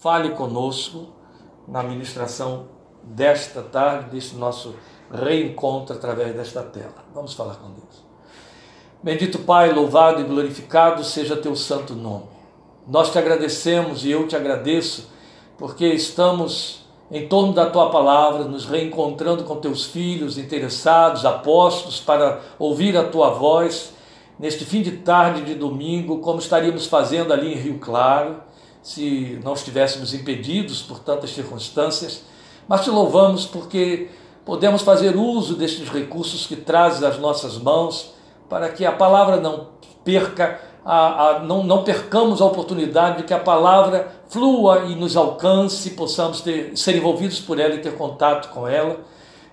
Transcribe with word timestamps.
fale 0.00 0.30
conosco 0.30 1.08
na 1.68 1.82
ministração 1.82 2.66
desta 3.02 3.62
tarde, 3.62 4.10
deste 4.10 4.34
nosso 4.34 4.74
reencontro 5.12 5.94
através 5.94 6.34
desta 6.34 6.62
tela. 6.62 7.04
Vamos 7.14 7.34
falar 7.34 7.56
com 7.56 7.70
Deus. 7.70 8.02
Bendito 9.02 9.40
Pai, 9.40 9.72
louvado 9.72 10.20
e 10.20 10.24
glorificado 10.24 11.04
seja 11.04 11.36
teu 11.36 11.54
santo 11.54 11.94
nome. 11.94 12.24
Nós 12.88 13.12
te 13.12 13.18
agradecemos 13.18 14.04
e 14.04 14.10
eu 14.10 14.26
te 14.26 14.34
agradeço 14.34 15.10
porque 15.58 15.86
estamos 15.86 16.80
em 17.10 17.28
torno 17.28 17.52
da 17.52 17.68
tua 17.68 17.90
palavra, 17.90 18.44
nos 18.44 18.64
reencontrando 18.64 19.44
com 19.44 19.56
teus 19.56 19.84
filhos 19.84 20.38
interessados, 20.38 21.26
apostos, 21.26 22.00
para 22.00 22.40
ouvir 22.58 22.96
a 22.96 23.04
tua 23.04 23.30
voz 23.30 23.92
neste 24.38 24.64
fim 24.64 24.80
de 24.80 24.92
tarde 24.98 25.42
de 25.42 25.54
domingo, 25.54 26.20
como 26.20 26.38
estaríamos 26.38 26.86
fazendo 26.86 27.32
ali 27.32 27.52
em 27.52 27.56
Rio 27.56 27.78
Claro, 27.78 28.48
se 28.82 29.38
não 29.44 29.52
estivéssemos 29.52 30.14
impedidos 30.14 30.82
por 30.82 31.00
tantas 31.00 31.30
circunstâncias. 31.30 32.22
Mas 32.66 32.84
te 32.84 32.90
louvamos 32.90 33.46
porque 33.46 34.08
podemos 34.44 34.82
fazer 34.82 35.16
uso 35.16 35.54
destes 35.54 35.88
recursos 35.88 36.46
que 36.46 36.56
trazes 36.56 37.02
às 37.02 37.18
nossas 37.18 37.58
mãos 37.58 38.14
para 38.48 38.68
que 38.68 38.84
a 38.84 38.92
palavra 38.92 39.36
não 39.36 39.68
perca, 40.04 40.60
a, 40.84 41.28
a, 41.28 41.38
não, 41.40 41.62
não 41.62 41.84
percamos 41.84 42.40
a 42.40 42.44
oportunidade 42.46 43.18
de 43.18 43.22
que 43.24 43.34
a 43.34 43.38
palavra 43.38 44.10
flua 44.28 44.86
e 44.88 44.94
nos 44.94 45.16
alcance, 45.16 45.90
possamos 45.90 46.40
ter, 46.40 46.76
ser 46.76 46.96
envolvidos 46.96 47.38
por 47.38 47.58
ela 47.60 47.74
e 47.74 47.78
ter 47.78 47.96
contato 47.96 48.52
com 48.52 48.66
ela. 48.66 49.00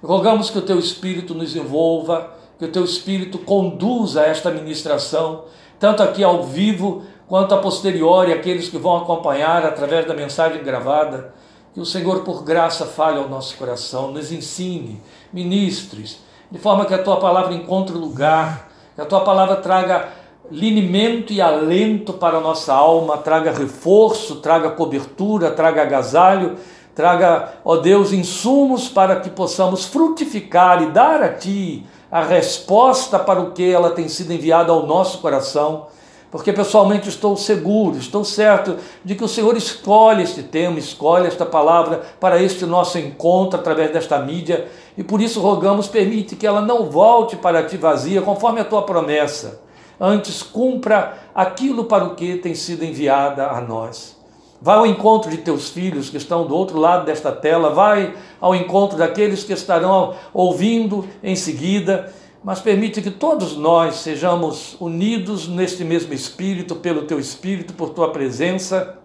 Rogamos 0.04 0.50
que 0.50 0.58
o 0.58 0.62
teu 0.62 0.80
Espírito 0.80 1.34
nos 1.34 1.56
envolva, 1.56 2.32
que 2.58 2.66
o 2.66 2.72
teu 2.72 2.84
Espírito 2.84 3.38
conduza 3.40 4.24
esta 4.24 4.50
ministração, 4.50 5.44
tanto 5.80 6.02
aqui 6.02 6.24
ao 6.24 6.44
vivo 6.44 7.04
quanto 7.28 7.54
a 7.54 7.58
posteriori, 7.58 8.32
aqueles 8.32 8.70
que 8.70 8.78
vão 8.78 8.98
acompanhar 8.98 9.66
através 9.66 10.08
da 10.08 10.14
mensagem 10.14 10.64
gravada. 10.64 11.34
Que 11.74 11.80
o 11.80 11.86
Senhor, 11.86 12.24
por 12.24 12.44
graça, 12.44 12.86
fale 12.86 13.20
ao 13.20 13.30
nosso 13.30 13.56
coração, 13.58 14.12
nos 14.12 14.32
ensine, 14.32 15.02
ministres, 15.32 16.20
de 16.50 16.58
forma 16.58 16.86
que 16.86 16.94
a 16.94 17.04
tua 17.04 17.18
palavra 17.18 17.54
encontre 17.54 17.96
lugar 17.96 18.68
que 18.98 19.02
a 19.02 19.06
tua 19.06 19.22
palavra 19.22 19.58
traga 19.58 20.10
linimento 20.50 21.32
e 21.32 21.40
alento 21.40 22.14
para 22.14 22.40
a 22.40 22.42
nossa 22.42 22.74
alma, 22.74 23.16
traga 23.20 23.52
reforço, 23.52 24.38
traga 24.38 24.72
cobertura, 24.72 25.52
traga 25.52 25.84
agasalho, 25.84 26.56
traga, 26.96 27.54
ó 27.64 27.78
Deus, 27.78 28.12
insumos 28.12 28.90
para 28.90 29.18
que 29.18 29.30
possamos 29.30 29.86
frutificar 29.86 30.82
e 30.82 30.88
dar 30.88 31.22
a 31.22 31.32
Ti 31.32 31.86
a 32.12 32.24
resposta 32.24 33.20
para 33.20 33.40
o 33.40 33.52
que 33.52 33.72
ela 33.72 33.92
tem 33.92 34.08
sido 34.08 34.34
enviada 34.34 34.72
ao 34.72 34.88
nosso 34.88 35.20
coração. 35.20 35.86
Porque 36.30 36.52
pessoalmente 36.52 37.08
estou 37.08 37.38
seguro, 37.38 37.98
estou 37.98 38.24
certo 38.24 38.76
de 39.04 39.16
que 39.16 39.24
o 39.24 39.28
Senhor 39.30 39.56
escolhe 39.56 40.24
este 40.24 40.44
tema, 40.44 40.78
escolhe 40.78 41.26
esta 41.26 41.46
palavra 41.46 42.02
para 42.20 42.42
este 42.42 42.66
nosso 42.66 43.00
encontro 43.00 43.60
através 43.60 43.92
desta 43.92 44.20
mídia 44.20 44.68
e 44.98 45.04
por 45.04 45.22
isso 45.22 45.40
rogamos, 45.40 45.88
permite 45.88 46.36
que 46.36 46.46
ela 46.46 46.60
não 46.60 46.90
volte 46.90 47.38
para 47.38 47.64
ti 47.64 47.78
vazia, 47.78 48.22
conforme 48.22 48.60
a 48.60 48.66
tua 48.66 48.82
promessa. 48.82 49.62
Antes, 50.00 50.44
cumpra 50.44 51.18
aquilo 51.34 51.86
para 51.86 52.04
o 52.04 52.16
que 52.16 52.36
tem 52.36 52.54
sido 52.54 52.84
enviada 52.84 53.48
a 53.48 53.62
nós. 53.62 54.18
Vai 54.60 54.78
ao 54.78 54.88
encontro 54.88 55.30
de 55.30 55.38
teus 55.38 55.70
filhos 55.70 56.10
que 56.10 56.18
estão 56.18 56.48
do 56.48 56.56
outro 56.56 56.80
lado 56.80 57.06
desta 57.06 57.32
tela, 57.32 57.70
vai 57.70 58.16
ao 58.42 58.56
encontro 58.56 58.98
daqueles 58.98 59.44
que 59.44 59.54
estarão 59.54 60.16
ouvindo 60.34 61.08
em 61.24 61.36
seguida, 61.36 62.12
mas 62.48 62.62
permite 62.62 63.02
que 63.02 63.12
todos 63.12 63.58
nós 63.58 63.96
sejamos 63.96 64.78
unidos 64.80 65.50
neste 65.50 65.84
mesmo 65.84 66.14
Espírito, 66.14 66.78
pelo 66.78 67.02
teu 67.02 67.20
Espírito, 67.20 67.74
por 67.74 67.90
tua 67.90 68.10
presença, 68.14 69.00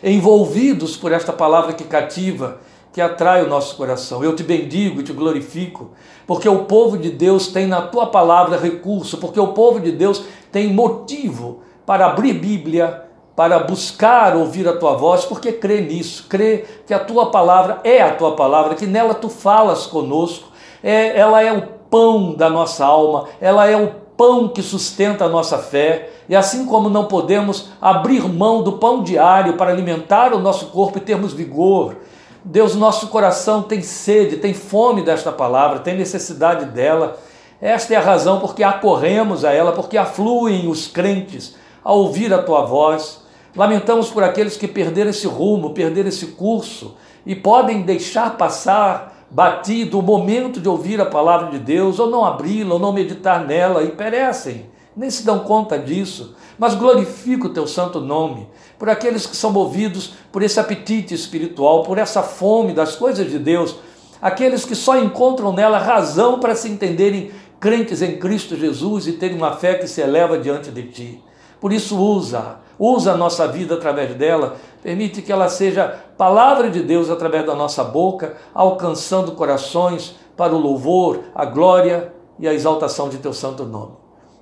envolvidos 0.00 0.96
por 0.96 1.10
esta 1.10 1.32
palavra 1.32 1.72
que 1.72 1.82
cativa 1.82 2.60
que 2.92 3.00
atrai 3.00 3.42
o 3.42 3.48
nosso 3.48 3.76
coração. 3.76 4.22
Eu 4.22 4.36
te 4.36 4.44
bendigo 4.44 5.00
e 5.00 5.02
te 5.02 5.12
glorifico, 5.12 5.90
porque 6.24 6.48
o 6.48 6.66
povo 6.66 6.96
de 6.96 7.10
Deus 7.10 7.48
tem 7.48 7.66
na 7.66 7.82
tua 7.82 8.06
palavra 8.06 8.56
recurso, 8.56 9.18
porque 9.18 9.40
o 9.40 9.48
povo 9.48 9.80
de 9.80 9.90
Deus 9.90 10.24
tem 10.52 10.72
motivo 10.72 11.62
para 11.84 12.06
abrir 12.06 12.34
Bíblia, 12.34 13.06
para 13.34 13.58
buscar 13.58 14.36
ouvir 14.36 14.68
a 14.68 14.76
tua 14.76 14.94
voz, 14.94 15.24
porque 15.24 15.50
crê 15.50 15.80
nisso, 15.80 16.26
crê 16.28 16.64
que 16.86 16.94
a 16.94 17.00
tua 17.00 17.28
palavra 17.32 17.80
é 17.82 18.00
a 18.02 18.14
tua 18.14 18.36
palavra, 18.36 18.76
que 18.76 18.86
nela 18.86 19.14
tu 19.14 19.28
falas 19.28 19.84
conosco, 19.84 20.52
é, 20.80 21.18
ela 21.18 21.42
é 21.42 21.52
o 21.52 21.81
pão 21.92 22.32
da 22.32 22.48
nossa 22.48 22.86
alma, 22.86 23.26
ela 23.38 23.68
é 23.68 23.76
o 23.76 23.92
pão 24.16 24.48
que 24.48 24.62
sustenta 24.62 25.26
a 25.26 25.28
nossa 25.28 25.58
fé, 25.58 26.08
e 26.26 26.34
assim 26.34 26.64
como 26.64 26.88
não 26.88 27.04
podemos 27.04 27.68
abrir 27.80 28.26
mão 28.26 28.62
do 28.62 28.72
pão 28.72 29.02
diário 29.02 29.58
para 29.58 29.70
alimentar 29.70 30.32
o 30.32 30.38
nosso 30.38 30.66
corpo 30.66 30.96
e 30.96 31.02
termos 31.02 31.34
vigor, 31.34 31.96
Deus, 32.44 32.74
nosso 32.74 33.06
coração 33.08 33.62
tem 33.62 33.82
sede, 33.82 34.38
tem 34.38 34.52
fome 34.52 35.02
desta 35.02 35.30
palavra, 35.30 35.78
tem 35.78 35.96
necessidade 35.96 36.64
dela. 36.66 37.16
Esta 37.60 37.94
é 37.94 37.96
a 37.96 38.00
razão 38.00 38.40
porque 38.40 38.64
acorremos 38.64 39.44
a 39.44 39.52
ela, 39.52 39.70
porque 39.70 39.96
afluem 39.96 40.66
os 40.66 40.88
crentes 40.88 41.54
a 41.84 41.92
ouvir 41.92 42.34
a 42.34 42.42
tua 42.42 42.62
voz. 42.62 43.20
Lamentamos 43.54 44.10
por 44.10 44.24
aqueles 44.24 44.56
que 44.56 44.66
perderam 44.66 45.10
esse 45.10 45.26
rumo, 45.28 45.70
perderam 45.70 46.08
esse 46.08 46.26
curso 46.28 46.96
e 47.24 47.36
podem 47.36 47.82
deixar 47.82 48.36
passar 48.36 49.11
batido 49.32 49.98
o 49.98 50.02
momento 50.02 50.60
de 50.60 50.68
ouvir 50.68 51.00
a 51.00 51.06
palavra 51.06 51.50
de 51.50 51.58
Deus, 51.58 51.98
ou 51.98 52.10
não 52.10 52.22
abri-la, 52.22 52.74
ou 52.74 52.80
não 52.80 52.92
meditar 52.92 53.46
nela, 53.46 53.82
e 53.82 53.88
perecem, 53.88 54.66
nem 54.94 55.08
se 55.08 55.24
dão 55.24 55.40
conta 55.40 55.78
disso. 55.78 56.36
Mas 56.58 56.74
glorifica 56.74 57.46
o 57.46 57.52
teu 57.52 57.66
santo 57.66 57.98
nome, 57.98 58.46
por 58.78 58.90
aqueles 58.90 59.24
que 59.24 59.34
são 59.34 59.50
movidos 59.50 60.12
por 60.30 60.42
esse 60.42 60.60
apetite 60.60 61.14
espiritual, 61.14 61.82
por 61.82 61.96
essa 61.96 62.22
fome 62.22 62.74
das 62.74 62.94
coisas 62.94 63.30
de 63.30 63.38
Deus, 63.38 63.76
aqueles 64.20 64.66
que 64.66 64.74
só 64.74 64.98
encontram 64.98 65.50
nela 65.52 65.78
razão 65.78 66.38
para 66.38 66.54
se 66.54 66.68
entenderem 66.68 67.30
crentes 67.58 68.02
em 68.02 68.18
Cristo 68.18 68.54
Jesus 68.54 69.06
e 69.06 69.12
terem 69.12 69.36
uma 69.36 69.56
fé 69.56 69.74
que 69.74 69.86
se 69.86 70.02
eleva 70.02 70.38
diante 70.38 70.70
de 70.70 70.82
ti. 70.82 71.24
Por 71.58 71.72
isso, 71.72 71.98
usa, 71.98 72.58
usa 72.78 73.12
a 73.12 73.16
nossa 73.16 73.46
vida 73.46 73.74
através 73.74 74.14
dela, 74.14 74.56
permite 74.82 75.22
que 75.22 75.32
ela 75.32 75.48
seja 75.48 76.00
palavra 76.16 76.70
de 76.70 76.82
Deus 76.82 77.10
através 77.10 77.46
da 77.46 77.54
nossa 77.54 77.84
boca, 77.84 78.36
alcançando 78.54 79.32
corações 79.32 80.16
para 80.36 80.54
o 80.54 80.58
louvor, 80.58 81.20
a 81.34 81.44
glória 81.44 82.12
e 82.38 82.48
a 82.48 82.54
exaltação 82.54 83.08
de 83.08 83.18
teu 83.18 83.32
santo 83.32 83.64
nome. 83.64 83.92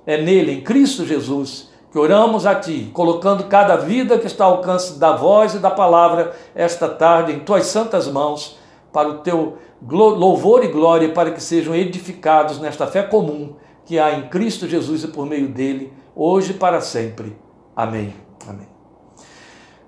É 0.05 0.21
nele, 0.21 0.53
em 0.53 0.61
Cristo 0.61 1.05
Jesus, 1.05 1.69
que 1.91 1.99
oramos 1.99 2.45
a 2.45 2.55
Ti, 2.55 2.89
colocando 2.93 3.43
cada 3.43 3.75
vida 3.75 4.17
que 4.17 4.25
está 4.25 4.45
ao 4.45 4.53
alcance 4.53 4.97
da 4.97 5.15
voz 5.15 5.53
e 5.53 5.59
da 5.59 5.69
palavra 5.69 6.33
esta 6.55 6.87
tarde 6.87 7.33
em 7.33 7.39
Tuas 7.39 7.65
santas 7.65 8.07
mãos, 8.07 8.57
para 8.91 9.09
o 9.09 9.19
Teu 9.19 9.57
louvor 9.87 10.63
e 10.63 10.67
glória, 10.67 11.11
para 11.11 11.31
que 11.31 11.43
sejam 11.43 11.75
edificados 11.75 12.59
nesta 12.59 12.87
fé 12.87 13.03
comum 13.03 13.55
que 13.85 13.99
há 13.99 14.13
em 14.13 14.29
Cristo 14.29 14.67
Jesus 14.67 15.03
e 15.03 15.07
por 15.07 15.25
meio 15.25 15.49
dele, 15.49 15.91
hoje 16.15 16.51
e 16.51 16.55
para 16.55 16.79
sempre. 16.81 17.35
Amém. 17.81 18.13
Amém. 18.47 18.67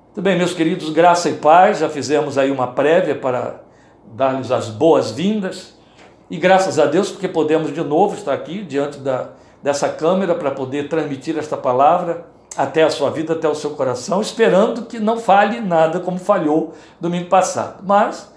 Muito 0.05 0.21
bem, 0.23 0.35
meus 0.35 0.51
queridos, 0.51 0.89
graça 0.89 1.29
e 1.29 1.35
paz, 1.35 1.77
já 1.77 1.87
fizemos 1.87 2.39
aí 2.39 2.49
uma 2.49 2.65
prévia 2.65 3.13
para 3.13 3.61
dar-lhes 4.15 4.49
as 4.49 4.67
boas-vindas. 4.67 5.77
E 6.27 6.37
graças 6.37 6.79
a 6.79 6.87
Deus, 6.87 7.11
porque 7.11 7.27
podemos 7.27 7.71
de 7.71 7.83
novo 7.83 8.15
estar 8.15 8.33
aqui 8.33 8.63
diante 8.63 8.97
da 8.97 9.29
dessa 9.61 9.87
câmera 9.87 10.33
para 10.33 10.49
poder 10.49 10.89
transmitir 10.89 11.37
esta 11.37 11.55
palavra 11.55 12.25
até 12.57 12.81
a 12.81 12.89
sua 12.89 13.11
vida, 13.11 13.33
até 13.33 13.47
o 13.47 13.53
seu 13.53 13.69
coração, 13.75 14.21
esperando 14.21 14.87
que 14.87 14.99
não 14.99 15.19
falhe 15.19 15.61
nada 15.61 15.99
como 15.99 16.17
falhou 16.17 16.73
domingo 16.99 17.29
passado. 17.29 17.83
Mas, 17.85 18.32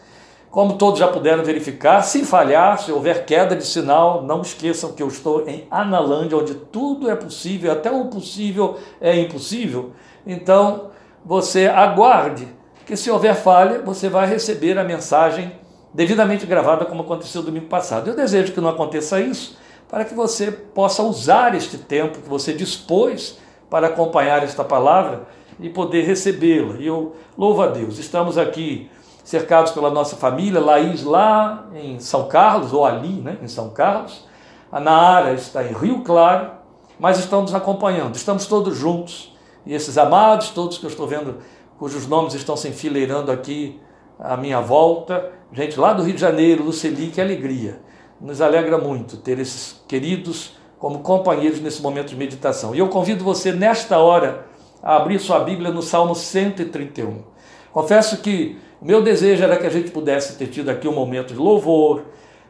como 0.51 0.79
todos 0.79 0.99
já 0.99 1.09
puderam 1.09 1.45
verificar, 1.45 2.03
se 2.03 2.25
falhar, 2.25 2.79
se 2.79 2.91
houver 2.91 3.27
queda 3.27 3.55
de 3.55 3.65
sinal, 3.65 4.23
não 4.23 4.41
esqueçam 4.41 4.93
que 4.93 5.03
eu 5.03 5.09
estou 5.09 5.47
em 5.49 5.67
Analândia, 5.71 6.39
onde 6.39 6.55
tudo 6.55 7.11
é 7.11 7.15
possível, 7.15 7.73
até 7.73 7.91
o 7.91 8.07
possível 8.07 8.79
é 9.01 9.19
impossível. 9.19 9.93
Então, 10.27 10.91
você 11.25 11.67
aguarde 11.67 12.49
que 12.87 12.97
se 12.97 13.11
houver 13.11 13.35
falha, 13.35 13.82
você 13.82 14.09
vai 14.09 14.26
receber 14.26 14.79
a 14.79 14.85
mensagem 14.85 15.53
devidamente 15.93 16.47
gravada 16.47 16.85
como 16.85 17.03
aconteceu 17.03 17.43
domingo 17.43 17.67
passado. 17.67 18.09
Eu 18.09 18.15
desejo 18.15 18.53
que 18.53 18.61
não 18.61 18.70
aconteça 18.70 19.20
isso, 19.20 19.59
para 19.88 20.05
que 20.05 20.15
você 20.15 20.50
possa 20.50 21.03
usar 21.03 21.55
este 21.55 21.79
tempo 21.79 22.19
que 22.20 22.29
você 22.29 22.53
dispôs 22.53 23.38
para 23.69 23.88
acompanhar 23.88 24.43
esta 24.43 24.65
palavra 24.65 25.26
e 25.59 25.69
poder 25.69 26.03
recebê-la. 26.03 26.76
E 26.79 26.87
eu 26.87 27.17
louvo 27.37 27.62
a 27.62 27.69
Deus. 27.69 27.99
Estamos 27.99 28.37
aqui 28.37 28.91
cercados 29.26 29.73
pela 29.73 29.90
nossa 29.90 30.14
família, 30.14 30.61
Laís 30.61 31.02
lá 31.02 31.67
em 31.75 31.99
São 31.99 32.28
Carlos, 32.28 32.73
ou 32.73 32.87
ali, 32.87 33.20
né, 33.20 33.37
em 33.43 33.49
São 33.49 33.70
Carlos. 33.70 34.25
A 34.70 35.32
está 35.32 35.64
em 35.64 35.73
Rio 35.73 36.02
Claro, 36.02 36.52
mas 36.96 37.19
estão 37.19 37.43
nos 37.43 37.52
acompanhando. 37.52 38.14
Estamos 38.14 38.46
todos 38.46 38.76
juntos. 38.76 39.37
E 39.67 39.75
esses 39.75 39.99
amados, 39.99 40.50
todos 40.50 40.78
que 40.78 40.87
eu 40.87 40.90
estou 40.90 41.08
vendo, 41.08 41.38
cujos 41.76 42.06
nomes 42.06 42.34
estão 42.34 42.56
se 42.56 42.69
enfileirando 42.69 43.32
aqui 43.32 43.81
à 44.17 44.37
minha 44.37 44.61
volta, 44.61 45.32
gente 45.52 45.79
lá 45.79 45.93
do 45.93 46.05
Rio 46.05 46.14
de 46.14 46.20
Janeiro, 46.20 46.62
Luceli, 46.62 47.08
que 47.08 47.20
alegria 47.20 47.81
nos 48.20 48.40
alegra 48.40 48.79
muito 48.79 49.17
ter 49.17 49.40
esses 49.40 49.82
queridos 49.88 50.52
como 50.79 51.00
companheiros 51.00 51.61
nesse 51.61 51.82
momento 51.82 52.11
de 52.11 52.17
meditação. 52.17 52.76
E 52.76 52.79
eu 52.79 52.88
convido 52.88 53.25
você, 53.25 53.52
nesta 53.52 53.99
hora, 53.99 54.46
a 54.81 54.96
abrir 54.96 55.19
sua 55.19 55.40
Bíblia 55.40 55.72
no 55.72 55.82
Salmo 55.82 56.14
131. 56.14 57.25
Confesso 57.72 58.19
que 58.19 58.56
meu 58.81 59.02
desejo 59.02 59.43
era 59.43 59.56
que 59.56 59.67
a 59.67 59.70
gente 59.70 59.90
pudesse 59.90 60.37
ter 60.37 60.49
tido 60.49 60.69
aqui 60.69 60.87
um 60.87 60.94
momento 60.94 61.32
de 61.32 61.40
louvor. 61.40 62.02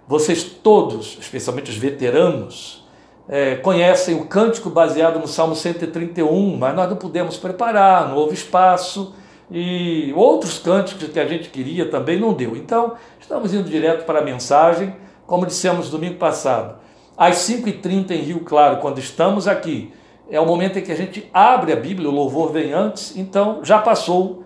Vocês 0.09 0.43
todos, 0.45 1.17
especialmente 1.21 1.71
os 1.71 1.77
veteranos, 1.77 2.85
é, 3.29 3.57
conhecem 3.57 4.15
o 4.15 4.27
cântico 4.27 4.71
baseado 4.71 5.19
no 5.19 5.27
Salmo 5.27 5.55
131, 5.55 6.57
mas 6.57 6.75
nós 6.75 6.89
não 6.89 6.97
pudemos 6.97 7.37
preparar, 7.37 8.09
não 8.09 8.17
houve 8.17 8.35
espaço 8.35 9.15
e 9.51 10.13
outros 10.17 10.59
cânticos 10.59 11.09
que 11.09 11.21
a 11.21 11.27
gente 11.27 11.49
queria 11.49 11.89
também 11.89 12.19
não 12.19 12.33
deu. 12.33 12.57
Então, 12.57 12.95
estamos 13.21 13.55
indo 13.55 13.69
direto 13.69 14.05
para 14.05 14.21
a 14.21 14.23
mensagem, 14.23 14.95
como 15.27 15.47
dissemos 15.47 15.91
domingo 15.91 16.17
passado. 16.17 16.77
Às 17.17 17.37
5h30 17.37 18.11
em 18.11 18.19
Rio 18.19 18.41
Claro, 18.41 18.79
quando 18.79 18.99
estamos 18.99 19.49
aqui, 19.49 19.93
é 20.29 20.41
o 20.41 20.47
momento 20.47 20.79
em 20.79 20.83
que 20.83 20.93
a 20.93 20.97
gente 20.97 21.29
abre 21.33 21.73
a 21.73 21.77
Bíblia, 21.77 22.09
o 22.09 22.13
louvor 22.13 22.53
vem 22.53 22.73
antes, 22.73 23.17
então 23.17 23.61
já 23.63 23.79
passou 23.79 24.45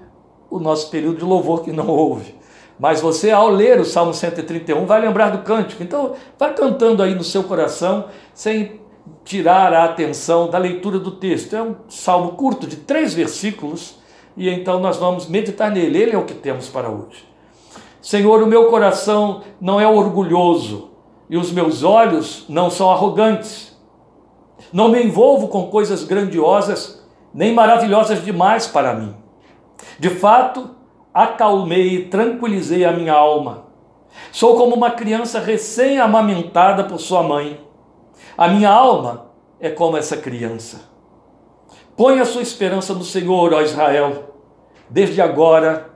o 0.51 0.59
nosso 0.59 0.91
período 0.91 1.19
de 1.19 1.25
louvor 1.25 1.63
que 1.63 1.73
não 1.73 1.89
houve. 1.89 2.35
Mas 2.79 3.01
você, 3.01 3.31
ao 3.31 3.49
ler 3.49 3.79
o 3.79 3.85
Salmo 3.85 4.13
131, 4.13 4.87
vai 4.87 5.01
lembrar 5.01 5.31
do 5.31 5.45
cântico. 5.45 5.83
Então, 5.83 6.15
vai 6.39 6.55
cantando 6.55 7.03
aí 7.03 7.15
no 7.15 7.23
seu 7.23 7.45
coração, 7.45 8.07
sem 8.35 8.81
tirar 9.25 9.73
a 9.73 9.85
atenção 9.85 10.49
da 10.49 10.59
leitura 10.59 10.99
do 10.99 11.13
texto. 11.13 11.55
É 11.55 11.63
um 11.63 11.77
salmo 11.89 12.33
curto, 12.33 12.67
de 12.67 12.77
três 12.77 13.13
versículos, 13.13 13.99
e 14.37 14.49
então 14.49 14.81
nós 14.81 14.97
vamos 14.97 15.27
meditar 15.27 15.71
nele. 15.71 15.99
Ele 15.99 16.13
é 16.13 16.19
o 16.19 16.25
que 16.25 16.35
temos 16.35 16.69
para 16.69 16.89
hoje. 16.89 17.29
Senhor, 18.01 18.43
o 18.43 18.47
meu 18.47 18.71
coração 18.71 19.43
não 19.61 19.79
é 19.79 19.87
orgulhoso 19.87 20.91
e 21.29 21.37
os 21.37 21.53
meus 21.53 21.83
olhos 21.83 22.47
não 22.49 22.71
são 22.71 22.91
arrogantes. 22.91 23.79
Não 24.73 24.89
me 24.89 25.03
envolvo 25.03 25.49
com 25.49 25.67
coisas 25.67 26.03
grandiosas 26.03 27.05
nem 27.33 27.53
maravilhosas 27.53 28.25
demais 28.25 28.67
para 28.67 28.95
mim. 28.95 29.15
De 29.99 30.11
fato, 30.11 30.71
acalmei 31.13 32.05
tranquilizei 32.05 32.85
a 32.85 32.93
minha 32.93 33.15
alma. 33.15 33.65
Sou 34.33 34.57
como 34.57 34.75
uma 34.75 34.91
criança 34.91 35.39
recém-amamentada 35.41 36.85
por 36.85 36.99
sua 36.99 37.23
mãe. 37.23 37.61
A 38.37 38.49
minha 38.49 38.71
alma 38.71 39.31
é 39.61 39.71
como 39.71 39.97
essa 39.97 40.17
criança. 40.17 40.89
Põe 41.97 42.21
a 42.21 42.25
sua 42.25 42.43
esperança 42.43 42.95
no 42.95 43.05
Senhor, 43.05 43.53
ó 43.53 43.61
Israel 43.61 44.31
desde 44.91 45.23
agora 45.23 45.89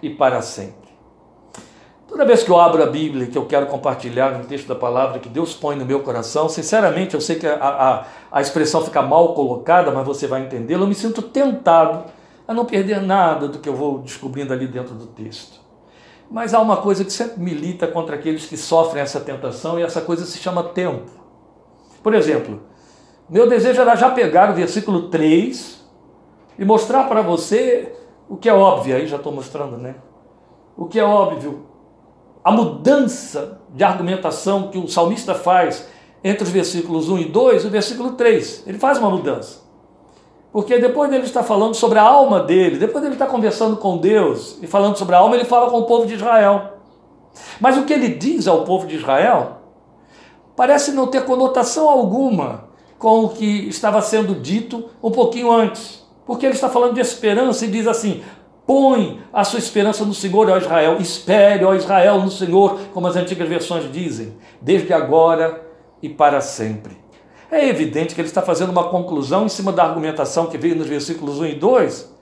e 0.00 0.08
para 0.08 0.40
sempre. 0.40 0.88
Toda 2.06 2.24
vez 2.24 2.42
que 2.42 2.50
eu 2.50 2.58
abro 2.58 2.82
a 2.82 2.86
Bíblia, 2.86 3.26
que 3.26 3.36
eu 3.36 3.44
quero 3.44 3.66
compartilhar 3.66 4.32
um 4.32 4.44
texto 4.44 4.66
da 4.66 4.74
palavra 4.74 5.18
que 5.18 5.28
Deus 5.28 5.52
põe 5.52 5.76
no 5.76 5.84
meu 5.84 6.00
coração, 6.00 6.48
sinceramente, 6.48 7.14
eu 7.14 7.20
sei 7.20 7.36
que 7.36 7.46
a, 7.46 7.56
a, 7.56 8.04
a 8.32 8.40
expressão 8.40 8.82
fica 8.82 9.02
mal 9.02 9.34
colocada, 9.34 9.90
mas 9.90 10.06
você 10.06 10.26
vai 10.26 10.42
entendê-la, 10.42 10.84
eu 10.84 10.86
me 10.86 10.94
sinto 10.94 11.20
tentado 11.20 12.04
a 12.48 12.54
não 12.54 12.64
perder 12.64 13.02
nada 13.02 13.46
do 13.46 13.58
que 13.58 13.68
eu 13.68 13.76
vou 13.76 13.98
descobrindo 13.98 14.54
ali 14.54 14.66
dentro 14.66 14.94
do 14.94 15.06
texto. 15.06 15.60
Mas 16.30 16.54
há 16.54 16.60
uma 16.60 16.78
coisa 16.78 17.04
que 17.04 17.12
sempre 17.12 17.38
milita 17.38 17.86
contra 17.86 18.16
aqueles 18.16 18.46
que 18.46 18.56
sofrem 18.56 19.02
essa 19.02 19.20
tentação, 19.20 19.78
e 19.78 19.82
essa 19.82 20.00
coisa 20.00 20.24
se 20.24 20.38
chama 20.38 20.62
tempo. 20.62 21.10
Por 22.02 22.14
exemplo, 22.14 22.62
meu 23.28 23.46
desejo 23.46 23.82
era 23.82 23.94
já 23.94 24.10
pegar 24.10 24.50
o 24.50 24.54
versículo 24.54 25.10
3 25.10 25.84
e 26.58 26.64
mostrar 26.64 27.04
para 27.04 27.20
você 27.20 27.94
o 28.26 28.36
que 28.36 28.48
é 28.48 28.54
óbvio, 28.54 28.96
aí 28.96 29.06
já 29.06 29.16
estou 29.16 29.32
mostrando, 29.32 29.76
né? 29.76 29.96
O 30.74 30.86
que 30.86 30.98
é 30.98 31.04
óbvio, 31.04 31.66
a 32.42 32.50
mudança 32.50 33.60
de 33.74 33.84
argumentação 33.84 34.70
que 34.70 34.78
o 34.78 34.88
salmista 34.88 35.34
faz 35.34 35.86
entre 36.24 36.44
os 36.44 36.50
versículos 36.50 37.10
1 37.10 37.18
e 37.18 37.24
2 37.26 37.64
e 37.64 37.66
o 37.66 37.70
versículo 37.70 38.12
3. 38.12 38.64
Ele 38.66 38.78
faz 38.78 38.96
uma 38.96 39.10
mudança. 39.10 39.67
Porque 40.52 40.78
depois 40.78 41.10
dele 41.10 41.24
estar 41.24 41.42
falando 41.42 41.74
sobre 41.74 41.98
a 41.98 42.02
alma 42.02 42.40
dele, 42.40 42.78
depois 42.78 43.02
dele 43.02 43.14
estar 43.14 43.26
conversando 43.26 43.76
com 43.76 43.98
Deus 43.98 44.58
e 44.62 44.66
falando 44.66 44.96
sobre 44.96 45.14
a 45.14 45.18
alma, 45.18 45.36
ele 45.36 45.44
fala 45.44 45.70
com 45.70 45.78
o 45.78 45.84
povo 45.84 46.06
de 46.06 46.14
Israel. 46.14 46.78
Mas 47.60 47.76
o 47.76 47.84
que 47.84 47.92
ele 47.92 48.08
diz 48.08 48.48
ao 48.48 48.64
povo 48.64 48.86
de 48.86 48.96
Israel 48.96 49.58
parece 50.56 50.92
não 50.92 51.06
ter 51.06 51.24
conotação 51.24 51.88
alguma 51.88 52.68
com 52.98 53.24
o 53.24 53.28
que 53.28 53.68
estava 53.68 54.00
sendo 54.02 54.34
dito 54.34 54.88
um 55.02 55.10
pouquinho 55.10 55.52
antes. 55.52 56.04
Porque 56.26 56.44
ele 56.44 56.54
está 56.54 56.68
falando 56.68 56.94
de 56.94 57.00
esperança 57.00 57.64
e 57.64 57.68
diz 57.68 57.86
assim: 57.86 58.22
põe 58.66 59.20
a 59.32 59.44
sua 59.44 59.58
esperança 59.58 60.04
no 60.04 60.12
Senhor, 60.12 60.50
ó 60.50 60.58
Israel, 60.58 60.98
espere, 61.00 61.64
ó 61.64 61.74
Israel, 61.74 62.20
no 62.20 62.30
Senhor, 62.30 62.78
como 62.92 63.06
as 63.06 63.16
antigas 63.16 63.48
versões 63.48 63.90
dizem, 63.90 64.36
desde 64.60 64.92
agora 64.92 65.66
e 66.02 66.08
para 66.08 66.40
sempre. 66.40 67.07
É 67.50 67.66
evidente 67.66 68.14
que 68.14 68.20
ele 68.20 68.28
está 68.28 68.42
fazendo 68.42 68.70
uma 68.70 68.88
conclusão 68.88 69.46
em 69.46 69.48
cima 69.48 69.72
da 69.72 69.84
argumentação 69.84 70.46
que 70.46 70.58
veio 70.58 70.76
nos 70.76 70.86
versículos 70.86 71.40
1 71.40 71.46
e 71.46 71.54
2. 71.54 72.14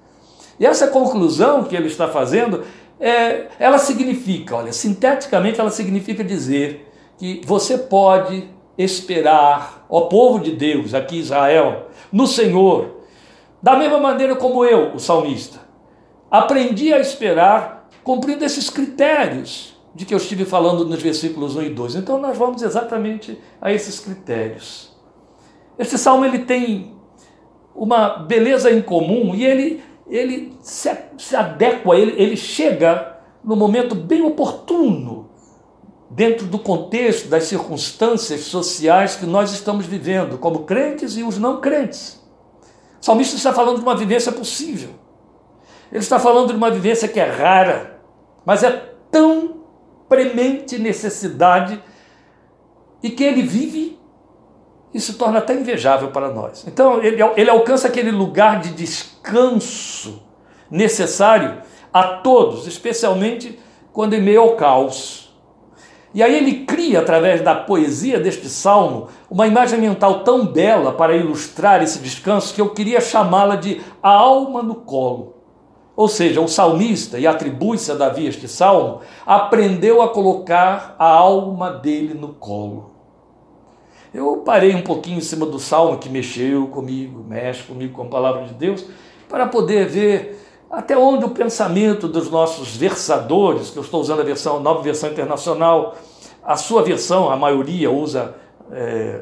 E 0.60 0.66
essa 0.66 0.86
conclusão 0.86 1.64
que 1.64 1.74
ele 1.74 1.88
está 1.88 2.08
fazendo, 2.08 2.64
é, 2.98 3.48
ela 3.58 3.78
significa, 3.78 4.56
olha, 4.56 4.72
sinteticamente 4.72 5.60
ela 5.60 5.70
significa 5.70 6.22
dizer 6.22 6.90
que 7.18 7.40
você 7.44 7.76
pode 7.76 8.48
esperar, 8.78 9.84
ó 9.88 10.02
povo 10.02 10.38
de 10.38 10.52
Deus, 10.52 10.94
aqui 10.94 11.18
Israel, 11.18 11.88
no 12.12 12.26
Senhor, 12.26 13.00
da 13.62 13.76
mesma 13.76 13.98
maneira 13.98 14.36
como 14.36 14.64
eu, 14.64 14.94
o 14.94 15.00
salmista, 15.00 15.58
aprendi 16.30 16.92
a 16.92 17.00
esperar 17.00 17.88
cumprindo 18.04 18.44
esses 18.44 18.70
critérios 18.70 19.74
de 19.94 20.04
que 20.04 20.14
eu 20.14 20.18
estive 20.18 20.44
falando 20.44 20.84
nos 20.84 21.02
versículos 21.02 21.56
1 21.56 21.62
e 21.62 21.68
2. 21.70 21.96
Então 21.96 22.20
nós 22.20 22.36
vamos 22.36 22.62
exatamente 22.62 23.40
a 23.60 23.72
esses 23.72 23.98
critérios. 23.98 24.95
Este 25.78 25.98
salmo 25.98 26.24
ele 26.24 26.40
tem 26.40 26.94
uma 27.74 28.08
beleza 28.08 28.70
em 28.70 28.80
comum 28.80 29.34
e 29.34 29.44
ele, 29.44 29.82
ele 30.08 30.56
se, 30.60 30.90
se 31.18 31.36
adequa, 31.36 31.96
ele, 31.96 32.20
ele 32.20 32.36
chega 32.36 33.18
no 33.44 33.54
momento 33.54 33.94
bem 33.94 34.22
oportuno 34.22 35.30
dentro 36.08 36.46
do 36.46 36.58
contexto 36.58 37.28
das 37.28 37.44
circunstâncias 37.44 38.42
sociais 38.42 39.16
que 39.16 39.26
nós 39.26 39.52
estamos 39.52 39.86
vivendo, 39.86 40.38
como 40.38 40.60
crentes 40.60 41.16
e 41.16 41.22
os 41.22 41.38
não 41.38 41.60
crentes. 41.60 42.24
O 43.00 43.04
salmista 43.04 43.36
está 43.36 43.52
falando 43.52 43.76
de 43.76 43.82
uma 43.82 43.96
vivência 43.96 44.32
possível. 44.32 44.90
Ele 45.92 46.00
está 46.00 46.18
falando 46.18 46.48
de 46.48 46.56
uma 46.56 46.70
vivência 46.70 47.06
que 47.06 47.20
é 47.20 47.24
rara, 47.24 48.00
mas 48.44 48.62
é 48.62 48.70
tão 49.10 49.60
premente 50.08 50.78
necessidade 50.78 51.82
e 53.02 53.10
que 53.10 53.22
ele 53.22 53.42
vive 53.42 53.98
se 55.00 55.14
torna 55.14 55.38
até 55.38 55.54
invejável 55.54 56.08
para 56.08 56.30
nós. 56.30 56.64
Então 56.66 57.02
ele, 57.02 57.22
ele 57.36 57.50
alcança 57.50 57.88
aquele 57.88 58.10
lugar 58.10 58.60
de 58.60 58.70
descanso 58.70 60.22
necessário 60.70 61.62
a 61.92 62.02
todos, 62.04 62.66
especialmente 62.66 63.58
quando 63.92 64.14
em 64.14 64.22
meio 64.22 64.40
ao 64.40 64.56
caos. 64.56 65.26
E 66.14 66.22
aí 66.22 66.34
ele 66.34 66.64
cria, 66.64 67.00
através 67.00 67.42
da 67.42 67.54
poesia 67.54 68.18
deste 68.18 68.48
salmo, 68.48 69.08
uma 69.30 69.46
imagem 69.46 69.78
mental 69.78 70.24
tão 70.24 70.46
bela 70.46 70.92
para 70.92 71.14
ilustrar 71.14 71.82
esse 71.82 71.98
descanso 71.98 72.54
que 72.54 72.60
eu 72.60 72.70
queria 72.70 73.02
chamá-la 73.02 73.56
de 73.56 73.82
a 74.02 74.10
alma 74.10 74.62
no 74.62 74.76
colo. 74.76 75.34
Ou 75.94 76.08
seja, 76.08 76.40
o 76.40 76.48
salmista, 76.48 77.18
e 77.18 77.26
atribui-se 77.26 77.92
a 77.92 77.94
Davi 77.94 78.26
este 78.26 78.48
salmo, 78.48 79.00
aprendeu 79.26 80.00
a 80.00 80.08
colocar 80.08 80.94
a 80.98 81.06
alma 81.06 81.70
dele 81.70 82.14
no 82.14 82.28
colo. 82.28 82.95
Eu 84.16 84.38
parei 84.38 84.74
um 84.74 84.80
pouquinho 84.80 85.18
em 85.18 85.20
cima 85.20 85.44
do 85.44 85.58
salmo 85.58 85.98
que 85.98 86.08
mexeu 86.08 86.68
comigo, 86.68 87.22
mexe 87.22 87.64
comigo 87.64 87.92
com 87.92 88.04
a 88.04 88.06
palavra 88.06 88.44
de 88.44 88.54
Deus, 88.54 88.82
para 89.28 89.46
poder 89.46 89.86
ver 89.86 90.42
até 90.70 90.96
onde 90.96 91.26
o 91.26 91.28
pensamento 91.28 92.08
dos 92.08 92.30
nossos 92.30 92.74
versadores, 92.74 93.68
que 93.68 93.76
eu 93.76 93.82
estou 93.82 94.00
usando 94.00 94.20
a 94.20 94.24
versão, 94.24 94.56
a 94.56 94.60
nova 94.60 94.80
versão 94.80 95.10
internacional, 95.10 95.96
a 96.42 96.56
sua 96.56 96.82
versão, 96.82 97.30
a 97.30 97.36
maioria 97.36 97.90
usa 97.90 98.34
é, 98.72 99.20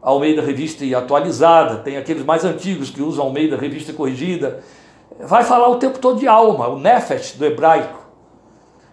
Almeida 0.00 0.42
Revista 0.42 0.84
e 0.84 0.94
Atualizada, 0.94 1.78
tem 1.78 1.96
aqueles 1.96 2.24
mais 2.24 2.44
antigos 2.44 2.88
que 2.88 3.02
usam 3.02 3.24
Almeida 3.24 3.56
Revista 3.56 3.92
Corrigida, 3.92 4.60
vai 5.18 5.42
falar 5.42 5.68
o 5.70 5.76
tempo 5.80 5.98
todo 5.98 6.20
de 6.20 6.28
alma, 6.28 6.68
o 6.68 6.78
nefesh 6.78 7.32
do 7.32 7.44
hebraico. 7.44 7.98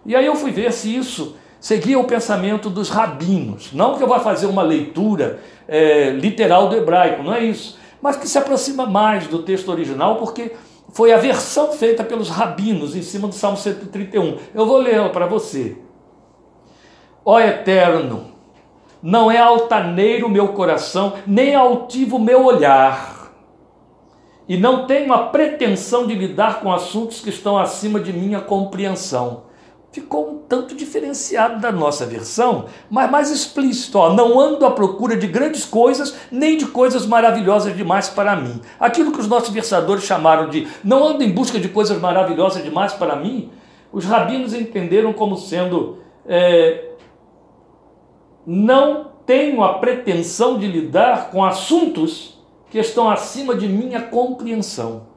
E 0.04 0.16
aí 0.16 0.26
eu 0.26 0.34
fui 0.34 0.50
ver 0.50 0.72
se 0.72 0.96
isso 0.96 1.36
seguia 1.60 1.98
o 1.98 2.04
pensamento 2.04 2.70
dos 2.70 2.88
rabinos. 2.88 3.72
Não 3.72 3.96
que 3.96 4.02
eu 4.02 4.08
vá 4.08 4.20
fazer 4.20 4.46
uma 4.46 4.62
leitura 4.62 5.40
é, 5.66 6.10
literal 6.10 6.68
do 6.68 6.76
hebraico, 6.76 7.22
não 7.22 7.34
é 7.34 7.44
isso. 7.44 7.78
Mas 8.00 8.16
que 8.16 8.28
se 8.28 8.38
aproxima 8.38 8.86
mais 8.86 9.26
do 9.26 9.42
texto 9.42 9.68
original, 9.70 10.16
porque 10.16 10.52
foi 10.90 11.12
a 11.12 11.18
versão 11.18 11.72
feita 11.72 12.02
pelos 12.04 12.28
rabinos 12.28 12.96
em 12.96 13.02
cima 13.02 13.28
do 13.28 13.34
Salmo 13.34 13.56
131. 13.56 14.38
Eu 14.54 14.66
vou 14.66 14.78
lê-la 14.78 15.08
para 15.10 15.26
você. 15.26 15.76
Ó 17.24 17.38
Eterno, 17.38 18.32
não 19.02 19.30
é 19.30 19.38
altaneiro 19.38 20.28
meu 20.28 20.48
coração, 20.48 21.14
nem 21.26 21.54
altivo 21.54 22.18
meu 22.18 22.44
olhar. 22.44 23.32
E 24.48 24.56
não 24.56 24.86
tenho 24.86 25.12
a 25.12 25.24
pretensão 25.26 26.06
de 26.06 26.14
lidar 26.14 26.60
com 26.60 26.72
assuntos 26.72 27.20
que 27.20 27.28
estão 27.28 27.58
acima 27.58 28.00
de 28.00 28.12
minha 28.12 28.40
compreensão. 28.40 29.47
Ficou 30.00 30.30
um 30.30 30.38
tanto 30.38 30.74
diferenciado 30.74 31.60
da 31.60 31.72
nossa 31.72 32.06
versão, 32.06 32.66
mas 32.88 33.10
mais 33.10 33.30
explícito. 33.30 33.98
Ó, 33.98 34.12
não 34.12 34.38
ando 34.38 34.64
à 34.64 34.70
procura 34.70 35.16
de 35.16 35.26
grandes 35.26 35.64
coisas, 35.64 36.14
nem 36.30 36.56
de 36.56 36.66
coisas 36.66 37.06
maravilhosas 37.06 37.76
demais 37.76 38.08
para 38.08 38.36
mim. 38.36 38.60
Aquilo 38.78 39.12
que 39.12 39.20
os 39.20 39.26
nossos 39.26 39.50
versadores 39.50 40.04
chamaram 40.04 40.48
de 40.48 40.68
não 40.84 41.06
ando 41.06 41.24
em 41.24 41.30
busca 41.30 41.58
de 41.58 41.68
coisas 41.68 42.00
maravilhosas 42.00 42.62
demais 42.62 42.92
para 42.92 43.16
mim, 43.16 43.50
os 43.92 44.04
rabinos 44.04 44.54
entenderam 44.54 45.12
como 45.12 45.36
sendo 45.36 45.98
é, 46.26 46.90
não 48.46 49.10
tenho 49.26 49.62
a 49.62 49.74
pretensão 49.74 50.58
de 50.58 50.66
lidar 50.66 51.30
com 51.30 51.44
assuntos 51.44 52.38
que 52.70 52.78
estão 52.78 53.10
acima 53.10 53.54
de 53.54 53.66
minha 53.66 54.02
compreensão. 54.02 55.08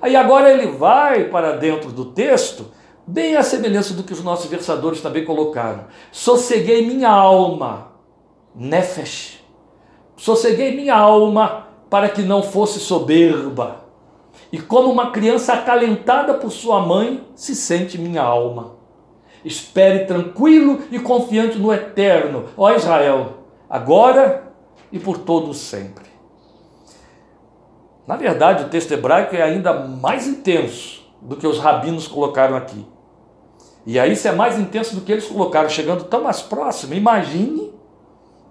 Aí 0.00 0.14
agora 0.14 0.52
ele 0.52 0.68
vai 0.68 1.24
para 1.24 1.56
dentro 1.56 1.90
do 1.90 2.04
texto, 2.06 2.66
bem 3.08 3.36
à 3.36 3.42
semelhança 3.42 3.94
do 3.94 4.02
que 4.02 4.12
os 4.12 4.22
nossos 4.22 4.50
versadores 4.50 5.00
também 5.00 5.24
colocaram. 5.24 5.86
Sosseguei 6.12 6.86
minha 6.86 7.08
alma, 7.08 7.92
nefesh. 8.54 9.42
Sosseguei 10.14 10.76
minha 10.76 10.94
alma 10.94 11.68
para 11.88 12.10
que 12.10 12.20
não 12.20 12.42
fosse 12.42 12.78
soberba. 12.78 13.84
E 14.52 14.60
como 14.60 14.90
uma 14.90 15.10
criança 15.10 15.54
acalentada 15.54 16.34
por 16.34 16.52
sua 16.52 16.80
mãe, 16.80 17.26
se 17.34 17.54
sente 17.54 17.96
minha 17.96 18.22
alma. 18.22 18.76
Espere 19.42 20.04
tranquilo 20.04 20.82
e 20.90 20.98
confiante 20.98 21.58
no 21.58 21.72
eterno, 21.72 22.46
ó 22.56 22.72
Israel, 22.72 23.44
agora 23.70 24.52
e 24.92 24.98
por 24.98 25.18
todo 25.18 25.54
sempre. 25.54 26.04
Na 28.06 28.16
verdade, 28.16 28.64
o 28.64 28.68
texto 28.68 28.92
hebraico 28.92 29.34
é 29.34 29.42
ainda 29.42 29.72
mais 29.72 30.26
intenso 30.26 31.02
do 31.22 31.36
que 31.36 31.46
os 31.46 31.58
rabinos 31.58 32.06
colocaram 32.06 32.56
aqui. 32.56 32.84
E 33.88 33.98
aí, 33.98 34.14
se 34.14 34.28
é 34.28 34.32
mais 34.32 34.58
intenso 34.58 34.94
do 34.94 35.00
que 35.00 35.10
eles 35.10 35.26
colocaram, 35.26 35.66
chegando 35.66 36.04
tão 36.04 36.22
mais 36.22 36.42
próximo, 36.42 36.92
imagine 36.92 37.72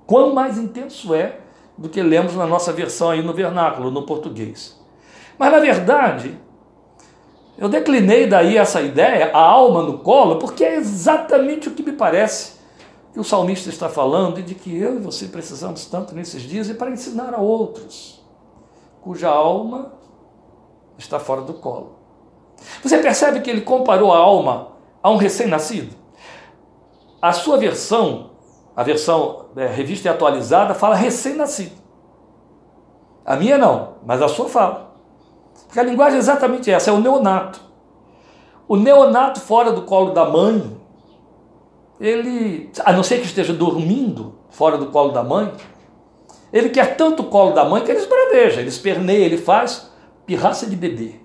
quão 0.07 0.33
mais 0.33 0.57
intenso 0.57 1.13
é 1.13 1.41
do 1.77 1.87
que 1.87 2.01
lemos 2.01 2.33
na 2.33 2.47
nossa 2.47 2.73
versão 2.73 3.11
aí 3.11 3.21
no 3.21 3.35
vernáculo, 3.35 3.91
no 3.91 4.01
português. 4.01 4.75
Mas 5.37 5.51
na 5.51 5.59
verdade, 5.59 6.35
eu 7.55 7.69
declinei 7.69 8.25
daí 8.25 8.57
essa 8.57 8.81
ideia, 8.81 9.29
a 9.31 9.39
alma 9.39 9.83
no 9.83 9.99
colo, 9.99 10.39
porque 10.39 10.63
é 10.63 10.73
exatamente 10.73 11.67
o 11.67 11.71
que 11.71 11.83
me 11.83 11.91
parece 11.91 12.53
que 13.13 13.19
o 13.19 13.23
salmista 13.23 13.69
está 13.69 13.87
falando 13.87 14.39
e 14.39 14.41
de 14.41 14.55
que 14.55 14.75
eu 14.75 14.95
e 14.95 14.99
você 14.99 15.27
precisamos 15.27 15.85
tanto 15.85 16.15
nesses 16.15 16.41
dias 16.41 16.67
e 16.67 16.73
para 16.73 16.89
ensinar 16.89 17.35
a 17.35 17.39
outros, 17.39 18.25
cuja 19.01 19.29
alma 19.29 19.93
está 20.97 21.19
fora 21.19 21.41
do 21.41 21.53
colo. 21.53 21.99
Você 22.81 22.97
percebe 22.97 23.41
que 23.41 23.51
ele 23.51 23.61
comparou 23.61 24.11
a 24.11 24.17
alma 24.17 24.76
a 25.01 25.09
um 25.09 25.17
recém-nascido? 25.17 25.95
A 27.21 27.31
sua 27.31 27.57
versão, 27.57 28.31
a 28.75 28.83
versão 28.83 29.45
é, 29.55 29.67
revista 29.67 30.07
e 30.07 30.11
atualizada, 30.11 30.73
fala 30.73 30.95
recém-nascido. 30.95 31.75
A 33.25 33.35
minha 33.35 33.57
não, 33.57 33.95
mas 34.05 34.21
a 34.21 34.27
sua 34.27 34.47
fala. 34.47 34.95
Porque 35.65 35.79
a 35.79 35.83
linguagem 35.83 36.15
é 36.15 36.19
exatamente 36.19 36.71
essa, 36.71 36.89
é 36.89 36.93
o 36.93 36.99
neonato. 36.99 37.59
O 38.67 38.75
neonato 38.75 39.39
fora 39.39 39.71
do 39.71 39.81
colo 39.83 40.11
da 40.11 40.25
mãe, 40.25 40.77
ele, 41.99 42.71
a 42.85 42.93
não 42.93 43.03
ser 43.03 43.19
que 43.19 43.25
esteja 43.25 43.53
dormindo 43.53 44.35
fora 44.49 44.77
do 44.77 44.87
colo 44.87 45.11
da 45.11 45.23
mãe, 45.23 45.51
ele 46.51 46.69
quer 46.69 46.95
tanto 46.95 47.23
o 47.23 47.25
colo 47.25 47.51
da 47.51 47.65
mãe 47.65 47.83
que 47.83 47.91
ele 47.91 47.99
esbraveja, 47.99 48.61
ele 48.61 48.69
esperneia, 48.69 49.25
ele 49.25 49.37
faz 49.37 49.91
pirraça 50.25 50.65
de 50.65 50.75
bebê. 50.75 51.15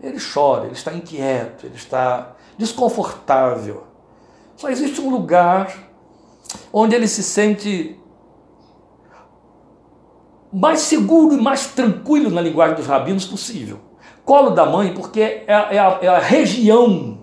Ele 0.00 0.18
chora, 0.20 0.64
ele 0.64 0.74
está 0.74 0.92
inquieto, 0.92 1.66
ele 1.66 1.76
está 1.76 2.36
desconfortável. 2.58 3.84
Só 4.56 4.68
existe 4.68 5.00
um 5.00 5.08
lugar 5.08 5.88
onde 6.72 6.94
ele 6.94 7.06
se 7.06 7.22
sente 7.22 7.98
mais 10.52 10.80
seguro 10.80 11.34
e 11.34 11.40
mais 11.40 11.68
tranquilo 11.68 12.30
na 12.30 12.40
linguagem 12.40 12.76
dos 12.76 12.86
rabinos 12.86 13.24
possível. 13.24 13.78
Colo 14.24 14.50
da 14.50 14.66
mãe, 14.66 14.92
porque 14.92 15.20
é, 15.20 15.44
é, 15.46 15.78
a, 15.78 15.98
é 16.02 16.08
a 16.08 16.18
região 16.18 17.20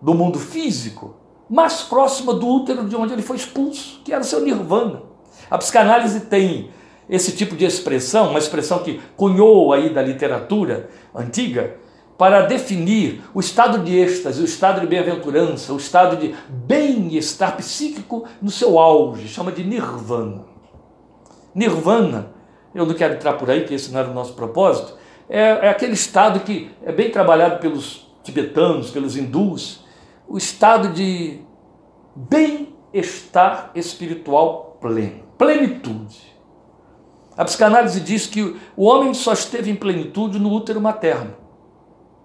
do 0.00 0.14
mundo 0.14 0.38
físico 0.38 1.16
mais 1.48 1.82
próxima 1.82 2.32
do 2.32 2.46
útero 2.46 2.88
de 2.88 2.94
onde 2.94 3.12
ele 3.12 3.22
foi 3.22 3.36
expulso, 3.36 4.00
que 4.04 4.12
era 4.12 4.22
o 4.22 4.24
seu 4.24 4.40
nirvana. 4.40 5.02
A 5.50 5.58
psicanálise 5.58 6.20
tem 6.20 6.70
esse 7.08 7.32
tipo 7.32 7.56
de 7.56 7.64
expressão, 7.64 8.30
uma 8.30 8.38
expressão 8.38 8.78
que 8.78 9.00
cunhou 9.16 9.72
aí 9.72 9.92
da 9.92 10.00
literatura 10.00 10.88
antiga, 11.12 11.76
para 12.20 12.42
definir 12.42 13.22
o 13.32 13.40
estado 13.40 13.78
de 13.78 13.96
êxtase, 13.96 14.42
o 14.42 14.44
estado 14.44 14.82
de 14.82 14.86
bem-aventurança, 14.86 15.72
o 15.72 15.78
estado 15.78 16.18
de 16.18 16.34
bem-estar 16.50 17.56
psíquico 17.56 18.28
no 18.42 18.50
seu 18.50 18.78
auge, 18.78 19.26
chama 19.26 19.50
de 19.50 19.64
nirvana. 19.64 20.44
Nirvana 21.54 22.34
eu 22.74 22.84
não 22.84 22.92
quero 22.92 23.14
entrar 23.14 23.38
por 23.38 23.48
aí, 23.48 23.64
que 23.64 23.72
esse 23.72 23.90
não 23.90 24.00
era 24.00 24.10
o 24.10 24.12
nosso 24.12 24.34
propósito, 24.34 24.98
é, 25.30 25.40
é 25.40 25.68
aquele 25.70 25.94
estado 25.94 26.40
que 26.40 26.70
é 26.82 26.92
bem 26.92 27.10
trabalhado 27.10 27.58
pelos 27.58 28.14
tibetanos, 28.22 28.90
pelos 28.90 29.16
hindus, 29.16 29.82
o 30.28 30.36
estado 30.36 30.90
de 30.90 31.40
bem-estar 32.14 33.70
espiritual 33.74 34.76
pleno, 34.78 35.22
plenitude. 35.38 36.20
A 37.34 37.46
psicanálise 37.46 37.98
diz 37.98 38.26
que 38.26 38.60
o 38.76 38.84
homem 38.84 39.14
só 39.14 39.32
esteve 39.32 39.70
em 39.70 39.74
plenitude 39.74 40.38
no 40.38 40.52
útero 40.52 40.82
materno. 40.82 41.39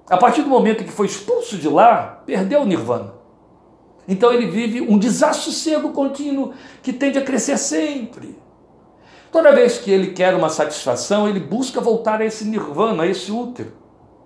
A 0.10 0.18
partir 0.18 0.44
do 0.44 0.50
momento 0.50 0.84
que 0.84 0.92
foi 0.92 1.08
expulso 1.08 1.58
de 1.58 1.68
lá, 1.68 2.22
perdeu 2.26 2.62
o 2.62 2.66
nirvana. 2.66 3.16
Então 4.08 4.32
ele 4.32 4.46
vive 4.48 4.82
um 4.82 5.00
desassossego 5.00 5.90
contínuo 5.90 6.54
que 6.84 6.94
tende 6.94 7.18
a 7.18 7.24
crescer 7.24 7.58
sempre. 7.58 8.38
Toda 9.32 9.52
vez 9.52 9.80
que 9.80 9.90
ele 9.90 10.12
quer 10.12 10.36
uma 10.36 10.50
satisfação, 10.50 11.28
ele 11.28 11.40
busca 11.40 11.82
voltar 11.82 12.22
a 12.22 12.26
esse 12.26 12.46
nirvana, 12.46 13.04
a 13.04 13.08
esse 13.08 13.32
útero. 13.32 13.74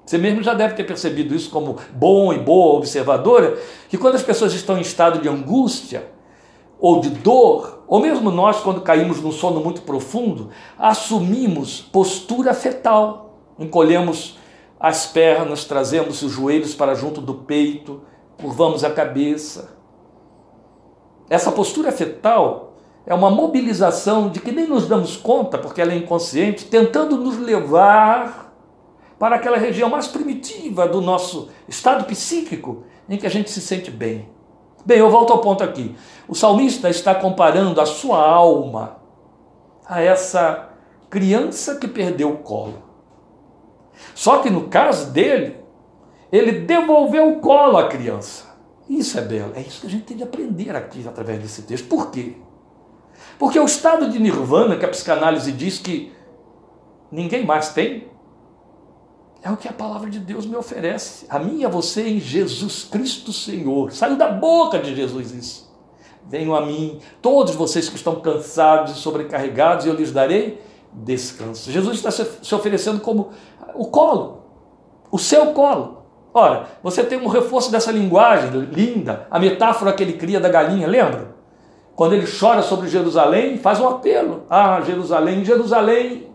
Você 0.05 0.17
mesmo 0.17 0.43
já 0.43 0.53
deve 0.53 0.73
ter 0.73 0.83
percebido 0.83 1.35
isso 1.35 1.49
como 1.49 1.77
bom 1.93 2.33
e 2.33 2.39
boa 2.39 2.75
observadora, 2.77 3.57
que 3.87 3.97
quando 3.97 4.15
as 4.15 4.23
pessoas 4.23 4.53
estão 4.53 4.77
em 4.77 4.81
estado 4.81 5.19
de 5.19 5.29
angústia 5.29 6.11
ou 6.79 6.99
de 6.99 7.09
dor, 7.09 7.83
ou 7.87 7.99
mesmo 7.99 8.31
nós 8.31 8.59
quando 8.59 8.81
caímos 8.81 9.21
num 9.21 9.31
sono 9.31 9.61
muito 9.61 9.81
profundo, 9.83 10.49
assumimos 10.77 11.81
postura 11.81 12.53
fetal, 12.53 13.39
encolhemos 13.59 14.38
as 14.79 15.05
pernas, 15.05 15.65
trazemos 15.65 16.21
os 16.21 16.31
joelhos 16.31 16.73
para 16.73 16.95
junto 16.95 17.19
do 17.19 17.33
peito, 17.33 18.01
curvamos 18.41 18.83
a 18.83 18.89
cabeça. 18.89 19.77
Essa 21.29 21.51
postura 21.51 21.91
fetal 21.91 22.77
é 23.05 23.13
uma 23.13 23.29
mobilização 23.29 24.29
de 24.29 24.39
que 24.39 24.51
nem 24.51 24.67
nos 24.67 24.87
damos 24.87 25.17
conta, 25.17 25.57
porque 25.57 25.81
ela 25.81 25.91
é 25.91 25.97
inconsciente, 25.97 26.65
tentando 26.65 27.17
nos 27.17 27.37
levar 27.37 28.55
para 29.17 29.35
aquela 29.35 29.57
região 29.57 29.89
mais 29.89 30.07
primitiva 30.07 30.87
do 30.87 31.01
nosso 31.01 31.49
estado 31.67 32.05
psíquico, 32.05 32.83
em 33.09 33.17
que 33.17 33.27
a 33.27 33.29
gente 33.29 33.49
se 33.49 33.59
sente 33.59 33.91
bem. 33.91 34.29
Bem, 34.85 34.99
eu 34.99 35.09
volto 35.09 35.33
ao 35.33 35.39
ponto 35.39 35.61
aqui. 35.61 35.95
O 36.27 36.33
salmista 36.33 36.89
está 36.89 37.13
comparando 37.13 37.81
a 37.81 37.85
sua 37.85 38.25
alma 38.25 38.97
a 39.85 40.01
essa 40.01 40.69
criança 41.09 41.75
que 41.75 41.87
perdeu 41.87 42.31
o 42.31 42.37
colo. 42.37 42.88
Só 44.15 44.39
que 44.39 44.49
no 44.49 44.67
caso 44.67 45.11
dele, 45.11 45.57
ele 46.31 46.51
devolveu 46.61 47.29
o 47.29 47.39
colo 47.39 47.77
à 47.77 47.87
criança. 47.87 48.45
Isso 48.89 49.19
é 49.19 49.21
belo, 49.21 49.53
é 49.55 49.61
isso 49.61 49.81
que 49.81 49.87
a 49.87 49.89
gente 49.89 50.03
tem 50.03 50.17
de 50.17 50.23
aprender 50.23 50.75
aqui 50.75 51.05
através 51.07 51.39
desse 51.39 51.61
texto. 51.61 51.87
Por 51.87 52.09
quê? 52.09 52.35
Porque 53.37 53.59
o 53.59 53.65
estado 53.65 54.09
de 54.09 54.19
nirvana 54.19 54.75
que 54.75 54.85
a 54.85 54.89
psicanálise 54.89 55.51
diz 55.51 55.77
que 55.77 56.11
ninguém 57.11 57.45
mais 57.45 57.69
tem, 57.69 58.07
é 59.41 59.49
o 59.49 59.55
que 59.55 59.67
a 59.67 59.73
palavra 59.73 60.09
de 60.09 60.19
Deus 60.19 60.45
me 60.45 60.55
oferece. 60.55 61.25
A 61.29 61.39
mim 61.39 61.59
e 61.59 61.65
a 61.65 61.69
você 61.69 62.07
em 62.09 62.19
Jesus 62.19 62.83
Cristo 62.83 63.31
Senhor. 63.31 63.91
Saiu 63.91 64.17
da 64.17 64.29
boca 64.29 64.79
de 64.79 64.93
Jesus 64.93 65.31
isso. 65.31 65.69
Venham 66.27 66.53
a 66.53 66.65
mim, 66.65 66.99
todos 67.21 67.55
vocês 67.55 67.87
que 67.87 67.95
estão 67.95 68.19
cansados 68.19 68.97
e 68.97 68.99
sobrecarregados, 68.99 69.85
e 69.85 69.89
eu 69.89 69.95
lhes 69.95 70.11
darei 70.11 70.61
descanso. 70.91 71.71
Jesus 71.71 71.97
está 71.97 72.11
se 72.11 72.55
oferecendo 72.55 72.99
como 72.99 73.31
o 73.75 73.85
colo, 73.87 74.43
o 75.11 75.17
seu 75.17 75.47
colo. 75.47 76.03
Ora, 76.33 76.67
você 76.83 77.03
tem 77.03 77.19
um 77.19 77.27
reforço 77.27 77.71
dessa 77.71 77.91
linguagem 77.91 78.51
linda, 78.71 79.27
a 79.31 79.39
metáfora 79.39 79.93
que 79.93 80.03
ele 80.03 80.13
cria 80.13 80.39
da 80.39 80.49
galinha, 80.49 80.87
lembra? 80.87 81.39
quando 81.99 82.13
ele 82.13 82.25
chora 82.25 82.61
sobre 82.61 82.87
Jerusalém, 82.87 83.57
faz 83.57 83.77
um 83.77 83.85
apelo. 83.85 84.43
Ah, 84.49 84.79
Jerusalém, 84.85 85.43
Jerusalém, 85.43 86.27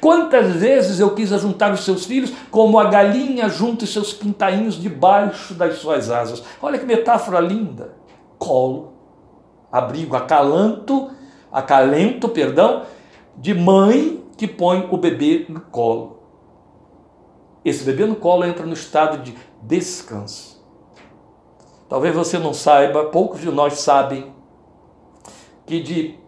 quantas 0.00 0.56
vezes 0.56 0.98
eu 0.98 1.14
quis 1.14 1.32
ajuntar 1.32 1.72
os 1.72 1.84
seus 1.84 2.04
filhos 2.04 2.32
como 2.50 2.76
a 2.76 2.86
galinha 2.86 3.48
junta 3.48 3.84
os 3.84 3.92
seus 3.92 4.12
pintainhos 4.12 4.74
debaixo 4.74 5.54
das 5.54 5.76
suas 5.76 6.10
asas. 6.10 6.42
Olha 6.60 6.76
que 6.76 6.84
metáfora 6.84 7.38
linda. 7.38 7.92
Colo, 8.36 8.94
abrigo, 9.70 10.16
acalanto, 10.16 11.12
acalento, 11.52 12.28
perdão, 12.28 12.82
de 13.36 13.54
mãe 13.54 14.24
que 14.36 14.46
põe 14.46 14.88
o 14.90 14.96
bebê 14.96 15.46
no 15.48 15.60
colo. 15.60 16.20
Esse 17.64 17.84
bebê 17.84 18.06
no 18.06 18.16
colo 18.16 18.44
entra 18.44 18.66
no 18.66 18.72
estado 18.72 19.22
de 19.22 19.36
descanso. 19.62 20.60
Talvez 21.88 22.14
você 22.14 22.38
não 22.38 22.52
saiba, 22.54 23.04
poucos 23.06 23.40
de 23.40 23.50
nós 23.50 23.74
sabem, 23.74 24.34
que 25.66 25.80
de 25.80 26.22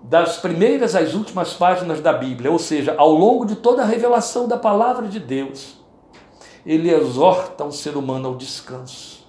das 0.00 0.36
primeiras 0.38 0.94
às 0.94 1.14
últimas 1.14 1.54
páginas 1.54 2.00
da 2.00 2.12
Bíblia, 2.12 2.52
ou 2.52 2.58
seja, 2.58 2.94
ao 2.96 3.10
longo 3.10 3.44
de 3.44 3.56
toda 3.56 3.82
a 3.82 3.84
revelação 3.84 4.46
da 4.46 4.56
palavra 4.56 5.08
de 5.08 5.18
Deus, 5.18 5.76
ele 6.64 6.88
exorta 6.88 7.64
o 7.64 7.72
ser 7.72 7.96
humano 7.96 8.28
ao 8.28 8.36
descanso. 8.36 9.28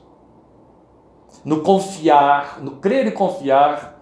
No 1.43 1.61
confiar, 1.61 2.61
no 2.61 2.77
crer 2.77 3.07
e 3.07 3.11
confiar, 3.11 3.99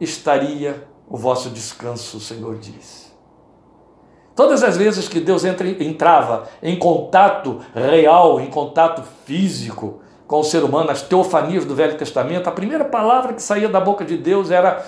estaria 0.00 0.89
o 1.10 1.16
vosso 1.16 1.50
descanso, 1.50 2.18
o 2.18 2.20
Senhor 2.20 2.56
diz. 2.56 3.12
Todas 4.36 4.62
as 4.62 4.76
vezes 4.76 5.08
que 5.08 5.18
Deus 5.18 5.44
entra, 5.44 5.68
entrava 5.68 6.48
em 6.62 6.78
contato 6.78 7.60
real, 7.74 8.40
em 8.40 8.48
contato 8.48 9.02
físico 9.24 10.00
com 10.26 10.38
o 10.38 10.44
ser 10.44 10.62
humano, 10.62 10.90
as 10.90 11.02
teofanias 11.02 11.64
do 11.64 11.74
Velho 11.74 11.98
Testamento, 11.98 12.48
a 12.48 12.52
primeira 12.52 12.84
palavra 12.84 13.32
que 13.32 13.42
saía 13.42 13.68
da 13.68 13.80
boca 13.80 14.04
de 14.04 14.16
Deus 14.16 14.52
era 14.52 14.86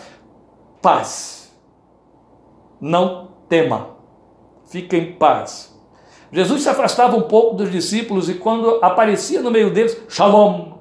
paz. 0.80 1.52
Não 2.80 3.32
tema, 3.48 3.96
fique 4.66 4.96
em 4.96 5.14
paz. 5.14 5.76
Jesus 6.30 6.62
se 6.62 6.68
afastava 6.68 7.16
um 7.16 7.22
pouco 7.22 7.56
dos 7.56 7.70
discípulos 7.70 8.30
e 8.30 8.34
quando 8.34 8.78
aparecia 8.80 9.42
no 9.42 9.50
meio 9.50 9.72
deles, 9.72 10.00
shalom, 10.08 10.78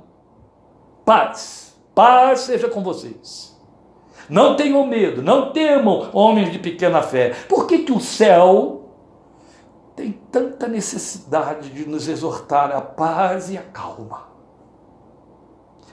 paz, 1.04 1.76
paz 1.96 2.42
seja 2.42 2.70
com 2.70 2.84
vocês. 2.84 3.51
Não 4.30 4.56
tenham 4.56 4.86
medo, 4.86 5.22
não 5.22 5.52
temam, 5.52 6.10
homens 6.14 6.52
de 6.52 6.60
pequena 6.60 7.02
fé. 7.02 7.34
Por 7.48 7.68
que, 7.68 7.80
que 7.80 7.92
o 7.92 8.00
céu 8.00 8.90
tem 9.96 10.12
tanta 10.32 10.68
necessidade 10.68 11.70
de 11.70 11.88
nos 11.88 12.08
exortar 12.08 12.72
à 12.72 12.82
paz 12.82 13.50
e 13.50 13.58
à 13.58 13.62
calma? 13.62 14.30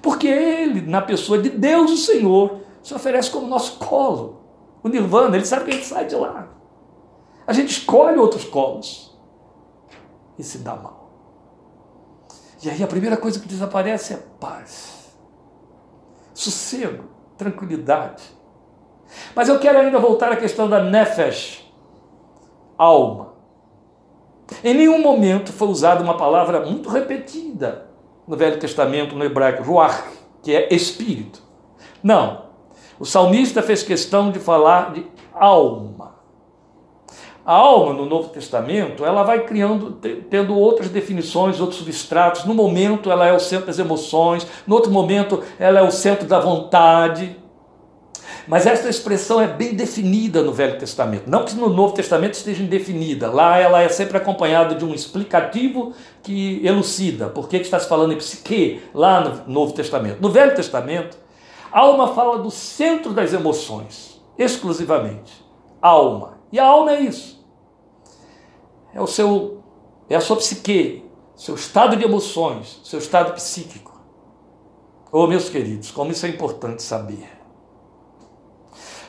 Porque 0.01 0.29
Ele, 0.29 0.83
na 0.83 1.03
pessoa 1.03 1.39
de 1.39 1.51
Deus, 1.51 1.91
o 1.91 1.97
Senhor, 1.97 2.61
se 2.83 2.95
oferece 2.95 3.31
como 3.31 3.47
nosso 3.47 3.79
colo. 3.79 4.41
O 4.83 4.89
Nirvana, 4.89 5.37
Ele 5.37 5.45
sabe 5.45 5.65
que 5.65 5.71
a 5.71 5.75
gente 5.75 5.87
sai 5.87 6.07
de 6.07 6.15
lá. 6.15 6.49
A 7.47 7.53
gente 7.53 7.71
escolhe 7.71 8.19
outros 8.19 8.45
colos 8.45 9.19
e 10.39 10.43
se 10.43 10.59
dá 10.59 10.77
mal. 10.77 11.11
E 12.63 12.69
aí 12.69 12.83
a 12.83 12.87
primeira 12.87 13.17
coisa 13.17 13.39
que 13.39 13.49
desaparece 13.49 14.15
é 14.15 14.17
paz, 14.41 15.15
sossego, 16.35 17.05
tranquilidade. 17.39 18.23
Mas 19.35 19.49
eu 19.49 19.59
quero 19.59 19.79
ainda 19.79 19.99
voltar 19.99 20.33
à 20.33 20.37
questão 20.37 20.69
da 20.69 20.83
nefesh, 20.83 21.65
alma. 22.77 23.29
Em 24.63 24.75
nenhum 24.75 25.01
momento 25.01 25.53
foi 25.53 25.69
usada 25.69 26.03
uma 26.03 26.17
palavra 26.17 26.61
muito 26.61 26.89
repetida 26.89 27.87
no 28.27 28.37
Velho 28.37 28.59
Testamento, 28.59 29.15
no 29.15 29.25
hebraico, 29.25 29.63
ruach, 29.63 30.05
que 30.43 30.55
é 30.55 30.75
espírito. 30.75 31.43
Não. 32.03 32.49
O 32.99 33.07
salmista 33.07 33.63
fez 33.63 33.83
questão 33.83 34.31
de 34.31 34.39
falar 34.39 34.93
de 34.93 35.07
alma. 35.33 36.18
A 37.49 37.55
alma 37.55 37.95
no 37.95 38.05
Novo 38.05 38.29
Testamento, 38.29 39.07
ela 39.07 39.23
vai 39.23 39.47
criando, 39.47 39.93
tendo 40.29 40.55
outras 40.55 40.91
definições, 40.91 41.59
outros 41.59 41.79
substratos. 41.79 42.45
No 42.45 42.53
momento, 42.53 43.11
ela 43.11 43.27
é 43.27 43.33
o 43.33 43.41
centro 43.41 43.69
das 43.69 43.79
emoções. 43.79 44.47
No 44.67 44.75
outro 44.75 44.91
momento, 44.91 45.43
ela 45.59 45.81
é 45.81 45.83
o 45.83 45.91
centro 45.91 46.29
da 46.29 46.39
vontade. 46.39 47.35
Mas 48.47 48.67
essa 48.67 48.87
expressão 48.91 49.41
é 49.41 49.47
bem 49.47 49.73
definida 49.73 50.43
no 50.43 50.53
Velho 50.53 50.79
Testamento. 50.79 51.23
Não 51.27 51.47
que 51.47 51.57
no 51.57 51.71
Novo 51.71 51.95
Testamento 51.95 52.35
esteja 52.35 52.63
indefinida. 52.63 53.31
Lá 53.31 53.57
ela 53.57 53.81
é 53.81 53.89
sempre 53.89 54.19
acompanhada 54.19 54.75
de 54.75 54.85
um 54.85 54.93
explicativo 54.93 55.95
que 56.23 56.61
elucida 56.63 57.31
por 57.31 57.49
que 57.49 57.57
está 57.57 57.81
se 57.81 57.89
falando 57.89 58.13
em 58.13 58.19
psique 58.19 58.83
lá 58.93 59.23
no 59.23 59.51
Novo 59.51 59.73
Testamento. 59.73 60.21
No 60.21 60.29
Velho 60.29 60.55
Testamento, 60.55 61.17
alma 61.73 62.09
fala 62.09 62.41
do 62.41 62.51
centro 62.51 63.15
das 63.15 63.33
emoções, 63.33 64.21
exclusivamente. 64.37 65.33
Alma. 65.81 66.37
E 66.53 66.59
a 66.59 66.67
alma 66.67 66.93
é 66.93 67.01
isso. 67.01 67.38
É 68.99 69.03
o 69.03 69.07
seu 69.07 69.63
é 70.11 70.17
a 70.17 70.21
sua 70.21 70.37
psique, 70.37 71.05
seu 71.37 71.55
estado 71.55 71.97
de 71.97 72.05
emoções, 72.05 72.81
seu 72.85 72.99
estado 72.99 73.33
psíquico. 73.35 74.01
Oh, 75.13 75.27
meus 75.27 75.49
queridos, 75.49 75.91
como 75.91 76.11
isso 76.11 76.27
é 76.27 76.29
importante 76.29 76.83
saber 76.83 77.39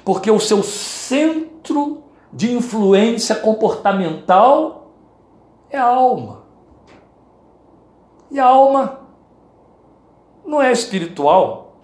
porque 0.09 0.31
o 0.31 0.39
seu 0.39 0.63
centro 0.63 2.03
de 2.33 2.51
influência 2.51 3.35
comportamental 3.35 4.95
é 5.69 5.77
a 5.77 5.85
alma. 5.85 6.45
E 8.31 8.39
a 8.39 8.45
alma 8.45 9.01
não 10.43 10.59
é 10.59 10.71
espiritual. 10.71 11.79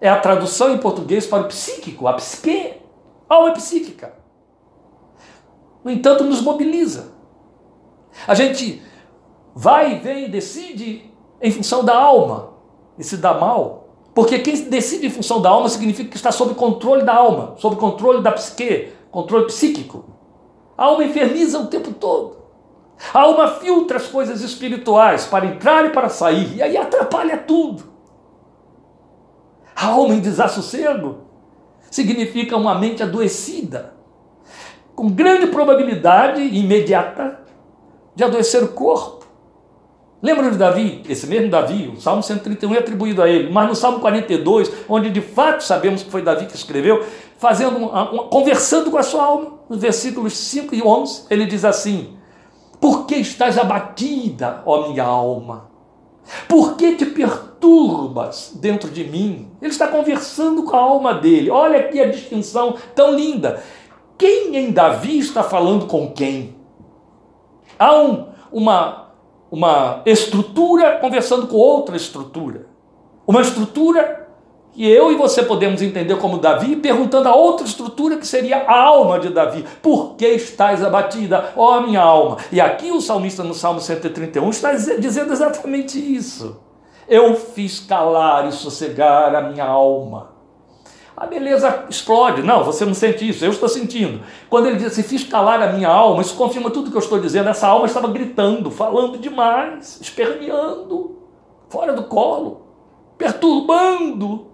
É 0.00 0.08
a 0.08 0.20
tradução 0.20 0.72
em 0.72 0.78
português 0.78 1.26
para 1.26 1.42
o 1.42 1.48
psíquico, 1.48 2.06
a 2.06 2.12
psique. 2.14 2.80
A 3.28 3.34
alma 3.34 3.50
é 3.50 3.54
psíquica. 3.54 4.14
No 5.82 5.90
entanto, 5.90 6.22
nos 6.22 6.40
mobiliza. 6.40 7.11
A 8.26 8.34
gente 8.34 8.82
vai 9.54 9.92
e 9.92 9.98
vem, 9.98 10.30
decide 10.30 11.10
em 11.40 11.50
função 11.50 11.84
da 11.84 11.96
alma 11.96 12.50
e 12.98 13.04
se 13.04 13.16
dá 13.16 13.34
mal. 13.34 13.88
Porque 14.14 14.38
quem 14.38 14.68
decide 14.68 15.06
em 15.06 15.10
função 15.10 15.40
da 15.40 15.48
alma 15.48 15.68
significa 15.68 16.10
que 16.10 16.16
está 16.16 16.30
sob 16.30 16.54
controle 16.54 17.02
da 17.02 17.14
alma, 17.14 17.54
sob 17.56 17.76
controle 17.76 18.22
da 18.22 18.32
psique, 18.32 18.92
controle 19.10 19.46
psíquico. 19.46 20.04
A 20.76 20.84
alma 20.84 21.04
inferniza 21.04 21.58
o 21.58 21.66
tempo 21.66 21.92
todo. 21.92 22.36
A 23.12 23.20
alma 23.20 23.48
filtra 23.48 23.96
as 23.96 24.06
coisas 24.06 24.42
espirituais 24.42 25.26
para 25.26 25.46
entrar 25.46 25.86
e 25.86 25.90
para 25.90 26.08
sair, 26.08 26.56
e 26.56 26.62
aí 26.62 26.76
atrapalha 26.76 27.38
tudo. 27.38 27.84
A 29.74 29.86
alma 29.86 30.14
em 30.14 30.20
desassossego 30.20 31.22
significa 31.90 32.56
uma 32.56 32.74
mente 32.74 33.02
adoecida, 33.02 33.94
com 34.94 35.10
grande 35.10 35.48
probabilidade 35.48 36.40
imediata 36.42 37.41
de 38.14 38.24
adoecer 38.24 38.62
o 38.62 38.68
corpo. 38.68 39.22
Lembra 40.22 40.50
de 40.52 40.56
Davi? 40.56 41.02
Esse 41.08 41.26
mesmo 41.26 41.50
Davi, 41.50 41.92
o 41.96 42.00
Salmo 42.00 42.22
131 42.22 42.74
é 42.74 42.78
atribuído 42.78 43.20
a 43.20 43.28
ele, 43.28 43.50
mas 43.50 43.68
no 43.68 43.74
Salmo 43.74 43.98
42, 43.98 44.70
onde 44.88 45.10
de 45.10 45.20
fato 45.20 45.64
sabemos 45.64 46.04
que 46.04 46.10
foi 46.10 46.22
Davi 46.22 46.46
que 46.46 46.54
escreveu, 46.54 47.04
fazendo 47.38 47.76
uma, 47.76 48.08
uma, 48.08 48.24
conversando 48.28 48.88
com 48.88 48.96
a 48.96 49.02
sua 49.02 49.24
alma, 49.24 49.54
nos 49.68 49.80
versículos 49.80 50.34
5 50.34 50.76
e 50.76 50.82
11, 50.82 51.24
ele 51.28 51.44
diz 51.44 51.64
assim: 51.64 52.16
Por 52.80 53.04
que 53.04 53.16
estás 53.16 53.58
abatida, 53.58 54.62
ó 54.64 54.88
minha 54.88 55.02
alma? 55.02 55.72
Por 56.48 56.76
que 56.76 56.94
te 56.94 57.06
perturbas 57.06 58.52
dentro 58.54 58.88
de 58.90 59.02
mim? 59.02 59.48
Ele 59.60 59.72
está 59.72 59.88
conversando 59.88 60.62
com 60.62 60.76
a 60.76 60.80
alma 60.80 61.14
dele. 61.14 61.50
Olha 61.50 61.80
aqui 61.80 62.00
a 62.00 62.08
distinção 62.08 62.76
tão 62.94 63.12
linda. 63.12 63.60
Quem 64.16 64.56
em 64.56 64.70
Davi 64.70 65.18
está 65.18 65.42
falando 65.42 65.86
com 65.86 66.12
quem? 66.12 66.61
Há 67.82 68.00
um, 68.00 68.26
uma 68.52 69.02
uma 69.52 70.00
estrutura 70.06 70.96
conversando 70.98 71.46
com 71.46 71.58
outra 71.58 71.94
estrutura. 71.94 72.64
Uma 73.26 73.42
estrutura 73.42 74.26
que 74.72 74.90
eu 74.90 75.12
e 75.12 75.16
você 75.16 75.42
podemos 75.42 75.82
entender 75.82 76.16
como 76.16 76.38
Davi, 76.38 76.76
perguntando 76.76 77.28
a 77.28 77.34
outra 77.34 77.66
estrutura 77.66 78.16
que 78.16 78.26
seria 78.26 78.62
a 78.66 78.80
alma 78.80 79.20
de 79.20 79.28
Davi: 79.28 79.66
Por 79.82 80.14
que 80.14 80.26
estás 80.26 80.82
abatida, 80.82 81.52
ó 81.54 81.82
minha 81.82 82.00
alma? 82.00 82.38
E 82.50 82.62
aqui 82.62 82.90
o 82.90 83.00
salmista 83.02 83.44
no 83.44 83.52
Salmo 83.52 83.78
131 83.78 84.48
está 84.48 84.72
dizendo 84.72 85.30
exatamente 85.30 85.98
isso. 85.98 86.58
Eu 87.06 87.36
fiz 87.36 87.78
calar 87.78 88.48
e 88.48 88.52
sossegar 88.52 89.34
a 89.34 89.42
minha 89.42 89.66
alma 89.66 90.31
a 91.16 91.26
beleza 91.26 91.86
explode. 91.88 92.42
Não, 92.42 92.64
você 92.64 92.84
não 92.84 92.94
sente 92.94 93.28
isso, 93.28 93.44
eu 93.44 93.50
estou 93.50 93.68
sentindo. 93.68 94.22
Quando 94.48 94.66
ele 94.66 94.76
diz 94.76 94.86
assim, 94.86 95.02
fiz 95.02 95.24
calar 95.24 95.62
a 95.62 95.72
minha 95.72 95.88
alma, 95.88 96.22
isso 96.22 96.36
confirma 96.36 96.70
tudo 96.70 96.90
que 96.90 96.96
eu 96.96 97.02
estou 97.02 97.20
dizendo. 97.20 97.48
Essa 97.48 97.68
alma 97.68 97.86
estava 97.86 98.08
gritando, 98.08 98.70
falando 98.70 99.18
demais, 99.18 100.00
esperneando, 100.00 101.18
fora 101.68 101.92
do 101.92 102.04
colo, 102.04 102.66
perturbando 103.18 104.46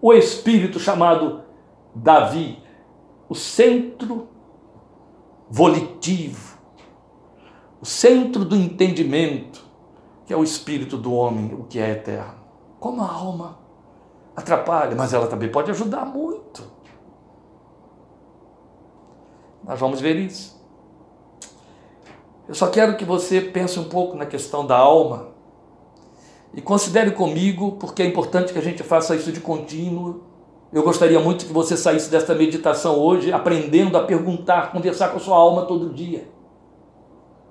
o 0.00 0.12
espírito 0.12 0.78
chamado 0.78 1.42
Davi, 1.94 2.62
o 3.28 3.34
centro 3.34 4.28
volitivo, 5.50 6.58
o 7.80 7.86
centro 7.86 8.44
do 8.44 8.54
entendimento, 8.54 9.64
que 10.26 10.32
é 10.32 10.36
o 10.36 10.44
espírito 10.44 10.96
do 10.96 11.12
homem, 11.12 11.54
o 11.54 11.64
que 11.64 11.78
é 11.78 11.90
eterno. 11.90 12.34
Como 12.78 13.02
a 13.02 13.10
alma 13.10 13.57
atrapalha, 14.38 14.94
mas 14.96 15.12
ela 15.12 15.26
também 15.26 15.50
pode 15.50 15.70
ajudar 15.70 16.04
muito. 16.04 16.62
Nós 19.64 19.78
vamos 19.78 20.00
ver 20.00 20.16
isso. 20.16 20.56
Eu 22.46 22.54
só 22.54 22.68
quero 22.68 22.96
que 22.96 23.04
você 23.04 23.40
pense 23.40 23.78
um 23.78 23.88
pouco 23.88 24.16
na 24.16 24.24
questão 24.24 24.64
da 24.64 24.76
alma 24.76 25.28
e 26.54 26.62
considere 26.62 27.10
comigo, 27.10 27.72
porque 27.72 28.02
é 28.02 28.06
importante 28.06 28.52
que 28.52 28.58
a 28.58 28.62
gente 28.62 28.82
faça 28.82 29.14
isso 29.14 29.30
de 29.30 29.40
contínuo. 29.40 30.22
Eu 30.72 30.82
gostaria 30.82 31.20
muito 31.20 31.44
que 31.44 31.52
você 31.52 31.76
saísse 31.76 32.10
desta 32.10 32.34
meditação 32.34 32.98
hoje 32.98 33.32
aprendendo 33.32 33.96
a 33.98 34.04
perguntar, 34.04 34.72
conversar 34.72 35.08
com 35.08 35.16
a 35.16 35.20
sua 35.20 35.36
alma 35.36 35.66
todo 35.66 35.92
dia. 35.92 36.30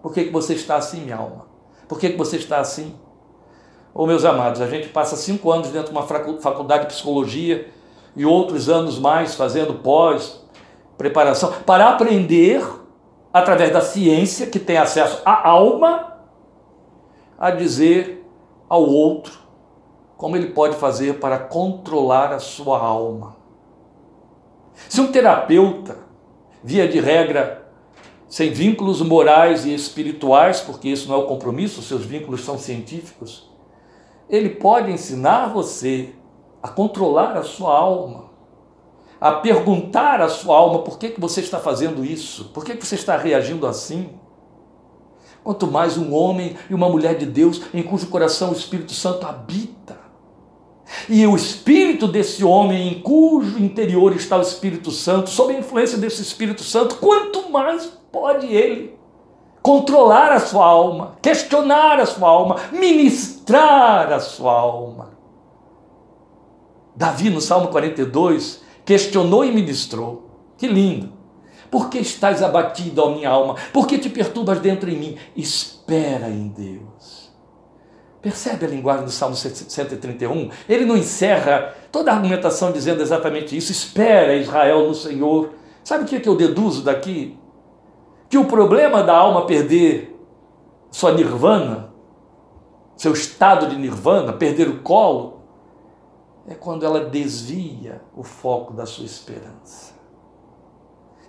Por 0.02 0.14
que, 0.14 0.26
que 0.26 0.32
você 0.32 0.54
está 0.54 0.78
assim, 0.78 1.02
minha 1.02 1.18
alma? 1.18 1.46
Por 1.88 2.00
que, 2.00 2.12
que 2.12 2.18
você 2.18 2.38
está 2.38 2.60
assim? 2.60 2.96
Ô 3.98 4.06
meus 4.06 4.24
amados, 4.24 4.62
a 4.62 4.68
gente 4.68 4.90
passa 4.90 5.16
cinco 5.16 5.52
anos 5.52 5.70
dentro 5.70 5.92
de 5.92 5.98
uma 5.98 6.04
faculdade 6.04 6.84
de 6.84 6.94
psicologia 6.94 7.68
e 8.16 8.28
outros 8.28 8.70
anos 8.70 9.00
mais 9.00 9.34
fazendo 9.34 9.74
pós, 9.74 10.40
preparação, 10.96 11.52
para 11.66 11.90
aprender, 11.90 12.64
através 13.34 13.74
da 13.74 13.82
ciência, 13.82 14.46
que 14.46 14.60
tem 14.60 14.78
acesso 14.78 15.20
à 15.26 15.50
alma, 15.50 16.16
a 17.40 17.50
dizer 17.50 18.24
ao 18.70 18.88
outro 18.88 19.34
como 20.16 20.36
ele 20.36 20.52
pode 20.52 20.76
fazer 20.76 21.16
para 21.16 21.40
controlar 21.40 22.32
a 22.32 22.38
sua 22.38 22.78
alma. 22.78 23.36
Se 24.88 25.02
um 25.02 25.12
terapeuta, 25.12 25.98
via 26.64 26.88
de 26.88 27.00
regra, 27.00 27.68
sem 28.30 28.52
vínculos 28.52 29.02
morais 29.02 29.66
e 29.66 29.74
espirituais, 29.74 30.62
porque 30.62 30.88
isso 30.88 31.10
não 31.10 31.16
é 31.16 31.18
o 31.18 31.26
compromisso, 31.26 31.82
seus 31.82 32.06
vínculos 32.06 32.46
são 32.46 32.60
científicos, 32.60 33.47
ele 34.30 34.50
pode 34.50 34.92
ensinar 34.92 35.48
você 35.48 36.10
a 36.62 36.68
controlar 36.68 37.38
a 37.38 37.44
sua 37.44 37.78
alma, 37.78 38.26
a 39.20 39.32
perguntar 39.34 40.22
à 40.22 40.30
sua 40.30 40.58
alma 40.58 40.80
por 40.80 41.00
que, 41.00 41.10
que 41.10 41.22
você 41.22 41.42
está 41.42 41.60
fazendo 41.60 42.04
isso, 42.04 42.46
por 42.54 42.64
que, 42.66 42.76
que 42.76 42.86
você 42.86 42.96
está 42.96 43.18
reagindo 43.18 43.66
assim. 43.66 44.10
Quanto 45.44 45.66
mais 45.66 45.98
um 45.98 46.14
homem 46.14 46.58
e 46.70 46.74
uma 46.74 46.90
mulher 46.90 47.18
de 47.18 47.26
Deus 47.26 47.62
em 47.74 47.82
cujo 47.82 48.08
coração 48.08 48.50
o 48.50 48.54
Espírito 48.54 48.92
Santo 48.92 49.26
habita. 49.26 49.98
E 51.08 51.26
o 51.26 51.36
espírito 51.36 52.08
desse 52.08 52.44
homem 52.44 52.90
em 52.90 53.02
cujo 53.02 53.58
interior 53.58 54.14
está 54.16 54.38
o 54.38 54.42
Espírito 54.42 54.92
Santo, 54.92 55.30
sob 55.30 55.54
a 55.54 55.60
influência 55.60 55.98
desse 55.98 56.22
Espírito 56.22 56.64
Santo, 56.64 56.96
quanto 56.96 57.50
mais 57.50 57.86
pode 58.12 58.48
ele 58.48 58.97
controlar 59.68 60.32
a 60.32 60.40
sua 60.40 60.66
alma, 60.66 61.18
questionar 61.22 62.00
a 62.00 62.06
sua 62.06 62.30
alma, 62.30 62.56
ministrar 62.72 64.14
a 64.14 64.20
sua 64.22 64.54
alma. 64.54 65.10
Davi, 66.96 67.30
no 67.30 67.42
Salmo 67.42 67.68
42, 67.68 68.64
questionou 68.86 69.44
e 69.44 69.52
ministrou. 69.52 70.54
Que 70.58 70.68
lindo! 70.68 71.12
Por 71.70 71.90
que 71.90 71.98
estás 71.98 72.42
abatido, 72.42 73.04
ó 73.04 73.10
minha 73.10 73.30
alma? 73.30 73.56
Por 73.74 73.86
que 73.88 73.98
te 73.98 74.10
perturbas 74.10 74.62
dentro 74.62 74.90
em 74.90 74.96
mim? 74.96 75.18
Espera 75.36 76.30
em 76.30 76.48
Deus. 76.48 77.30
Percebe 78.22 78.68
a 78.68 78.70
linguagem 78.70 79.04
do 79.04 79.12
Salmo 79.12 79.36
131? 79.36 80.50
Ele 80.70 80.86
não 80.86 80.96
encerra 80.96 81.76
toda 81.92 82.10
a 82.10 82.16
argumentação 82.16 82.72
dizendo 82.72 83.02
exatamente 83.02 83.58
isso. 83.58 83.74
Espera, 83.74 84.34
Israel, 84.34 84.88
no 84.88 84.96
Senhor. 84.96 85.50
Sabe 85.84 86.06
o 86.06 86.08
que, 86.08 86.16
é 86.16 86.20
que 86.22 86.30
eu 86.30 86.38
deduzo 86.38 86.84
daqui? 86.84 87.38
Que 88.30 88.38
o 88.38 88.46
problema 88.46 89.04
da 89.04 89.16
alma 89.16 89.46
perder 89.46 90.18
sua 90.92 91.14
nirvana, 91.14 91.94
seu 92.96 93.14
estado 93.14 93.68
de 93.68 93.78
nirvana, 93.78 94.34
perder 94.34 94.68
o 94.68 94.82
colo, 94.82 95.42
é 96.48 96.56
quando 96.56 96.86
ela 96.86 97.06
desvia 97.06 98.02
o 98.16 98.24
foco 98.24 98.74
da 98.74 98.86
sua 98.86 99.06
esperança. 99.06 99.94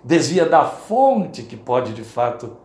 Desvia 0.03 0.45
da 0.45 0.65
fonte 0.65 1.43
que 1.43 1.57
pode 1.57 1.93
de 1.93 2.03
fato 2.03 2.57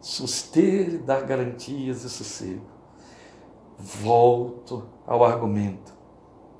suster 0.00 0.94
e 0.94 0.98
dar 0.98 1.22
garantias 1.22 2.04
e 2.04 2.10
sossego. 2.10 2.66
Volto 3.78 4.86
ao 5.06 5.24
argumento. 5.24 5.94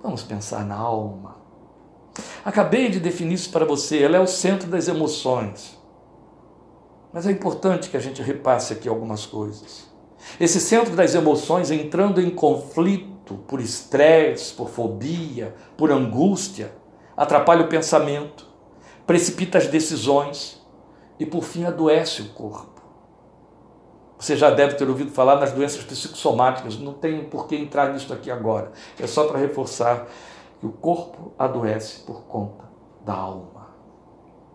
Vamos 0.02 0.22
pensar 0.22 0.64
na 0.64 0.76
alma. 0.76 1.37
Acabei 2.44 2.88
de 2.88 3.00
definir 3.00 3.34
isso 3.34 3.50
para 3.50 3.64
você, 3.64 4.02
ela 4.02 4.16
é 4.16 4.20
o 4.20 4.26
centro 4.26 4.68
das 4.68 4.88
emoções. 4.88 5.78
Mas 7.14 7.29
é 7.29 7.31
importante 7.31 7.88
que 7.88 7.96
a 7.96 8.00
gente 8.00 8.20
repasse 8.20 8.72
aqui 8.72 8.88
algumas 8.88 9.24
coisas. 9.24 9.88
Esse 10.40 10.61
centro 10.61 10.96
das 10.96 11.14
emoções 11.14 11.70
entrando 11.70 12.20
em 12.20 12.29
conflito 12.29 13.37
por 13.46 13.61
estresse, 13.61 14.53
por 14.53 14.68
fobia, 14.68 15.55
por 15.77 15.92
angústia, 15.92 16.74
atrapalha 17.16 17.64
o 17.64 17.68
pensamento, 17.68 18.48
precipita 19.07 19.59
as 19.59 19.68
decisões 19.68 20.61
e, 21.16 21.24
por 21.24 21.44
fim, 21.44 21.64
adoece 21.64 22.22
o 22.22 22.31
corpo. 22.31 22.83
Você 24.18 24.37
já 24.37 24.50
deve 24.50 24.74
ter 24.74 24.88
ouvido 24.88 25.12
falar 25.12 25.37
nas 25.37 25.53
doenças 25.53 25.85
psicossomáticas, 25.85 26.77
não 26.81 26.94
tem 26.94 27.24
por 27.27 27.46
que 27.46 27.55
entrar 27.55 27.92
nisso 27.92 28.12
aqui 28.12 28.29
agora. 28.29 28.72
É 28.98 29.07
só 29.07 29.29
para 29.29 29.38
reforçar 29.38 30.09
que 30.59 30.66
o 30.66 30.72
corpo 30.72 31.33
adoece 31.38 32.00
por 32.00 32.22
conta 32.22 32.64
da 33.05 33.14
alma. 33.14 33.55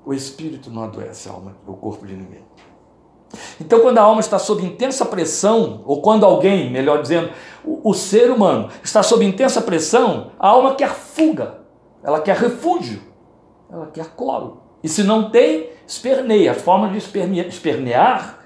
O 0.05 0.13
espírito 0.13 0.69
não 0.71 0.83
adoece 0.83 1.29
a 1.29 1.33
alma, 1.33 1.55
o 1.67 1.73
corpo 1.73 2.07
de 2.07 2.15
ninguém. 2.15 2.48
Então, 3.61 3.79
quando 3.79 3.97
a 3.97 4.01
alma 4.01 4.19
está 4.19 4.39
sob 4.39 4.63
intensa 4.63 5.05
pressão, 5.05 5.81
ou 5.85 6.01
quando 6.01 6.25
alguém, 6.25 6.69
melhor 6.71 7.01
dizendo, 7.01 7.29
o, 7.63 7.91
o, 7.91 7.93
ser 7.93 8.31
humano 8.31 8.69
está 8.83 9.03
sob 9.03 9.23
intensa 9.23 9.61
pressão, 9.61 10.31
a 10.39 10.49
alma 10.49 10.75
quer 10.75 10.89
fuga, 10.89 11.59
ela 12.03 12.21
quer 12.21 12.35
refúgio, 12.35 13.01
ela 13.71 13.87
quer 13.87 14.07
colo. 14.15 14.63
E 14.83 14.89
se 14.89 15.03
não 15.03 15.29
tem, 15.29 15.69
esperneia. 15.85 16.51
As 16.51 16.61
formas 16.61 16.91
de 16.91 16.97
espernear 17.47 18.39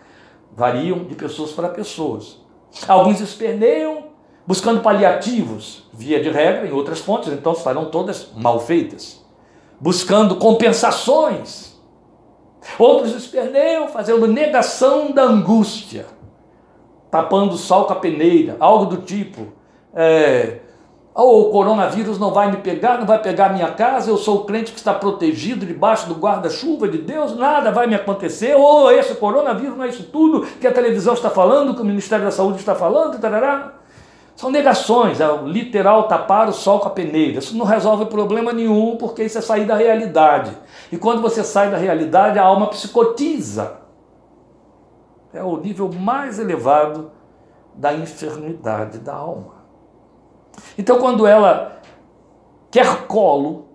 variam 0.55 1.03
de 1.05 1.15
pessoas 1.15 1.51
para 1.51 1.69
pessoas. 1.69 2.39
Alguns 2.87 3.21
esperneiam 3.21 4.11
buscando 4.45 4.81
paliativos, 4.81 5.87
via 5.93 6.21
de 6.21 6.29
regra, 6.29 6.67
em 6.67 6.71
outras 6.71 6.99
fontes, 6.99 7.31
então 7.31 7.53
estarão 7.53 7.85
todas 7.85 8.29
mal 8.35 8.59
feitas. 8.59 9.23
Buscando 9.79 10.35
compensações 10.35 11.72
Outros 12.77 13.15
esperneiam 13.15 13.87
fazendo 13.87 14.27
negação 14.27 15.11
da 15.11 15.23
angústia, 15.23 16.05
tapando 17.11 17.53
o 17.53 17.57
sol 17.57 17.85
com 17.85 17.93
a 17.93 17.97
peneira, 17.97 18.55
algo 18.59 18.85
do 18.85 18.97
tipo. 18.97 19.47
É, 19.93 20.59
oh, 21.13 21.41
o 21.41 21.51
coronavírus 21.51 22.17
não 22.17 22.31
vai 22.31 22.49
me 22.49 22.57
pegar, 22.57 22.97
não 22.97 23.05
vai 23.05 23.21
pegar 23.21 23.49
minha 23.49 23.71
casa, 23.71 24.09
eu 24.09 24.17
sou 24.17 24.37
o 24.37 24.45
crente 24.45 24.71
que 24.71 24.79
está 24.79 24.93
protegido 24.93 25.65
debaixo 25.65 26.07
do 26.07 26.15
guarda-chuva 26.15 26.87
de 26.87 26.97
Deus, 26.97 27.35
nada 27.35 27.71
vai 27.71 27.85
me 27.85 27.95
acontecer. 27.95 28.55
Ou 28.55 28.85
oh, 28.85 28.91
esse 28.91 29.15
coronavírus 29.15 29.77
não 29.77 29.85
é 29.85 29.89
isso 29.89 30.03
tudo 30.11 30.45
que 30.59 30.67
a 30.67 30.71
televisão 30.71 31.13
está 31.13 31.29
falando, 31.29 31.75
que 31.75 31.81
o 31.81 31.85
Ministério 31.85 32.25
da 32.25 32.31
Saúde 32.31 32.59
está 32.59 32.73
falando, 32.73 33.19
tarará. 33.19 33.82
São 34.43 34.51
negações, 34.51 35.21
é 35.21 35.37
literal 35.45 36.05
tapar 36.09 36.49
o 36.49 36.51
sol 36.51 36.81
com 36.81 36.89
a 36.89 36.91
peneira. 36.91 37.39
Isso 37.39 37.55
não 37.55 37.65
resolve 37.65 38.07
problema 38.07 38.51
nenhum, 38.51 38.97
porque 38.97 39.23
isso 39.23 39.37
é 39.37 39.41
sair 39.41 39.63
da 39.63 39.73
realidade. 39.73 40.51
E 40.91 40.97
quando 40.97 41.21
você 41.21 41.45
sai 41.45 41.71
da 41.71 41.77
realidade, 41.77 42.37
a 42.37 42.43
alma 42.43 42.67
psicotiza. 42.67 43.77
É 45.33 45.41
o 45.41 45.55
nível 45.55 45.89
mais 45.93 46.39
elevado 46.39 47.09
da 47.73 47.93
enfermidade 47.93 48.99
da 48.99 49.13
alma. 49.13 49.63
Então, 50.77 50.99
quando 50.99 51.25
ela 51.25 51.79
quer 52.69 53.07
colo 53.07 53.69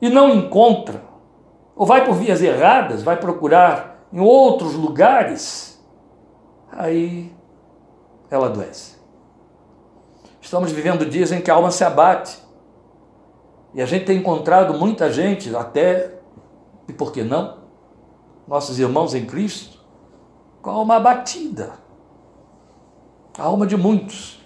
e 0.00 0.08
não 0.08 0.30
encontra, 0.30 1.02
ou 1.76 1.84
vai 1.84 2.02
por 2.02 2.14
vias 2.14 2.40
erradas, 2.40 3.02
vai 3.02 3.18
procurar 3.18 4.06
em 4.10 4.20
outros 4.20 4.72
lugares, 4.72 5.78
aí 6.72 7.30
ela 8.30 8.46
adoece. 8.46 8.93
Estamos 10.54 10.70
vivendo 10.70 11.04
dias 11.04 11.32
em 11.32 11.40
que 11.40 11.50
a 11.50 11.54
alma 11.54 11.72
se 11.72 11.82
abate. 11.82 12.38
E 13.74 13.82
a 13.82 13.86
gente 13.86 14.04
tem 14.04 14.18
encontrado 14.18 14.72
muita 14.78 15.12
gente, 15.12 15.52
até, 15.56 16.14
e 16.86 16.92
por 16.92 17.10
que 17.10 17.24
não? 17.24 17.58
Nossos 18.46 18.78
irmãos 18.78 19.16
em 19.16 19.26
Cristo, 19.26 19.80
com 20.62 20.70
a 20.70 20.74
alma 20.74 20.94
abatida. 20.94 21.72
A 23.36 23.42
alma 23.42 23.66
de 23.66 23.76
muitos. 23.76 24.38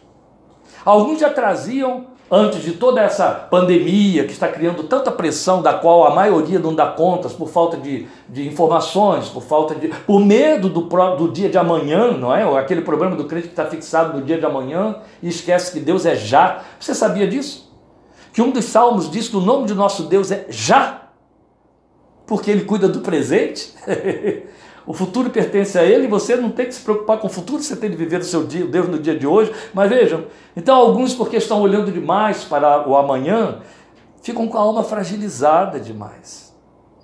Alguns 0.83 1.21
já 1.21 1.29
traziam 1.29 2.07
antes 2.31 2.63
de 2.63 2.73
toda 2.73 3.01
essa 3.01 3.31
pandemia 3.31 4.25
que 4.25 4.33
está 4.33 4.49
criando 4.49 4.85
tanta 4.85 5.11
pressão, 5.11 5.63
da 5.63 5.75
qual 5.75 6.07
a 6.07 6.15
maioria 6.15 6.59
não 6.59 6.75
dá 6.75 6.87
contas 6.87 7.33
por 7.33 7.49
falta 7.49 7.77
de, 7.77 8.07
de 8.29 8.47
informações, 8.47 9.29
por 9.29 9.43
falta 9.43 9.75
de. 9.75 9.89
por 9.89 10.21
medo 10.21 10.69
do, 10.69 10.83
do 10.83 11.33
dia 11.33 11.49
de 11.49 11.57
amanhã, 11.57 12.13
não 12.13 12.35
é? 12.35 12.59
Aquele 12.59 12.83
problema 12.83 13.17
do 13.17 13.25
crente 13.25 13.49
que 13.49 13.53
está 13.53 13.67
fixado 13.67 14.19
no 14.19 14.25
dia 14.25 14.39
de 14.39 14.45
amanhã 14.45 14.97
e 15.23 15.29
esquece 15.29 15.73
que 15.73 15.81
Deus 15.81 16.05
é 16.05 16.15
já. 16.15 16.63
Você 16.79 16.95
sabia 16.95 17.27
disso? 17.27 17.73
Que 18.33 18.43
um 18.43 18.51
dos 18.51 18.67
salmos 18.67 19.11
diz 19.11 19.29
que 19.29 19.37
o 19.37 19.41
nome 19.41 19.67
de 19.67 19.75
nosso 19.75 20.05
Deus 20.05 20.31
é 20.31 20.47
já, 20.49 21.09
porque 22.27 22.51
ele 22.51 22.65
cuida 22.65 22.89
do 22.89 23.01
presente. 23.01 23.75
O 24.89 24.95
futuro 24.95 25.29
pertence 25.29 25.79
a 25.79 25.85
Ele 25.85 26.05
e 26.05 26.09
você 26.09 26.35
não 26.35 26.49
tem 26.51 26.65
que 26.65 26.75
se 26.75 26.81
preocupar 26.81 27.19
com 27.19 27.27
o 27.27 27.31
futuro, 27.31 27.63
você 27.63 27.77
tem 27.77 27.91
de 27.91 27.97
viver 27.97 28.21
o 28.21 28.25
seu 28.25 28.47
dia, 28.47 28.65
Deus 28.65 28.89
no 28.89 28.99
dia 28.99 29.15
de 29.15 29.27
hoje. 29.27 29.53
Mas 29.75 29.91
vejam, 29.91 30.25
então 30.57 30.75
alguns, 30.75 31.15
porque 31.15 31.37
estão 31.37 31.61
olhando 31.61 31.93
demais 31.93 32.43
para 32.45 32.89
o 32.89 32.97
amanhã, 32.97 33.59
ficam 34.23 34.49
com 34.49 34.57
a 34.57 34.63
alma 34.63 34.83
fragilizada 34.83 35.79
demais. 35.79 36.57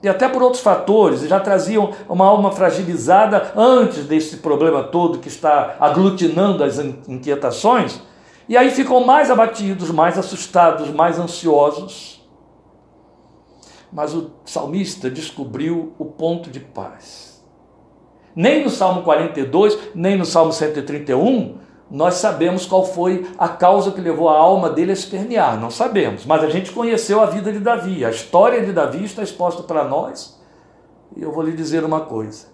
E 0.03 0.09
até 0.09 0.27
por 0.27 0.43
outros 0.43 0.63
fatores, 0.63 1.21
já 1.29 1.39
traziam 1.39 1.93
uma 2.09 2.25
alma 2.25 2.51
fragilizada 2.53 3.53
antes 3.55 4.07
desse 4.07 4.39
problema 4.39 4.85
todo 4.85 5.19
que 5.19 5.29
está 5.29 5.77
aglutinando 5.79 6.65
as 6.65 6.79
inquietações, 6.79 8.01
e 8.49 8.57
aí 8.57 8.71
ficam 8.71 9.05
mais 9.05 9.31
abatidos, 9.31 9.91
mais 9.91 10.19
assustados, 10.19 10.89
mais 10.89 11.19
ansiosos. 11.19 12.27
Mas 13.93 14.15
o 14.15 14.31
salmista 14.47 15.11
descobriu 15.11 15.93
o 15.99 16.07
ponto 16.07 16.49
de 16.49 16.61
paz 16.61 17.34
nem 18.35 18.65
no 18.65 18.71
Salmo 18.71 19.03
42, 19.03 19.79
nem 19.95 20.17
no 20.17 20.25
Salmo 20.25 20.53
131, 20.53 21.59
nós 21.91 22.15
sabemos 22.15 22.67
qual 22.67 22.85
foi 22.85 23.27
a 23.39 23.49
causa 23.49 23.93
que 23.93 24.01
levou 24.01 24.29
a 24.29 24.37
alma 24.37 24.71
dele 24.71 24.91
a 24.91 24.95
espernear, 24.95 25.61
não 25.61 25.71
sabemos, 25.71 26.25
mas 26.25 26.43
a 26.43 26.49
gente 26.49 26.73
conheceu 26.73 27.21
a 27.21 27.27
vida 27.27 27.53
de 27.53 27.61
Davi, 27.61 28.05
a 28.05 28.11
história 28.11 28.65
de 28.65 28.73
Davi 28.73 29.05
está 29.05 29.23
exposta 29.23 29.63
para 29.63 29.85
nós, 29.85 30.41
e 31.17 31.23
eu 31.23 31.31
vou 31.31 31.43
lhe 31.43 31.53
dizer 31.53 31.85
uma 31.85 32.01
coisa: 32.01 32.47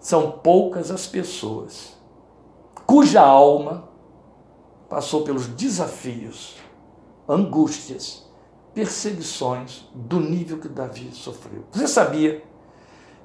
são 0.00 0.30
poucas 0.30 0.90
as 0.90 1.06
pessoas 1.06 1.98
cuja 2.88 3.20
alma 3.20 3.86
passou 4.88 5.22
pelos 5.22 5.46
desafios, 5.46 6.56
angústias, 7.28 8.26
perseguições 8.72 9.86
do 9.94 10.18
nível 10.18 10.58
que 10.58 10.68
Davi 10.68 11.10
sofreu. 11.12 11.64
Você 11.70 11.86
sabia 11.86 12.42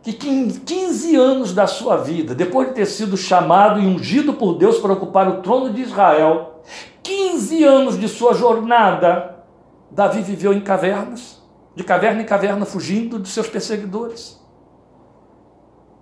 que 0.03 0.11
15 0.11 1.15
anos 1.15 1.53
da 1.53 1.65
sua 1.65 1.95
vida, 1.95 2.35
depois 2.35 2.67
de 2.67 2.73
ter 2.73 2.85
sido 2.85 3.15
chamado 3.15 3.79
e 3.79 3.87
ungido 3.87 4.33
por 4.33 4.55
Deus 4.55 4.77
para 4.77 4.91
ocupar 4.91 5.29
o 5.29 5.41
trono 5.41 5.71
de 5.71 5.81
Israel, 5.81 6.61
15 7.01 7.63
anos 7.63 7.97
de 7.97 8.09
sua 8.09 8.33
jornada, 8.33 9.45
Davi 9.89 10.21
viveu 10.21 10.51
em 10.51 10.59
cavernas, 10.59 11.41
de 11.73 11.85
caverna 11.85 12.21
em 12.21 12.25
caverna, 12.25 12.65
fugindo 12.65 13.17
de 13.17 13.29
seus 13.29 13.47
perseguidores. 13.47 14.41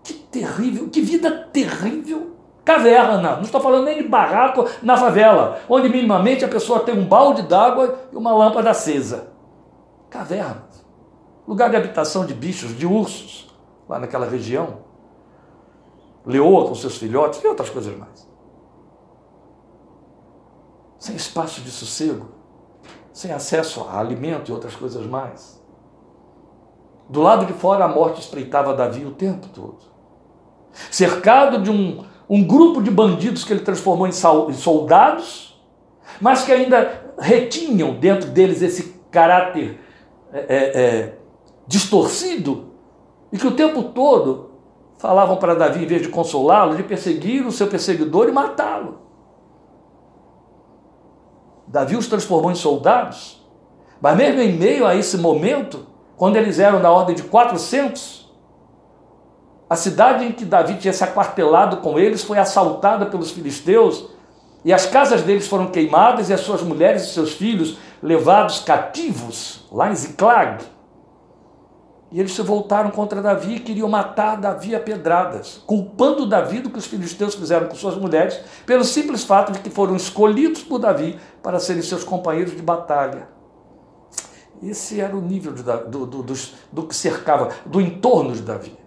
Que 0.03 0.13
terrível, 0.13 0.89
que 0.89 1.01
vida 1.01 1.29
terrível. 1.53 2.31
Caverna, 2.65 3.35
não 3.35 3.43
estou 3.43 3.61
falando 3.61 3.85
nem 3.85 4.01
de 4.01 4.07
barraco 4.07 4.67
na 4.81 4.97
favela, 4.97 5.59
onde 5.69 5.89
minimamente 5.89 6.43
a 6.43 6.47
pessoa 6.47 6.79
tem 6.79 6.97
um 6.97 7.05
balde 7.05 7.43
d'água 7.43 7.99
e 8.11 8.15
uma 8.15 8.33
lâmpada 8.33 8.71
acesa. 8.71 9.27
Caverna, 10.09 10.63
lugar 11.47 11.69
de 11.69 11.75
habitação 11.75 12.25
de 12.25 12.33
bichos, 12.33 12.75
de 12.77 12.85
ursos, 12.85 13.50
lá 13.91 13.99
naquela 13.99 14.25
região. 14.25 14.77
Leoa 16.25 16.65
com 16.65 16.73
seus 16.75 16.97
filhotes 16.97 17.43
e 17.43 17.47
outras 17.47 17.69
coisas 17.69 17.93
mais. 17.97 18.25
Sem 20.97 21.15
espaço 21.15 21.59
de 21.59 21.69
sossego, 21.69 22.27
sem 23.11 23.33
acesso 23.33 23.81
a 23.81 23.99
alimento 23.99 24.49
e 24.49 24.53
outras 24.53 24.75
coisas 24.75 25.05
mais. 25.05 25.61
Do 27.09 27.21
lado 27.21 27.45
de 27.45 27.51
fora, 27.51 27.83
a 27.83 27.87
morte 27.89 28.21
espreitava 28.21 28.73
Davi 28.73 29.05
o 29.05 29.11
tempo 29.11 29.47
todo. 29.49 29.79
Cercado 30.89 31.61
de 31.61 31.69
um, 31.69 32.05
um 32.29 32.47
grupo 32.47 32.81
de 32.81 32.89
bandidos 32.89 33.43
que 33.43 33.51
ele 33.51 33.65
transformou 33.65 34.07
em 34.07 34.53
soldados, 34.53 35.61
mas 36.21 36.45
que 36.45 36.51
ainda 36.53 37.13
retinham 37.19 37.95
dentro 37.95 38.29
deles 38.29 38.61
esse 38.61 39.01
caráter 39.11 39.81
é, 40.31 40.39
é, 40.39 40.81
é 40.81 41.17
distorcido 41.67 42.70
e 43.31 43.37
que 43.37 43.47
o 43.47 43.55
tempo 43.55 43.83
todo 43.83 44.51
falavam 44.97 45.37
para 45.37 45.55
Davi, 45.55 45.83
em 45.83 45.87
vez 45.87 46.01
de 46.01 46.09
consolá-lo, 46.09 46.75
de 46.75 46.83
perseguir 46.83 47.45
o 47.45 47.51
seu 47.51 47.67
perseguidor 47.67 48.29
e 48.29 48.31
matá-lo. 48.31 48.99
Davi 51.67 51.95
os 51.95 52.07
transformou 52.07 52.51
em 52.51 52.55
soldados, 52.55 53.41
mas 54.01 54.15
mesmo 54.17 54.41
em 54.41 54.53
meio 54.53 54.85
a 54.85 54.95
esse 54.95 55.17
momento, 55.17 55.87
quando 56.17 56.35
eles 56.35 56.59
eram 56.59 56.81
da 56.81 56.91
ordem 56.91 57.15
de 57.15 57.23
400, 57.23 58.29
a 59.69 59.75
cidade 59.75 60.25
em 60.25 60.33
que 60.33 60.43
Davi 60.43 60.75
tinha 60.75 60.91
se 60.91 61.03
aquartelado 61.03 61.77
com 61.77 61.97
eles 61.97 62.23
foi 62.23 62.37
assaltada 62.37 63.05
pelos 63.05 63.31
filisteus 63.31 64.05
e 64.65 64.73
as 64.73 64.85
casas 64.85 65.21
deles 65.21 65.47
foram 65.47 65.67
queimadas 65.67 66.29
e 66.29 66.33
as 66.33 66.41
suas 66.41 66.61
mulheres 66.61 67.03
e 67.03 67.13
seus 67.13 67.31
filhos 67.31 67.77
levados 68.03 68.59
cativos 68.59 69.65
lá 69.71 69.89
em 69.89 69.95
Ziclag. 69.95 70.63
E 72.11 72.19
eles 72.19 72.33
se 72.33 72.41
voltaram 72.41 72.91
contra 72.91 73.21
Davi 73.21 73.55
e 73.55 73.59
queriam 73.59 73.87
matar 73.87 74.35
Davi 74.35 74.75
a 74.75 74.79
pedradas, 74.81 75.63
culpando 75.65 76.25
Davi 76.25 76.59
do 76.59 76.69
que 76.69 76.77
os 76.77 76.85
filisteus 76.85 77.35
fizeram 77.35 77.67
com 77.67 77.75
suas 77.75 77.95
mulheres, 77.95 78.37
pelo 78.65 78.83
simples 78.83 79.23
fato 79.23 79.53
de 79.53 79.59
que 79.59 79.69
foram 79.69 79.95
escolhidos 79.95 80.61
por 80.61 80.77
Davi 80.77 81.17
para 81.41 81.57
serem 81.57 81.81
seus 81.81 82.03
companheiros 82.03 82.53
de 82.53 82.61
batalha. 82.61 83.29
Esse 84.61 84.99
era 84.99 85.15
o 85.15 85.21
nível 85.21 85.53
de, 85.53 85.63
do, 85.63 86.05
do, 86.05 86.21
do, 86.21 86.33
do 86.71 86.83
que 86.83 86.95
cercava, 86.95 87.49
do 87.65 87.79
entorno 87.79 88.33
de 88.33 88.41
Davi. 88.41 88.77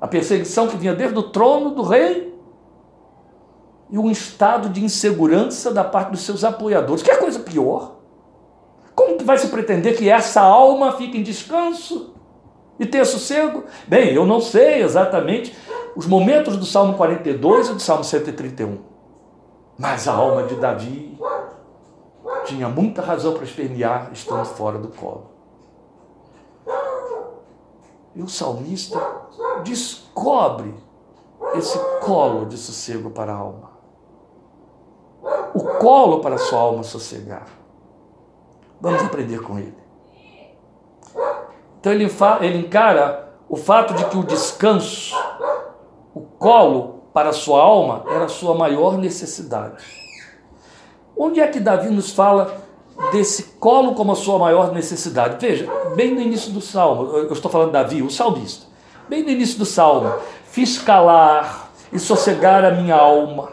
A 0.00 0.08
perseguição 0.08 0.66
que 0.66 0.76
vinha 0.76 0.94
desde 0.94 1.16
o 1.16 1.22
trono 1.22 1.70
do 1.70 1.82
rei 1.82 2.36
e 3.88 3.96
um 3.96 4.10
estado 4.10 4.68
de 4.68 4.84
insegurança 4.84 5.72
da 5.72 5.84
parte 5.84 6.10
dos 6.10 6.22
seus 6.22 6.42
apoiadores. 6.42 7.02
Que 7.02 7.12
é 7.12 7.16
coisa 7.16 7.38
pior? 7.38 7.96
Como 8.94 9.16
que 9.16 9.24
vai 9.24 9.38
se 9.38 9.48
pretender 9.48 9.96
que 9.96 10.08
essa 10.08 10.40
alma 10.40 10.92
fique 10.92 11.16
em 11.16 11.22
descanso 11.22 12.19
e 12.80 12.86
tenha 12.86 13.04
sossego? 13.04 13.64
Bem, 13.86 14.14
eu 14.14 14.24
não 14.24 14.40
sei 14.40 14.82
exatamente 14.82 15.54
os 15.94 16.06
momentos 16.06 16.56
do 16.56 16.64
Salmo 16.64 16.94
42 16.94 17.68
e 17.68 17.74
do 17.74 17.80
Salmo 17.80 18.02
131. 18.02 18.78
Mas 19.78 20.08
a 20.08 20.14
alma 20.14 20.44
de 20.44 20.54
Davi 20.54 21.18
tinha 22.46 22.70
muita 22.70 23.02
razão 23.02 23.34
para 23.34 23.44
espernear 23.44 24.10
estando 24.14 24.46
fora 24.46 24.78
do 24.78 24.88
colo. 24.88 25.30
E 28.14 28.22
o 28.22 28.28
salmista 28.28 28.98
descobre 29.62 30.74
esse 31.54 31.78
colo 32.00 32.46
de 32.46 32.56
sossego 32.56 33.10
para 33.10 33.32
a 33.32 33.36
alma. 33.36 33.70
O 35.54 35.64
colo 35.78 36.20
para 36.20 36.36
a 36.36 36.38
sua 36.38 36.60
alma 36.60 36.82
sossegar. 36.82 37.46
Vamos 38.80 39.02
aprender 39.02 39.42
com 39.42 39.58
ele. 39.58 39.80
Então 41.80 41.92
ele, 41.92 42.10
ele 42.42 42.58
encara 42.58 43.30
o 43.48 43.56
fato 43.56 43.94
de 43.94 44.04
que 44.04 44.16
o 44.16 44.22
descanso, 44.22 45.16
o 46.14 46.20
colo 46.20 47.04
para 47.12 47.30
a 47.30 47.32
sua 47.32 47.62
alma, 47.62 48.04
era 48.08 48.26
a 48.26 48.28
sua 48.28 48.54
maior 48.54 48.98
necessidade. 48.98 49.82
Onde 51.16 51.40
é 51.40 51.46
que 51.48 51.58
Davi 51.58 51.88
nos 51.88 52.12
fala 52.12 52.54
desse 53.10 53.54
colo 53.58 53.94
como 53.94 54.12
a 54.12 54.14
sua 54.14 54.38
maior 54.38 54.72
necessidade? 54.72 55.36
Veja, 55.40 55.68
bem 55.96 56.14
no 56.14 56.20
início 56.20 56.52
do 56.52 56.60
salmo, 56.60 57.16
eu 57.16 57.32
estou 57.32 57.50
falando 57.50 57.68
de 57.68 57.72
Davi, 57.72 58.02
o 58.02 58.10
salmista, 58.10 58.66
bem 59.08 59.22
no 59.22 59.30
início 59.30 59.58
do 59.58 59.66
salmo, 59.66 60.12
fiz 60.44 60.78
calar 60.78 61.70
e 61.90 61.98
sossegar 61.98 62.62
a 62.64 62.70
minha 62.70 62.94
alma, 62.94 63.48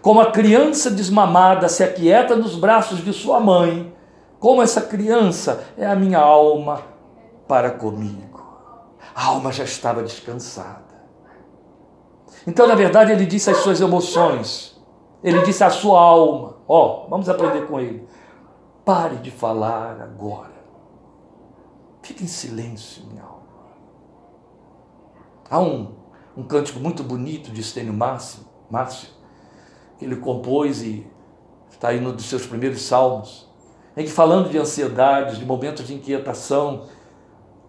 como 0.00 0.20
a 0.20 0.30
criança 0.30 0.90
desmamada 0.90 1.68
se 1.68 1.84
aquieta 1.84 2.34
nos 2.34 2.56
braços 2.56 3.04
de 3.04 3.12
sua 3.12 3.38
mãe, 3.38 3.94
como 4.38 4.62
essa 4.62 4.80
criança 4.80 5.62
é 5.76 5.86
a 5.86 5.94
minha 5.94 6.18
alma 6.18 6.89
para 7.50 7.72
comigo. 7.72 8.40
A 9.12 9.26
alma 9.26 9.50
já 9.50 9.64
estava 9.64 10.04
descansada. 10.04 10.84
Então, 12.46 12.64
na 12.68 12.76
verdade, 12.76 13.10
ele 13.10 13.26
disse 13.26 13.50
as 13.50 13.56
suas 13.56 13.80
emoções, 13.80 14.80
ele 15.20 15.42
disse 15.42 15.64
a 15.64 15.68
sua 15.68 16.00
alma, 16.00 16.58
Ó, 16.68 17.06
oh, 17.06 17.08
vamos 17.10 17.28
aprender 17.28 17.66
com 17.66 17.80
ele. 17.80 18.06
Pare 18.84 19.16
de 19.16 19.32
falar 19.32 20.00
agora. 20.00 20.54
Fique 22.00 22.22
em 22.22 22.28
silêncio, 22.28 23.04
minha 23.06 23.24
alma. 23.24 23.42
Há 25.50 25.58
um, 25.58 25.96
um 26.36 26.44
cântico 26.44 26.78
muito 26.78 27.02
bonito 27.02 27.50
de 27.50 27.62
Estênio 27.62 27.92
Márcio, 27.92 28.44
Márcio, 28.70 29.08
que 29.98 30.04
ele 30.04 30.14
compôs 30.14 30.82
e 30.82 31.04
está 31.68 31.88
aí 31.88 31.98
no 31.98 32.12
dos 32.12 32.26
seus 32.26 32.46
primeiros 32.46 32.82
salmos, 32.82 33.50
em 33.96 34.04
que 34.04 34.12
falando 34.12 34.48
de 34.48 34.56
ansiedades, 34.56 35.36
de 35.36 35.44
momentos 35.44 35.84
de 35.84 35.94
inquietação, 35.94 36.86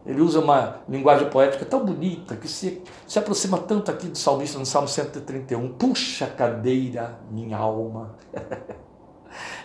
ele 0.06 0.22
usa 0.22 0.40
uma 0.40 0.78
linguagem 0.90 1.30
poética 1.30 1.64
tão 1.64 1.86
bonita 1.86 2.36
que 2.36 2.48
se, 2.48 2.82
se 3.08 3.20
aproxima 3.20 3.58
tanto 3.58 3.92
aqui 3.92 4.08
do 4.08 4.18
salmista 4.18 4.58
no 4.58 4.66
Salmo 4.66 4.88
131. 4.88 5.74
Puxa 5.74 6.26
cadeira, 6.26 7.20
minha 7.30 7.58
alma. 7.58 8.16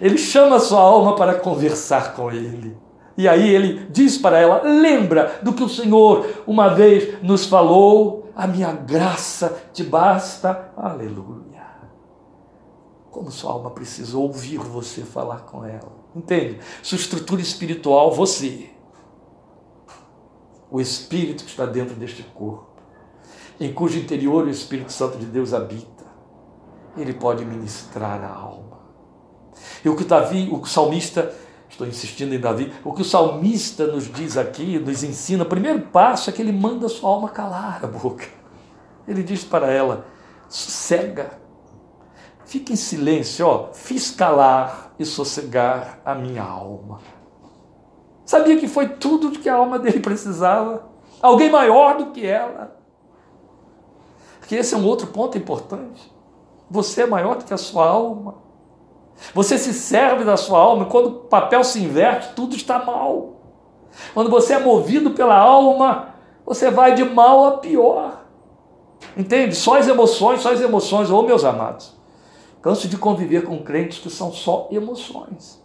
Ele 0.00 0.16
chama 0.16 0.60
sua 0.60 0.80
alma 0.80 1.16
para 1.16 1.34
conversar 1.34 2.14
com 2.14 2.30
ele. 2.30 2.76
E 3.16 3.26
aí 3.26 3.52
ele 3.52 3.86
diz 3.90 4.16
para 4.16 4.38
ela: 4.38 4.62
Lembra 4.62 5.40
do 5.42 5.52
que 5.52 5.62
o 5.62 5.68
Senhor 5.68 6.24
uma 6.46 6.68
vez 6.68 7.20
nos 7.22 7.46
falou? 7.46 8.30
A 8.36 8.46
minha 8.46 8.70
graça 8.72 9.64
te 9.72 9.82
basta. 9.82 10.70
Aleluia. 10.76 11.66
Como 13.10 13.30
sua 13.30 13.52
alma 13.52 13.70
precisa 13.70 14.16
ouvir 14.16 14.58
você 14.58 15.00
falar 15.00 15.40
com 15.40 15.64
ela. 15.64 15.96
Entende? 16.14 16.60
Sua 16.82 16.96
estrutura 16.96 17.40
espiritual, 17.40 18.12
você. 18.12 18.70
O 20.70 20.80
Espírito 20.80 21.44
que 21.44 21.50
está 21.50 21.66
dentro 21.66 21.94
deste 21.94 22.22
corpo, 22.22 22.66
em 23.58 23.72
cujo 23.72 23.98
interior 23.98 24.46
o 24.46 24.50
Espírito 24.50 24.92
Santo 24.92 25.18
de 25.18 25.26
Deus 25.26 25.54
habita, 25.54 26.04
ele 26.96 27.12
pode 27.12 27.44
ministrar 27.44 28.22
a 28.24 28.34
alma 28.34 28.76
e 29.84 29.88
o 29.88 29.96
que 29.96 30.04
Davi, 30.04 30.48
o 30.50 30.64
salmista, 30.64 31.32
estou 31.68 31.86
insistindo 31.86 32.34
em 32.34 32.40
Davi, 32.40 32.72
o 32.84 32.92
que 32.92 33.02
o 33.02 33.04
salmista 33.04 33.86
nos 33.86 34.12
diz 34.12 34.36
aqui, 34.36 34.78
nos 34.78 35.02
ensina, 35.02 35.44
o 35.44 35.46
primeiro 35.46 35.80
passo 35.80 36.30
é 36.30 36.32
que 36.32 36.42
ele 36.42 36.52
manda 36.52 36.86
a 36.86 36.88
sua 36.88 37.10
alma 37.10 37.28
calar 37.28 37.84
a 37.84 37.86
boca. 37.86 38.26
Ele 39.06 39.22
diz 39.22 39.44
para 39.44 39.70
ela: 39.70 40.06
sossega, 40.48 41.38
fique 42.44 42.72
em 42.72 42.76
silêncio, 42.76 43.46
ó, 43.46 43.72
fiz 43.72 44.10
calar 44.10 44.94
e 44.98 45.04
sossegar 45.04 46.00
a 46.04 46.14
minha 46.14 46.42
alma. 46.42 47.00
Sabia 48.26 48.58
que 48.58 48.66
foi 48.66 48.88
tudo 48.88 49.30
que 49.30 49.48
a 49.48 49.54
alma 49.54 49.78
dele 49.78 50.00
precisava? 50.00 50.84
Alguém 51.22 51.48
maior 51.48 51.96
do 51.96 52.06
que 52.06 52.26
ela. 52.26 52.76
Porque 54.40 54.56
esse 54.56 54.74
é 54.74 54.76
um 54.76 54.84
outro 54.84 55.06
ponto 55.06 55.38
importante. 55.38 56.12
Você 56.68 57.02
é 57.02 57.06
maior 57.06 57.36
do 57.36 57.44
que 57.44 57.54
a 57.54 57.56
sua 57.56 57.86
alma. 57.86 58.34
Você 59.32 59.56
se 59.56 59.72
serve 59.72 60.24
da 60.24 60.36
sua 60.36 60.58
alma 60.58 60.86
quando 60.86 61.06
o 61.06 61.12
papel 61.20 61.62
se 61.62 61.82
inverte, 61.82 62.34
tudo 62.34 62.56
está 62.56 62.84
mal. 62.84 63.36
Quando 64.12 64.28
você 64.28 64.54
é 64.54 64.58
movido 64.58 65.12
pela 65.12 65.38
alma, 65.38 66.14
você 66.44 66.70
vai 66.70 66.94
de 66.94 67.04
mal 67.04 67.46
a 67.46 67.58
pior. 67.58 68.24
Entende? 69.16 69.54
Só 69.54 69.78
as 69.78 69.86
emoções, 69.86 70.40
só 70.40 70.52
as 70.52 70.60
emoções, 70.60 71.10
ô 71.10 71.20
oh, 71.20 71.22
meus 71.22 71.44
amados. 71.44 71.94
Canso 72.60 72.88
de 72.88 72.98
conviver 72.98 73.44
com 73.44 73.62
crentes 73.62 73.98
que 73.98 74.10
são 74.10 74.32
só 74.32 74.68
emoções. 74.70 75.64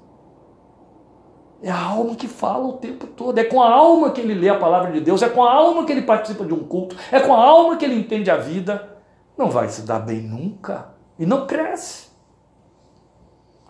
É 1.64 1.70
a 1.70 1.80
alma 1.80 2.16
que 2.16 2.28
fala 2.28 2.66
o 2.68 2.74
tempo 2.74 3.06
todo. 3.06 3.38
É 3.38 3.44
com 3.44 3.62
a 3.62 3.70
alma 3.70 4.12
que 4.12 4.20
ele 4.20 4.34
lê 4.34 4.50
a 4.50 4.58
palavra 4.58 4.92
de 4.92 5.00
Deus. 5.00 5.22
É 5.22 5.30
com 5.30 5.44
a 5.44 5.54
alma 5.54 5.86
que 5.86 5.92
ele 5.92 6.02
participa 6.02 6.44
de 6.44 6.54
um 6.54 6.64
culto. 6.64 6.96
É 7.12 7.20
com 7.20 7.34
a 7.34 7.38
alma 7.38 7.78
que 7.78 7.86
ele 7.86 7.96
entende 7.96 8.32
a 8.32 8.38
vida. 8.38 8.98
Não 9.38 9.50
vai 9.52 9.70
se 9.70 9.84
dar 9.84 10.00
bem 10.00 10.22
nunca. 10.22 10.90
E 11.20 11.26
não 11.26 11.46
cresce. 11.46 12.08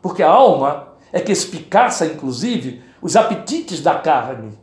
Porque 0.02 0.24
a 0.24 0.30
alma 0.30 0.94
é 1.12 1.20
que 1.20 1.34
espicaça, 1.34 2.06
inclusive, 2.06 2.82
os 3.02 3.18
apetites 3.18 3.82
da 3.82 3.96
carne. 3.96 4.58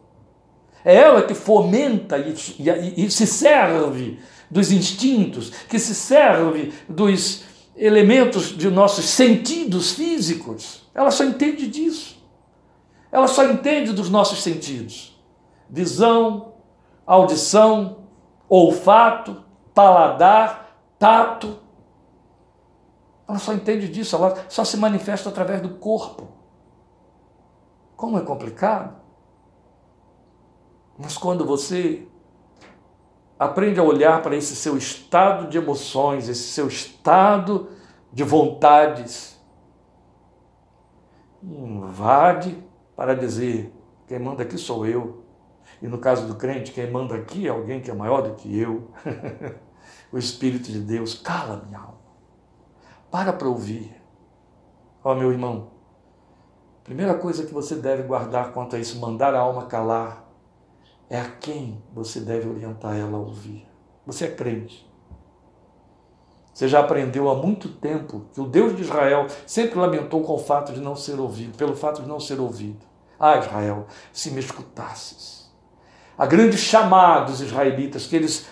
É 0.82 0.94
ela 0.94 1.22
que 1.22 1.34
fomenta 1.34 2.16
e, 2.16 2.34
e, 2.58 3.04
e 3.04 3.10
se 3.10 3.26
serve 3.26 4.18
dos 4.50 4.72
instintos, 4.72 5.50
que 5.68 5.78
se 5.78 5.94
serve 5.94 6.72
dos 6.88 7.44
elementos 7.76 8.56
de 8.56 8.70
nossos 8.70 9.04
sentidos 9.04 9.92
físicos. 9.92 10.88
Ela 10.94 11.10
só 11.10 11.24
entende 11.24 11.68
disso. 11.68 12.17
Ela 13.10 13.26
só 13.26 13.44
entende 13.44 13.92
dos 13.92 14.10
nossos 14.10 14.42
sentidos: 14.42 15.18
visão, 15.68 16.54
audição, 17.06 18.04
olfato, 18.48 19.44
paladar, 19.74 20.76
tato. 20.98 21.58
Ela 23.26 23.38
só 23.38 23.52
entende 23.52 23.88
disso, 23.88 24.16
ela 24.16 24.44
só 24.48 24.64
se 24.64 24.76
manifesta 24.76 25.28
através 25.28 25.60
do 25.60 25.70
corpo. 25.76 26.28
Como 27.96 28.18
é 28.18 28.22
complicado. 28.22 28.96
Mas 30.98 31.16
quando 31.16 31.44
você 31.44 32.08
aprende 33.38 33.78
a 33.78 33.82
olhar 33.82 34.20
para 34.22 34.34
esse 34.34 34.56
seu 34.56 34.76
estado 34.76 35.48
de 35.48 35.58
emoções, 35.58 36.28
esse 36.28 36.48
seu 36.48 36.66
estado 36.66 37.70
de 38.12 38.24
vontades, 38.24 39.38
invade 41.42 42.67
para 42.98 43.14
dizer: 43.14 43.72
quem 44.08 44.18
manda 44.18 44.42
aqui 44.42 44.58
sou 44.58 44.84
eu. 44.84 45.22
E 45.80 45.86
no 45.86 45.98
caso 45.98 46.26
do 46.26 46.34
crente, 46.34 46.72
quem 46.72 46.90
manda 46.90 47.14
aqui 47.14 47.46
é 47.46 47.50
alguém 47.50 47.80
que 47.80 47.88
é 47.88 47.94
maior 47.94 48.22
do 48.22 48.34
que 48.34 48.58
eu. 48.58 48.90
o 50.10 50.18
Espírito 50.18 50.72
de 50.72 50.80
Deus 50.80 51.14
cala 51.14 51.62
minha 51.64 51.78
alma. 51.78 52.00
Para 53.08 53.32
para 53.32 53.46
ouvir. 53.46 53.94
Ó, 55.04 55.14
meu 55.14 55.30
irmão, 55.30 55.70
primeira 56.82 57.14
coisa 57.14 57.46
que 57.46 57.54
você 57.54 57.76
deve 57.76 58.02
guardar 58.02 58.52
quanto 58.52 58.74
a 58.74 58.80
isso, 58.80 58.98
mandar 58.98 59.32
a 59.32 59.38
alma 59.38 59.66
calar, 59.66 60.28
é 61.08 61.20
a 61.20 61.30
quem 61.30 61.80
você 61.94 62.18
deve 62.18 62.48
orientar 62.48 62.96
ela 62.96 63.16
a 63.16 63.20
ouvir. 63.20 63.64
Você 64.04 64.24
é 64.24 64.30
crente. 64.34 64.90
Você 66.52 66.66
já 66.66 66.80
aprendeu 66.80 67.30
há 67.30 67.36
muito 67.36 67.68
tempo 67.68 68.24
que 68.32 68.40
o 68.40 68.46
Deus 68.46 68.74
de 68.74 68.82
Israel 68.82 69.28
sempre 69.46 69.78
lamentou 69.78 70.24
com 70.24 70.34
o 70.34 70.38
fato 70.38 70.72
de 70.72 70.80
não 70.80 70.96
ser 70.96 71.20
ouvido, 71.20 71.56
pelo 71.56 71.76
fato 71.76 72.02
de 72.02 72.08
não 72.08 72.18
ser 72.18 72.40
ouvido. 72.40 72.87
Ah, 73.18 73.38
Israel, 73.38 73.86
se 74.12 74.30
me 74.30 74.40
escutasses. 74.40 75.50
A 76.16 76.26
grande 76.26 76.56
chamada 76.56 77.26
dos 77.26 77.40
israelitas 77.40 78.06
que 78.06 78.16
eles 78.16 78.46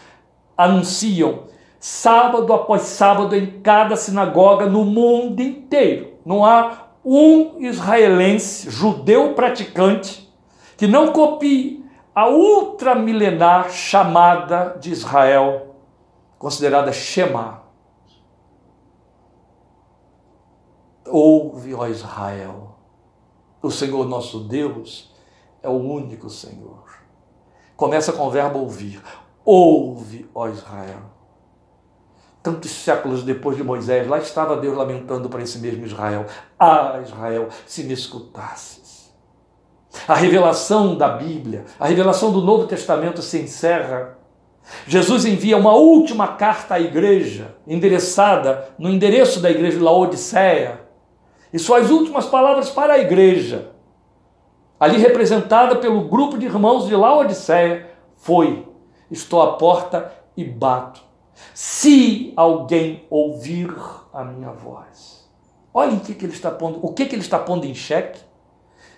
anunciam 0.56 1.44
sábado 1.78 2.52
após 2.52 2.82
sábado 2.82 3.36
em 3.36 3.60
cada 3.60 3.96
sinagoga 3.96 4.66
no 4.66 4.84
mundo 4.84 5.40
inteiro. 5.40 6.14
Não 6.24 6.44
há 6.44 6.88
um 7.04 7.60
israelense, 7.60 8.68
judeu 8.70 9.34
praticante, 9.34 10.28
que 10.76 10.86
não 10.86 11.12
copie 11.12 11.84
a 12.14 12.28
ultramilenar 12.28 13.70
chamada 13.70 14.76
de 14.80 14.90
Israel, 14.90 15.76
considerada 16.38 16.92
Shema. 16.92 17.62
Ouve, 21.06 21.72
ó 21.74 21.86
Israel, 21.86 22.75
o 23.66 23.70
Senhor 23.70 24.06
nosso 24.08 24.40
Deus 24.40 25.12
é 25.62 25.68
o 25.68 25.72
único 25.72 26.30
Senhor. 26.30 26.84
Começa 27.76 28.12
com 28.12 28.26
o 28.26 28.30
verbo 28.30 28.60
ouvir. 28.60 29.02
Ouve, 29.44 30.28
ó 30.34 30.48
Israel. 30.48 31.14
Tantos 32.42 32.70
séculos 32.70 33.22
depois 33.22 33.56
de 33.56 33.64
Moisés, 33.64 34.06
lá 34.08 34.18
estava 34.18 34.56
Deus 34.56 34.76
lamentando 34.76 35.28
para 35.28 35.42
esse 35.42 35.58
mesmo 35.58 35.84
Israel. 35.84 36.26
Ah, 36.58 37.00
Israel, 37.02 37.48
se 37.66 37.84
me 37.84 37.92
escutasses. 37.92 39.12
A 40.06 40.14
revelação 40.14 40.96
da 40.96 41.08
Bíblia, 41.08 41.64
a 41.78 41.86
revelação 41.86 42.30
do 42.32 42.40
Novo 42.40 42.66
Testamento 42.66 43.20
se 43.20 43.38
encerra 43.38 44.16
Jesus 44.86 45.24
envia 45.24 45.56
uma 45.56 45.74
última 45.74 46.28
carta 46.28 46.74
à 46.74 46.80
igreja, 46.80 47.56
endereçada 47.66 48.68
no 48.78 48.90
endereço 48.90 49.40
da 49.40 49.50
igreja 49.50 49.78
de 49.78 49.82
Laodiceia, 49.82 50.80
e 51.56 51.58
suas 51.58 51.90
últimas 51.90 52.26
palavras 52.26 52.68
para 52.68 52.92
a 52.92 52.98
igreja, 52.98 53.72
ali 54.78 54.98
representada 54.98 55.76
pelo 55.76 56.06
grupo 56.06 56.36
de 56.36 56.44
irmãos 56.44 56.86
de 56.86 56.94
Laodiceia, 56.94 57.90
foi: 58.14 58.68
Estou 59.10 59.40
à 59.40 59.56
porta 59.56 60.12
e 60.36 60.44
bato. 60.44 61.00
Se 61.54 62.30
alguém 62.36 63.06
ouvir 63.08 63.74
a 64.12 64.22
minha 64.22 64.52
voz. 64.52 65.26
Olhem 65.72 65.96
o 65.96 66.00
que, 66.00 66.14
que 66.14 66.26
ele 66.26 66.34
está 66.34 66.50
pondo, 66.50 66.78
o 66.82 66.92
que, 66.92 67.06
que 67.06 67.14
ele 67.14 67.22
está 67.22 67.38
pondo 67.38 67.64
em 67.64 67.74
xeque, 67.74 68.20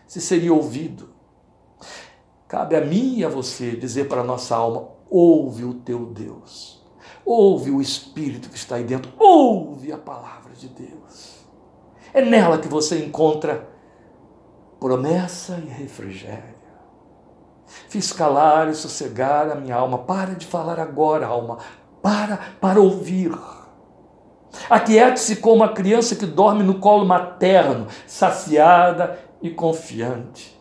se 0.04 0.20
seria 0.20 0.52
ouvido. 0.52 1.10
Cabe 2.48 2.74
a 2.74 2.80
mim 2.80 3.18
e 3.18 3.24
a 3.24 3.28
você 3.28 3.76
dizer 3.76 4.08
para 4.08 4.22
a 4.22 4.24
nossa 4.24 4.56
alma: 4.56 4.88
ouve 5.08 5.62
o 5.62 5.74
teu 5.74 6.06
Deus, 6.06 6.84
ouve 7.24 7.70
o 7.70 7.80
Espírito 7.80 8.50
que 8.50 8.56
está 8.56 8.74
aí 8.74 8.84
dentro, 8.84 9.12
ouve 9.16 9.92
a 9.92 9.96
palavra 9.96 10.52
de 10.56 10.66
Deus. 10.66 11.37
É 12.18 12.20
nela 12.20 12.58
que 12.58 12.66
você 12.66 12.98
encontra 12.98 13.68
promessa 14.80 15.62
e 15.64 15.68
refrigério. 15.68 16.58
Fiz 17.88 18.12
calar 18.12 18.68
e 18.68 18.74
sossegar 18.74 19.48
a 19.48 19.54
minha 19.54 19.76
alma. 19.76 19.98
Para 19.98 20.34
de 20.34 20.44
falar 20.44 20.80
agora, 20.80 21.28
alma. 21.28 21.58
Para 22.02 22.36
para 22.60 22.80
ouvir. 22.80 23.30
Aquiete-se 24.68 25.36
como 25.36 25.62
a 25.62 25.72
criança 25.72 26.16
que 26.16 26.26
dorme 26.26 26.64
no 26.64 26.80
colo 26.80 27.06
materno, 27.06 27.86
saciada 28.04 29.16
e 29.40 29.50
confiante. 29.50 30.60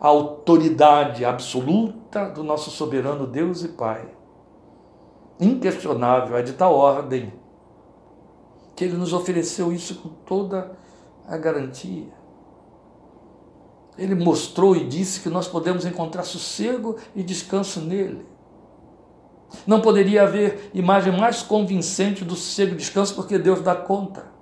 A 0.00 0.08
autoridade 0.08 1.22
absoluta 1.22 2.30
do 2.30 2.42
nosso 2.42 2.70
soberano 2.70 3.26
Deus 3.26 3.62
e 3.62 3.68
Pai. 3.68 4.08
Inquestionável, 5.38 6.38
é 6.38 6.42
de 6.42 6.54
tal 6.54 6.74
ordem 6.74 7.30
que 8.80 8.84
ele 8.86 8.96
nos 8.96 9.12
ofereceu 9.12 9.70
isso 9.74 9.96
com 9.96 10.08
toda 10.24 10.72
a 11.28 11.36
garantia. 11.36 12.08
Ele 13.98 14.14
mostrou 14.14 14.74
e 14.74 14.88
disse 14.88 15.20
que 15.20 15.28
nós 15.28 15.46
podemos 15.46 15.84
encontrar 15.84 16.22
sossego 16.22 16.96
e 17.14 17.22
descanso 17.22 17.82
nele. 17.82 18.24
Não 19.66 19.82
poderia 19.82 20.22
haver 20.22 20.70
imagem 20.72 21.14
mais 21.14 21.42
convincente 21.42 22.24
do 22.24 22.34
sossego 22.34 22.72
e 22.72 22.76
descanso, 22.76 23.14
porque 23.14 23.38
Deus 23.38 23.60
dá 23.60 23.74
conta. 23.74 24.32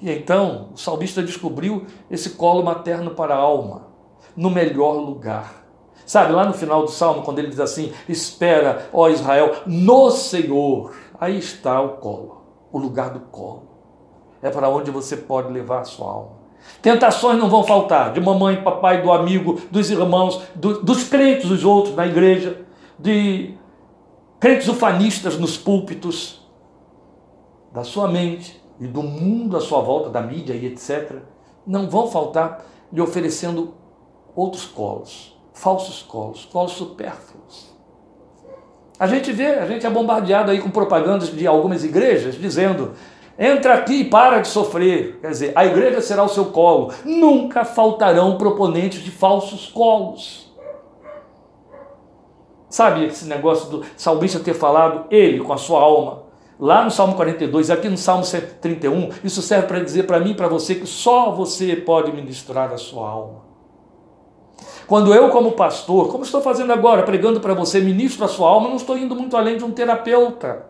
E 0.00 0.10
então 0.10 0.70
o 0.72 0.78
salmista 0.78 1.22
descobriu 1.22 1.84
esse 2.10 2.30
colo 2.30 2.62
materno 2.62 3.10
para 3.10 3.34
a 3.34 3.38
alma, 3.38 3.88
no 4.34 4.48
melhor 4.48 4.94
lugar. 4.94 5.62
Sabe, 6.06 6.32
lá 6.32 6.46
no 6.46 6.54
final 6.54 6.86
do 6.86 6.90
salmo, 6.90 7.20
quando 7.20 7.38
ele 7.38 7.48
diz 7.48 7.60
assim: 7.60 7.92
Espera, 8.08 8.88
ó 8.94 9.10
Israel, 9.10 9.56
no 9.66 10.10
Senhor, 10.10 10.96
aí 11.20 11.38
está 11.38 11.82
o 11.82 11.98
colo 11.98 12.37
o 12.72 12.78
lugar 12.78 13.10
do 13.10 13.20
colo. 13.20 13.68
É 14.42 14.50
para 14.50 14.68
onde 14.68 14.90
você 14.90 15.16
pode 15.16 15.52
levar 15.52 15.80
a 15.80 15.84
sua 15.84 16.10
alma. 16.10 16.38
Tentações 16.82 17.38
não 17.38 17.48
vão 17.48 17.64
faltar, 17.64 18.12
de 18.12 18.20
mamãe, 18.20 18.62
papai, 18.62 19.02
do 19.02 19.12
amigo, 19.12 19.60
dos 19.70 19.90
irmãos, 19.90 20.42
do, 20.54 20.82
dos 20.82 21.04
crentes, 21.04 21.50
os 21.50 21.64
outros 21.64 21.94
na 21.94 22.06
igreja, 22.06 22.66
de 22.98 23.54
crentes 24.40 24.68
ufanistas 24.68 25.38
nos 25.38 25.56
púlpitos, 25.56 26.46
da 27.72 27.84
sua 27.84 28.08
mente 28.08 28.60
e 28.80 28.86
do 28.86 29.02
mundo 29.02 29.56
à 29.56 29.60
sua 29.60 29.80
volta, 29.80 30.10
da 30.10 30.20
mídia 30.20 30.54
e 30.54 30.66
etc. 30.66 31.16
Não 31.66 31.88
vão 31.88 32.08
faltar 32.08 32.64
lhe 32.92 33.00
oferecendo 33.00 33.74
outros 34.34 34.64
colos, 34.64 35.36
falsos 35.52 36.02
colos, 36.02 36.44
colos 36.44 36.72
supérfluos. 36.72 37.76
A 38.98 39.06
gente 39.06 39.30
vê, 39.30 39.46
a 39.46 39.66
gente 39.66 39.86
é 39.86 39.90
bombardeado 39.90 40.50
aí 40.50 40.60
com 40.60 40.70
propagandas 40.70 41.28
de 41.28 41.46
algumas 41.46 41.84
igrejas 41.84 42.34
dizendo: 42.34 42.94
entra 43.38 43.74
aqui 43.74 44.00
e 44.00 44.04
para 44.04 44.40
de 44.40 44.48
sofrer. 44.48 45.18
Quer 45.20 45.30
dizer, 45.30 45.52
a 45.54 45.64
igreja 45.64 46.00
será 46.00 46.24
o 46.24 46.28
seu 46.28 46.46
colo. 46.46 46.92
Nunca 47.04 47.64
faltarão 47.64 48.36
proponentes 48.36 49.00
de 49.00 49.10
falsos 49.10 49.68
colos. 49.68 50.52
Sabe 52.68 53.06
esse 53.06 53.24
negócio 53.24 53.70
do 53.70 53.84
salmista 53.96 54.40
ter 54.40 54.52
falado, 54.52 55.06
ele 55.10 55.40
com 55.40 55.52
a 55.54 55.56
sua 55.56 55.80
alma, 55.80 56.24
lá 56.60 56.84
no 56.84 56.90
Salmo 56.90 57.14
42, 57.14 57.70
aqui 57.70 57.88
no 57.88 57.96
Salmo 57.96 58.24
131, 58.24 59.08
isso 59.24 59.40
serve 59.40 59.66
para 59.66 59.80
dizer 59.80 60.02
para 60.02 60.20
mim 60.20 60.32
e 60.32 60.34
para 60.34 60.48
você 60.48 60.74
que 60.74 60.86
só 60.86 61.30
você 61.30 61.74
pode 61.76 62.12
ministrar 62.12 62.70
a 62.70 62.76
sua 62.76 63.08
alma. 63.08 63.47
Quando 64.88 65.14
eu, 65.14 65.28
como 65.28 65.52
pastor, 65.52 66.10
como 66.10 66.24
estou 66.24 66.40
fazendo 66.40 66.72
agora, 66.72 67.02
pregando 67.02 67.40
para 67.40 67.52
você, 67.52 67.78
ministro 67.78 68.24
a 68.24 68.28
sua 68.28 68.48
alma, 68.48 68.70
não 68.70 68.76
estou 68.76 68.96
indo 68.96 69.14
muito 69.14 69.36
além 69.36 69.58
de 69.58 69.64
um 69.64 69.70
terapeuta, 69.70 70.64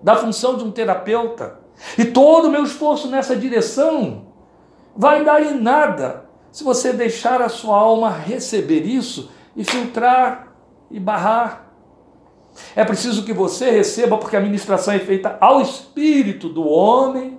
da 0.00 0.14
função 0.14 0.56
de 0.56 0.62
um 0.62 0.70
terapeuta. 0.70 1.58
E 1.98 2.04
todo 2.04 2.46
o 2.46 2.50
meu 2.50 2.62
esforço 2.62 3.08
nessa 3.08 3.34
direção 3.34 4.28
vai 4.96 5.24
dar 5.24 5.42
em 5.42 5.60
nada 5.60 6.26
se 6.52 6.62
você 6.62 6.92
deixar 6.92 7.42
a 7.42 7.48
sua 7.48 7.76
alma 7.76 8.08
receber 8.08 8.86
isso 8.86 9.30
e 9.56 9.64
filtrar 9.64 10.54
e 10.88 11.00
barrar. 11.00 11.72
É 12.76 12.84
preciso 12.84 13.24
que 13.24 13.32
você 13.32 13.68
receba, 13.70 14.16
porque 14.16 14.36
a 14.36 14.40
ministração 14.40 14.94
é 14.94 15.00
feita 15.00 15.36
ao 15.40 15.60
espírito 15.60 16.48
do 16.48 16.66
homem. 16.66 17.36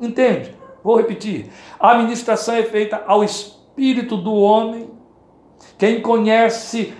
Entende? 0.00 0.54
Vou 0.84 0.96
repetir. 0.96 1.50
A 1.78 1.98
ministração 1.98 2.54
é 2.54 2.62
feita 2.62 3.02
ao 3.04 3.24
espírito 3.24 4.16
do 4.16 4.32
homem. 4.32 4.95
Quem 5.78 6.00
conhece 6.00 6.94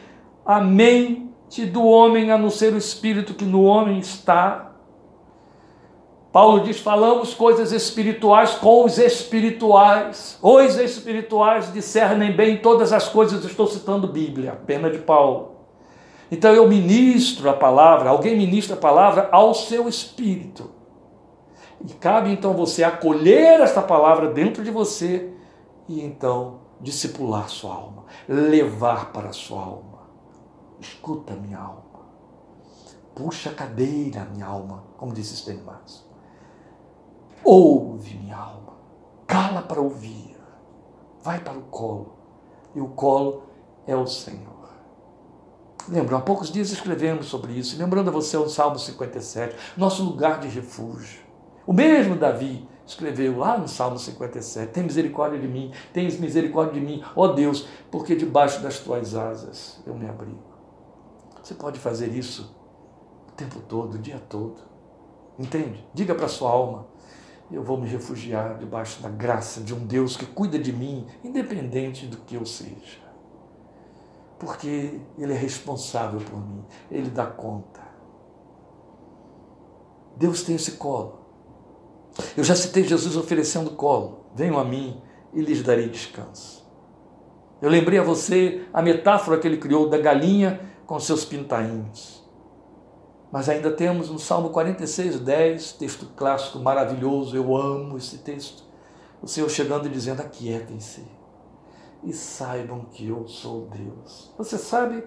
a 0.45 0.61
mente 0.61 1.65
do 1.65 1.85
homem, 1.85 2.31
a 2.31 2.39
não 2.39 2.51
ser 2.51 2.75
o 2.75 2.79
espírito 2.79 3.35
que 3.35 3.45
no 3.45 3.63
homem 3.63 3.99
está, 3.99 4.73
Paulo 6.37 6.61
diz: 6.61 6.79
falamos 6.79 7.33
coisas 7.33 7.73
espirituais 7.73 8.51
com 8.57 8.85
os 8.85 8.99
espirituais. 8.99 10.39
Os 10.43 10.77
espirituais 10.77 11.73
discernem 11.73 12.33
bem 12.33 12.59
todas 12.59 12.93
as 12.93 13.09
coisas. 13.09 13.43
Estou 13.43 13.67
citando 13.67 14.07
Bíblia, 14.07 14.61
pena 14.67 14.91
de 14.91 14.99
Paulo. 14.99 15.53
Então 16.31 16.53
eu 16.53 16.69
ministro 16.69 17.49
a 17.49 17.55
palavra, 17.55 18.11
alguém 18.11 18.37
ministra 18.37 18.77
a 18.77 18.79
palavra 18.79 19.31
ao 19.33 19.55
seu 19.55 19.89
espírito. 19.89 20.71
E 21.89 21.95
cabe 21.95 22.31
então 22.31 22.53
você 22.53 22.85
acolher 22.85 23.61
esta 23.61 23.81
palavra 23.81 24.29
dentro 24.29 24.63
de 24.63 24.71
você 24.71 25.31
e 25.89 26.03
então 26.03 26.66
discipular 26.81 27.49
sua 27.49 27.75
alma, 27.75 28.05
levar 28.29 29.13
para 29.13 29.33
sua 29.33 29.63
alma. 29.63 29.97
Escuta, 30.81 31.35
minha 31.35 31.59
alma. 31.59 31.85
Puxa 33.15 33.51
a 33.51 33.55
cadeira, 33.55 34.27
minha 34.27 34.47
alma, 34.47 34.85
como 34.99 35.13
disse 35.13 35.37
Sten 35.37 35.63
Marx. 35.63 36.05
Ouve, 37.43 38.15
minha 38.19 38.37
alma. 38.37 38.75
Cala 39.27 39.63
para 39.63 39.81
ouvir. 39.81 40.37
Vai 41.23 41.41
para 41.41 41.59
o 41.59 41.63
colo. 41.63 42.17
E 42.75 42.81
o 42.81 42.89
colo 42.89 43.45
é 43.87 43.97
o 43.97 44.07
Senhor. 44.07 44.57
Lembra, 45.89 46.17
há 46.17 46.21
poucos 46.21 46.51
dias 46.51 46.71
escrevemos 46.71 47.27
sobre 47.27 47.53
isso. 47.53 47.79
Lembrando 47.79 48.09
a 48.09 48.13
você 48.13 48.37
o 48.37 48.49
Salmo 48.49 48.79
57, 48.79 49.57
nosso 49.77 50.03
lugar 50.03 50.41
de 50.41 50.49
refúgio. 50.49 51.21
O 51.67 51.73
mesmo 51.73 52.17
Davi 52.17 52.69
escreveu 52.87 53.39
lá 53.39 53.59
no 53.59 53.67
Salmo 53.67 53.99
57: 53.99 54.73
Tem 54.73 54.85
misericórdia 54.85 55.39
de 55.39 55.49
mim, 55.49 55.73
tens 55.93 56.19
misericórdia 56.19 56.81
de 56.81 56.87
mim, 56.87 57.03
ó 57.15 57.29
Deus, 57.29 57.67
porque 57.91 58.15
debaixo 58.15 58.63
das 58.63 58.79
tuas 58.79 59.15
asas 59.15 59.83
eu 59.87 59.95
me 59.95 60.09
abrigo. 60.09 60.39
Você 61.43 61.55
pode 61.55 61.79
fazer 61.79 62.09
isso 62.09 62.55
o 63.29 63.33
tempo 63.33 63.61
todo, 63.61 63.95
o 63.95 63.99
dia 63.99 64.21
todo. 64.29 64.61
Entende? 65.39 65.85
Diga 65.93 66.15
para 66.15 66.29
sua 66.29 66.51
alma: 66.51 66.87
eu 67.51 67.63
vou 67.63 67.77
me 67.77 67.89
refugiar 67.89 68.59
debaixo 68.59 69.03
da 69.03 69.09
graça 69.09 69.61
de 69.61 69.75
um 69.75 69.85
Deus 69.87 70.17
que 70.17 70.27
cuida 70.27 70.59
de 70.59 70.73
mim, 70.73 71.07
independente 71.23 72.07
do 72.07 72.17
que 72.19 72.35
eu 72.35 72.47
seja. 72.47 73.05
Porque 74.39 75.01
Ele 75.17 75.33
é 75.33 75.37
responsável 75.37 76.21
por 76.21 76.39
mim, 76.39 76.65
Ele 76.91 77.11
dá 77.11 77.27
conta. 77.27 77.81
Deus 80.17 80.43
tem 80.43 80.57
esse 80.57 80.73
colo. 80.73 81.26
Eu 82.37 82.45
já 82.45 82.55
citei 82.55 82.85
Jesus 82.85 83.17
oferecendo 83.17 83.71
colo. 83.71 84.27
Venham 84.35 84.59
a 84.59 84.65
mim 84.65 85.01
e 85.33 85.41
lhes 85.41 85.63
darei 85.63 85.89
descanso. 85.89 86.67
Eu 87.61 87.71
lembrei 87.71 87.99
a 87.99 88.03
você 88.03 88.63
a 88.73 88.83
metáfora 88.83 89.39
que 89.39 89.47
ele 89.47 89.57
criou 89.57 89.89
da 89.89 89.99
galinha 89.99 90.61
com 90.87 90.99
seus 91.01 91.25
pintainhos. 91.25 92.25
Mas 93.33 93.49
ainda 93.49 93.71
temos 93.71 94.09
no 94.09 94.19
Salmo 94.19 94.51
46, 94.51 95.21
10, 95.21 95.73
texto 95.73 96.07
clássico 96.17 96.59
maravilhoso, 96.59 97.37
eu 97.37 97.57
amo 97.57 97.97
esse 97.97 98.19
texto. 98.19 98.65
O 99.21 99.27
Senhor 99.27 99.49
chegando 99.51 99.87
e 99.87 99.91
dizendo: 99.91 100.21
Aquietem-se 100.21 101.03
e 102.05 102.13
saibam 102.13 102.85
que 102.93 103.09
eu 103.09 103.27
sou 103.27 103.67
Deus. 103.67 104.33
Você 104.39 104.57
sabe 104.57 105.03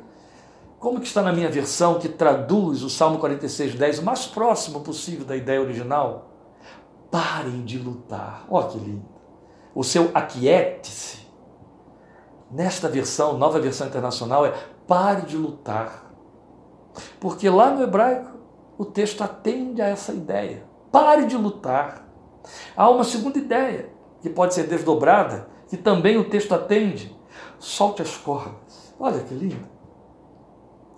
como 0.80 1.00
que 1.00 1.08
está 1.08 1.22
na 1.22 1.32
minha 1.32 1.50
versão 1.50 2.00
que 2.00 2.10
traduz 2.10 2.84
o 2.84 2.90
Salmo 2.90 3.20
46, 3.20 3.76
10, 3.76 4.00
o 4.00 4.04
mais 4.04 4.26
próximo 4.26 4.82
possível 4.82 5.26
da 5.26 5.36
ideia 5.36 5.62
original? 5.62 6.29
Parem 7.12 7.64
de 7.66 7.78
lutar. 7.78 8.46
Ó, 8.50 8.64
que 8.64 8.78
lindo. 8.78 9.06
O 9.74 9.84
seu 9.84 10.12
aquiete-se. 10.14 11.28
Nesta 12.52 12.90
versão, 12.90 13.38
nova 13.38 13.60
versão 13.60 13.88
internacional, 13.88 14.46
é 14.46 14.54
pare 14.88 15.24
de 15.24 15.38
lutar. 15.38 16.12
Porque 17.20 17.50
lá 17.50 17.70
no 17.72 17.84
hebraico 17.84 18.32
o 18.78 18.86
texto 18.86 19.24
atende 19.24 19.82
a 19.82 19.88
essa 19.88 20.12
ideia. 20.12 20.64
Pare 20.92 21.26
de 21.26 21.38
lutar. 21.38 22.08
Há 22.76 22.90
uma 22.90 23.04
segunda 23.04 23.38
ideia 23.38 23.90
que 24.22 24.30
pode 24.30 24.54
ser 24.54 24.68
desdobrada, 24.68 25.48
que 25.70 25.78
também 25.78 26.18
o 26.18 26.30
texto 26.30 26.54
atende. 26.54 27.16
Solte 27.60 28.02
as 28.02 28.18
cordas. 28.18 28.94
Olha 29.00 29.20
que 29.20 29.34
lindo. 29.34 29.68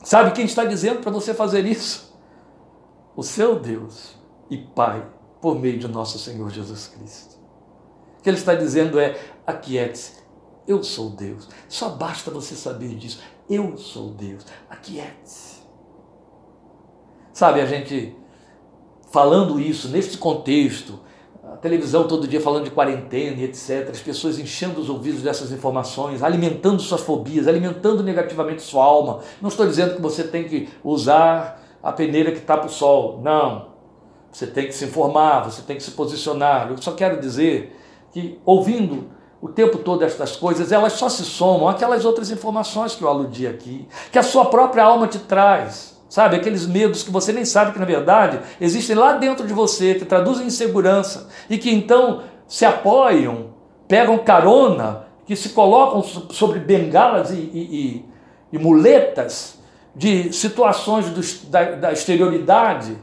Sabe 0.04 0.32
quem 0.32 0.46
está 0.46 0.64
dizendo 0.64 1.02
para 1.02 1.12
você 1.12 1.34
fazer 1.34 1.66
isso? 1.66 2.18
O 3.16 3.24
seu 3.24 3.60
Deus 3.60 4.18
e 4.50 4.58
Pai, 4.58 5.06
por 5.42 5.60
meio 5.60 5.80
de 5.80 5.88
nosso 5.88 6.20
Senhor 6.20 6.50
Jesus 6.50 6.88
Cristo. 6.88 7.36
O 8.20 8.22
que 8.22 8.30
ele 8.30 8.38
está 8.38 8.54
dizendo 8.54 9.00
é: 9.00 9.20
aquiete-se, 9.46 10.22
eu 10.68 10.84
sou 10.84 11.10
Deus. 11.10 11.50
Só 11.68 11.90
basta 11.90 12.30
você 12.30 12.56
saber 12.56 12.96
disso. 12.96 13.20
Eu 13.50 13.76
sou 13.76 14.12
Deus. 14.12 14.46
Aquiete-se. 14.70 15.62
Sabe, 17.34 17.60
a 17.60 17.66
gente 17.66 18.16
falando 19.10 19.60
isso 19.60 19.90
neste 19.90 20.18
contexto, 20.18 21.00
a 21.44 21.58
televisão 21.58 22.08
todo 22.08 22.28
dia 22.28 22.40
falando 22.40 22.66
de 22.66 22.72
quarentena 22.72 23.42
e 23.42 23.44
etc., 23.44 23.90
as 23.90 24.00
pessoas 24.00 24.40
enchendo 24.40 24.80
os 24.80 24.90
ouvidos 24.90 25.22
dessas 25.22 25.52
informações, 25.52 26.24
alimentando 26.24 26.82
suas 26.82 27.02
fobias, 27.02 27.48
alimentando 27.48 28.04
negativamente 28.04 28.62
sua 28.62 28.86
alma. 28.86 29.20
Não 29.42 29.50
estou 29.50 29.66
dizendo 29.66 29.96
que 29.96 30.02
você 30.02 30.24
tem 30.24 30.46
que 30.46 30.70
usar 30.84 31.62
a 31.82 31.92
peneira 31.92 32.32
que 32.32 32.40
tapa 32.40 32.68
o 32.68 32.70
sol. 32.70 33.20
Não. 33.22 33.71
Você 34.32 34.48
tem 34.48 34.68
que 34.68 34.74
se 34.74 34.86
informar, 34.86 35.44
você 35.44 35.62
tem 35.62 35.76
que 35.76 35.84
se 35.84 35.92
posicionar. 35.92 36.70
Eu 36.70 36.78
só 36.82 36.94
quero 36.94 37.20
dizer 37.20 37.78
que, 38.14 38.40
ouvindo 38.46 39.10
o 39.42 39.50
tempo 39.50 39.80
todo 39.80 40.04
estas 40.04 40.36
coisas, 40.36 40.72
elas 40.72 40.94
só 40.94 41.10
se 41.10 41.24
somam 41.24 41.68
àquelas 41.68 42.06
outras 42.06 42.30
informações 42.30 42.96
que 42.96 43.02
eu 43.02 43.10
aludi 43.10 43.48
aqui, 43.48 43.88
que 44.12 44.20
a 44.20 44.24
sua 44.24 44.46
própria 44.46 44.84
alma 44.84 45.08
te 45.08 45.20
traz. 45.20 46.00
Sabe, 46.08 46.36
aqueles 46.36 46.66
medos 46.66 47.04
que 47.04 47.10
você 47.10 47.32
nem 47.32 47.46
sabe 47.46 47.72
que 47.72 47.80
na 47.80 47.86
verdade 47.86 48.42
existem 48.60 48.98
lá 48.98 49.14
dentro 49.14 49.48
de 49.48 49.54
você, 49.54 49.96
que 49.96 50.04
traduzem 50.04 50.48
insegurança 50.48 51.30
e 51.50 51.58
que 51.58 51.72
então 51.72 52.24
se 52.46 52.66
apoiam, 52.66 53.52
pegam 53.88 54.18
carona, 54.18 55.06
que 55.26 55.38
se 55.38 55.50
colocam 55.50 56.04
sobre 56.04 56.60
bengalas 56.60 57.32
e, 57.32 57.36
e, 57.36 57.60
e, 57.62 58.06
e 58.52 58.60
muletas 58.60 59.58
de 59.96 60.34
situações 60.34 61.06
do, 61.10 61.50
da, 61.50 61.72
da 61.76 61.92
exterioridade, 61.94 62.98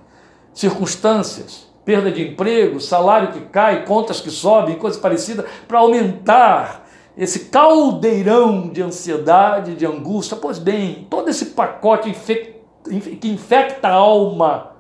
circunstâncias, 0.59 1.69
perda 1.85 2.11
de 2.11 2.21
emprego, 2.21 2.81
salário 2.81 3.31
que 3.31 3.43
cai, 3.43 3.85
contas 3.85 4.21
que 4.21 4.29
sobem, 4.29 4.77
coisas 4.77 5.01
parecidas, 5.01 5.47
para 5.69 5.79
aumentar 5.79 6.85
esse 7.17 7.45
caldeirão 7.45 8.69
de 8.69 8.83
ansiedade, 8.83 9.77
de 9.77 9.87
angústia. 9.87 10.37
Pois 10.37 10.59
bem, 10.59 11.07
todo 11.09 11.29
esse 11.29 11.47
pacote 11.47 12.13
que 12.13 13.29
infecta 13.29 13.87
a 13.87 13.93
alma. 13.93 14.73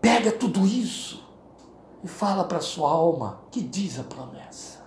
Pega 0.00 0.32
tudo 0.32 0.66
isso 0.66 1.24
e 2.02 2.08
fala 2.08 2.42
para 2.42 2.58
sua 2.58 2.90
alma 2.90 3.42
que 3.52 3.60
diz 3.60 4.00
a 4.00 4.02
promessa. 4.02 4.80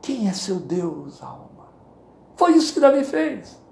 Quem 0.00 0.28
é 0.28 0.32
seu 0.32 0.56
Deus, 0.56 1.22
alma? 1.22 1.68
Foi 2.36 2.52
isso 2.52 2.72
que 2.72 2.80
Davi 2.80 3.04
fez. 3.04 3.62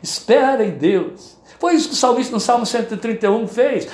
Espera 0.00 0.64
em 0.64 0.78
Deus. 0.78 1.38
Foi 1.58 1.74
isso 1.74 1.88
que 1.88 1.94
o 1.94 1.98
salmista 1.98 2.32
no 2.32 2.40
Salmo 2.40 2.64
131 2.64 3.48
fez. 3.48 3.88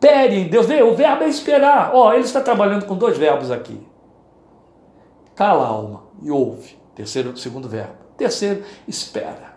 Espere 0.00 0.36
em 0.36 0.48
Deus. 0.48 0.66
Vê, 0.66 0.82
o 0.82 0.94
verbo 0.94 1.24
é 1.24 1.28
esperar. 1.28 1.90
Ó, 1.92 2.12
ele 2.12 2.24
está 2.24 2.40
trabalhando 2.40 2.86
com 2.86 2.96
dois 2.96 3.18
verbos 3.18 3.50
aqui. 3.50 3.84
Cala 5.34 5.64
a 5.64 5.68
alma 5.68 6.04
e 6.22 6.30
ouve. 6.30 6.78
Terceiro, 6.94 7.36
segundo 7.36 7.68
verbo. 7.68 7.94
Terceiro, 8.16 8.64
espera. 8.86 9.56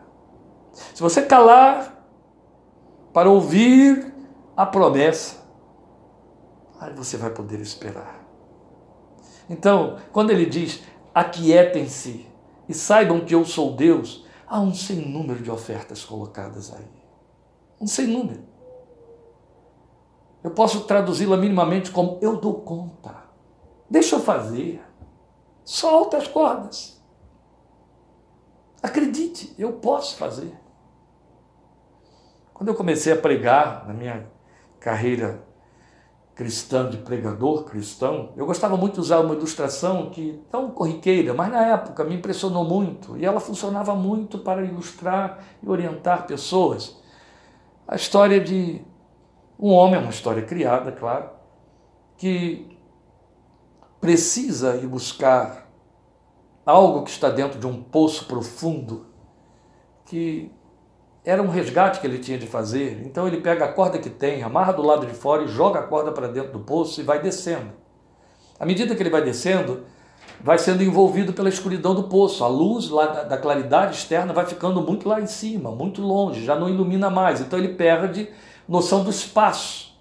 Se 0.93 1.01
você 1.01 1.21
calar, 1.21 2.01
para 3.13 3.29
ouvir 3.29 4.13
a 4.55 4.65
promessa. 4.65 5.41
Aí 6.79 6.93
você 6.93 7.17
vai 7.17 7.29
poder 7.29 7.59
esperar. 7.59 8.25
Então, 9.49 9.97
quando 10.11 10.31
ele 10.31 10.45
diz: 10.45 10.81
aquietem-se 11.13 12.25
e 12.67 12.73
saibam 12.73 13.21
que 13.21 13.35
eu 13.35 13.45
sou 13.45 13.75
Deus, 13.75 14.25
há 14.47 14.59
um 14.59 14.73
sem 14.73 14.97
número 14.97 15.41
de 15.41 15.51
ofertas 15.51 16.03
colocadas 16.03 16.73
aí. 16.73 16.87
Um 17.79 17.87
sem 17.87 18.07
número. 18.07 18.50
Eu 20.43 20.51
posso 20.51 20.81
traduzi-la 20.81 21.37
minimamente 21.37 21.91
como 21.91 22.17
eu 22.21 22.37
dou 22.37 22.61
conta. 22.61 23.15
Deixa 23.89 24.15
eu 24.15 24.19
fazer. 24.19 24.81
Solta 25.63 26.17
as 26.17 26.27
cordas. 26.27 27.01
Acredite, 28.81 29.53
eu 29.57 29.73
posso 29.73 30.15
fazer. 30.17 30.53
Quando 32.53 32.69
eu 32.69 32.75
comecei 32.75 33.13
a 33.13 33.17
pregar 33.17 33.87
na 33.87 33.93
minha 33.93 34.27
carreira 34.79 35.43
cristã 36.33 36.89
de 36.89 36.97
pregador 36.97 37.65
cristão, 37.65 38.33
eu 38.35 38.47
gostava 38.47 38.75
muito 38.75 38.95
de 38.95 39.01
usar 39.01 39.19
uma 39.19 39.35
ilustração 39.35 40.09
que 40.09 40.43
tão 40.49 40.71
corriqueira, 40.71 41.33
mas 41.33 41.51
na 41.51 41.65
época 41.67 42.03
me 42.03 42.15
impressionou 42.15 42.63
muito 42.63 43.15
e 43.17 43.25
ela 43.25 43.39
funcionava 43.39 43.93
muito 43.93 44.39
para 44.39 44.63
ilustrar 44.63 45.43
e 45.61 45.69
orientar 45.69 46.25
pessoas. 46.25 46.99
A 47.87 47.95
história 47.95 48.39
de 48.39 48.81
um 49.61 49.71
homem, 49.71 49.99
uma 49.99 50.09
história 50.09 50.41
criada, 50.41 50.91
claro, 50.91 51.29
que 52.17 52.75
precisa 53.99 54.77
ir 54.77 54.87
buscar 54.87 55.69
algo 56.65 57.03
que 57.03 57.11
está 57.11 57.29
dentro 57.29 57.59
de 57.59 57.67
um 57.67 57.83
poço 57.83 58.25
profundo, 58.25 59.05
que 60.05 60.51
era 61.23 61.43
um 61.43 61.49
resgate 61.49 61.99
que 61.99 62.07
ele 62.07 62.17
tinha 62.17 62.39
de 62.39 62.47
fazer. 62.47 63.03
Então 63.05 63.27
ele 63.27 63.39
pega 63.39 63.65
a 63.65 63.71
corda 63.71 63.99
que 63.99 64.09
tem, 64.09 64.41
amarra 64.41 64.73
do 64.73 64.81
lado 64.81 65.05
de 65.05 65.13
fora 65.13 65.43
e 65.43 65.47
joga 65.47 65.79
a 65.79 65.83
corda 65.83 66.11
para 66.11 66.27
dentro 66.27 66.51
do 66.51 66.59
poço 66.59 66.99
e 66.99 67.03
vai 67.03 67.21
descendo. 67.21 67.71
À 68.59 68.65
medida 68.65 68.95
que 68.95 69.03
ele 69.03 69.11
vai 69.11 69.23
descendo, 69.23 69.83
vai 70.43 70.57
sendo 70.57 70.83
envolvido 70.83 71.33
pela 71.33 71.49
escuridão 71.49 71.93
do 71.93 72.03
poço. 72.03 72.43
A 72.43 72.47
luz 72.47 72.89
lá 72.89 73.05
da 73.05 73.37
claridade 73.37 73.95
externa 73.95 74.33
vai 74.33 74.47
ficando 74.47 74.81
muito 74.81 75.07
lá 75.07 75.21
em 75.21 75.27
cima, 75.27 75.71
muito 75.71 76.01
longe, 76.01 76.43
já 76.43 76.55
não 76.55 76.67
ilumina 76.67 77.11
mais. 77.11 77.41
Então 77.41 77.59
ele 77.59 77.69
perde 77.75 78.27
noção 78.67 79.03
do 79.03 79.09
espaço. 79.09 79.91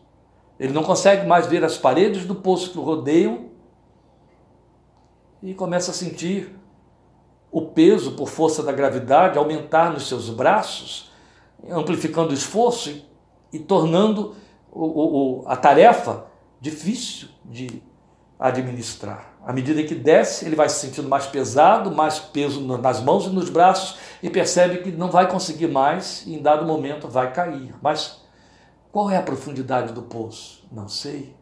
Ele 0.58 0.72
não 0.72 0.82
consegue 0.82 1.26
mais 1.26 1.46
ver 1.46 1.64
as 1.64 1.78
paredes 1.78 2.26
do 2.26 2.34
poço 2.34 2.70
que 2.70 2.78
o 2.78 2.82
rodeiam 2.82 3.50
e 5.42 5.54
começa 5.54 5.90
a 5.90 5.94
sentir 5.94 6.54
o 7.50 7.62
peso 7.62 8.12
por 8.12 8.28
força 8.28 8.62
da 8.62 8.70
gravidade 8.70 9.38
aumentar 9.38 9.90
nos 9.92 10.06
seus 10.06 10.28
braços, 10.28 11.10
amplificando 11.68 12.30
o 12.30 12.34
esforço 12.34 12.90
e, 12.90 13.04
e 13.54 13.58
tornando 13.58 14.36
o, 14.70 15.40
o, 15.40 15.48
a 15.48 15.56
tarefa 15.56 16.26
difícil 16.60 17.28
de 17.44 17.82
administrar. 18.38 19.34
À 19.44 19.52
medida 19.52 19.82
que 19.82 19.94
desce, 19.94 20.44
ele 20.44 20.54
vai 20.54 20.68
se 20.68 20.86
sentindo 20.86 21.08
mais 21.08 21.26
pesado, 21.26 21.90
mais 21.90 22.18
peso 22.18 22.60
nas 22.78 23.00
mãos 23.00 23.26
e 23.26 23.30
nos 23.30 23.48
braços 23.48 23.98
e 24.22 24.28
percebe 24.28 24.78
que 24.78 24.90
não 24.90 25.10
vai 25.10 25.28
conseguir 25.28 25.68
mais 25.68 26.24
e 26.26 26.34
em 26.34 26.42
dado 26.42 26.66
momento 26.66 27.08
vai 27.08 27.32
cair. 27.32 27.74
Mas 27.82 28.19
qual 28.92 29.10
é 29.10 29.16
a 29.16 29.22
profundidade 29.22 29.92
do 29.92 30.02
poço? 30.02 30.66
Não 30.70 30.88
sei. 30.88 31.34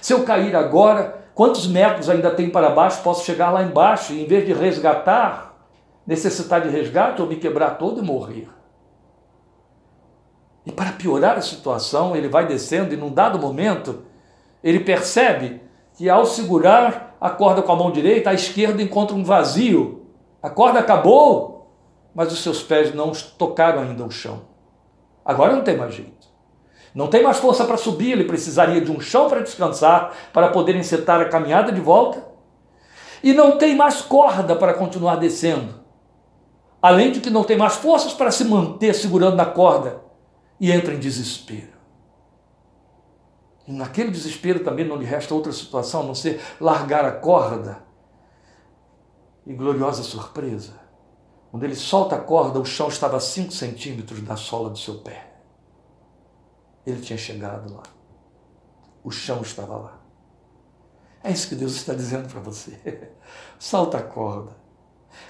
Se 0.00 0.12
eu 0.12 0.24
cair 0.24 0.54
agora, 0.54 1.24
quantos 1.34 1.66
metros 1.66 2.08
ainda 2.08 2.30
tem 2.30 2.50
para 2.50 2.70
baixo? 2.70 3.02
Posso 3.02 3.24
chegar 3.24 3.50
lá 3.50 3.62
embaixo 3.62 4.12
e, 4.12 4.22
em 4.22 4.26
vez 4.26 4.46
de 4.46 4.52
resgatar, 4.52 5.66
necessitar 6.06 6.60
de 6.60 6.68
resgate 6.68 7.22
ou 7.22 7.28
me 7.28 7.36
quebrar 7.36 7.78
todo 7.78 8.00
e 8.00 8.04
morrer. 8.04 8.48
E 10.66 10.70
para 10.70 10.92
piorar 10.92 11.38
a 11.38 11.42
situação, 11.42 12.14
ele 12.14 12.28
vai 12.28 12.46
descendo 12.46 12.92
e, 12.92 12.96
num 12.96 13.12
dado 13.12 13.38
momento, 13.38 14.04
ele 14.62 14.80
percebe 14.80 15.62
que, 15.96 16.08
ao 16.08 16.26
segurar 16.26 17.16
a 17.20 17.30
corda 17.30 17.62
com 17.62 17.72
a 17.72 17.76
mão 17.76 17.90
direita, 17.90 18.30
a 18.30 18.34
esquerda 18.34 18.82
encontra 18.82 19.16
um 19.16 19.24
vazio. 19.24 20.06
A 20.42 20.50
corda 20.50 20.78
acabou, 20.78 21.74
mas 22.14 22.32
os 22.32 22.42
seus 22.42 22.62
pés 22.62 22.94
não 22.94 23.12
tocaram 23.38 23.80
ainda 23.80 24.04
o 24.04 24.10
chão. 24.10 24.42
Agora 25.24 25.54
não 25.54 25.62
tem 25.62 25.76
mais 25.76 25.94
jeito. 25.94 26.29
Não 26.94 27.06
tem 27.06 27.22
mais 27.22 27.38
força 27.38 27.64
para 27.64 27.76
subir, 27.76 28.12
ele 28.12 28.24
precisaria 28.24 28.80
de 28.80 28.90
um 28.90 29.00
chão 29.00 29.28
para 29.28 29.40
descansar, 29.40 30.12
para 30.32 30.48
poder 30.48 30.74
encetar 30.74 31.20
a 31.20 31.28
caminhada 31.28 31.70
de 31.70 31.80
volta. 31.80 32.24
E 33.22 33.32
não 33.32 33.56
tem 33.58 33.76
mais 33.76 34.00
corda 34.00 34.56
para 34.56 34.74
continuar 34.74 35.16
descendo. 35.16 35.80
Além 36.82 37.12
de 37.12 37.20
que 37.20 37.30
não 37.30 37.44
tem 37.44 37.56
mais 37.56 37.74
forças 37.74 38.12
para 38.12 38.30
se 38.30 38.44
manter 38.44 38.94
segurando 38.94 39.36
na 39.36 39.44
corda. 39.44 40.02
E 40.58 40.72
entra 40.72 40.94
em 40.94 40.98
desespero. 40.98 41.78
E 43.66 43.72
naquele 43.72 44.10
desespero 44.10 44.60
também 44.60 44.86
não 44.86 44.96
lhe 44.96 45.04
resta 45.04 45.34
outra 45.34 45.52
situação 45.52 46.00
a 46.00 46.04
não 46.04 46.14
ser 46.14 46.40
largar 46.60 47.04
a 47.04 47.12
corda. 47.12 47.82
E 49.46 49.52
gloriosa 49.52 50.02
surpresa. 50.02 50.80
Quando 51.50 51.64
ele 51.64 51.74
solta 51.74 52.16
a 52.16 52.20
corda, 52.20 52.58
o 52.60 52.64
chão 52.64 52.88
estava 52.88 53.16
a 53.16 53.20
5 53.20 53.52
centímetros 53.52 54.20
da 54.22 54.36
sola 54.36 54.70
do 54.70 54.78
seu 54.78 54.96
pé. 54.98 55.29
Ele 56.90 57.00
tinha 57.00 57.18
chegado 57.18 57.72
lá. 57.72 57.82
O 59.02 59.10
chão 59.10 59.40
estava 59.42 59.76
lá. 59.76 60.00
É 61.22 61.30
isso 61.30 61.48
que 61.48 61.54
Deus 61.54 61.76
está 61.76 61.94
dizendo 61.94 62.28
para 62.28 62.40
você. 62.40 63.12
Salta 63.58 63.98
a 63.98 64.02
corda. 64.02 64.52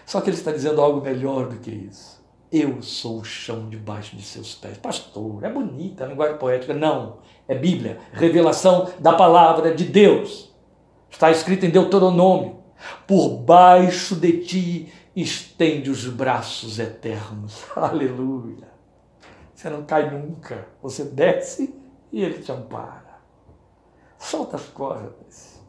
Só 0.06 0.20
que 0.20 0.30
Ele 0.30 0.36
está 0.36 0.52
dizendo 0.52 0.80
algo 0.80 1.00
melhor 1.00 1.48
do 1.48 1.56
que 1.56 1.70
isso. 1.70 2.20
Eu 2.52 2.82
sou 2.82 3.20
o 3.20 3.24
chão 3.24 3.68
debaixo 3.68 4.16
de 4.16 4.22
seus 4.22 4.54
pés. 4.54 4.76
Pastor, 4.78 5.44
é 5.44 5.50
bonita 5.50 6.04
a 6.04 6.08
linguagem 6.08 6.36
poética. 6.36 6.74
Não, 6.74 7.18
é 7.46 7.54
Bíblia, 7.54 8.00
revelação 8.12 8.90
da 8.98 9.12
palavra 9.12 9.74
de 9.74 9.84
Deus. 9.84 10.52
Está 11.08 11.30
escrito 11.30 11.64
em 11.64 11.70
Deuteronômio: 11.70 12.58
Por 13.06 13.38
baixo 13.38 14.16
de 14.16 14.38
ti 14.38 14.92
estende 15.14 15.90
os 15.90 16.06
braços 16.06 16.78
eternos. 16.78 17.64
Aleluia. 17.74 18.69
Você 19.60 19.68
não 19.68 19.82
cai 19.82 20.10
nunca. 20.10 20.68
Você 20.82 21.04
desce 21.04 21.74
e 22.10 22.24
ele 22.24 22.42
te 22.42 22.50
ampara. 22.50 23.20
Solta 24.16 24.56
as 24.56 24.62
cordas. 24.62 25.60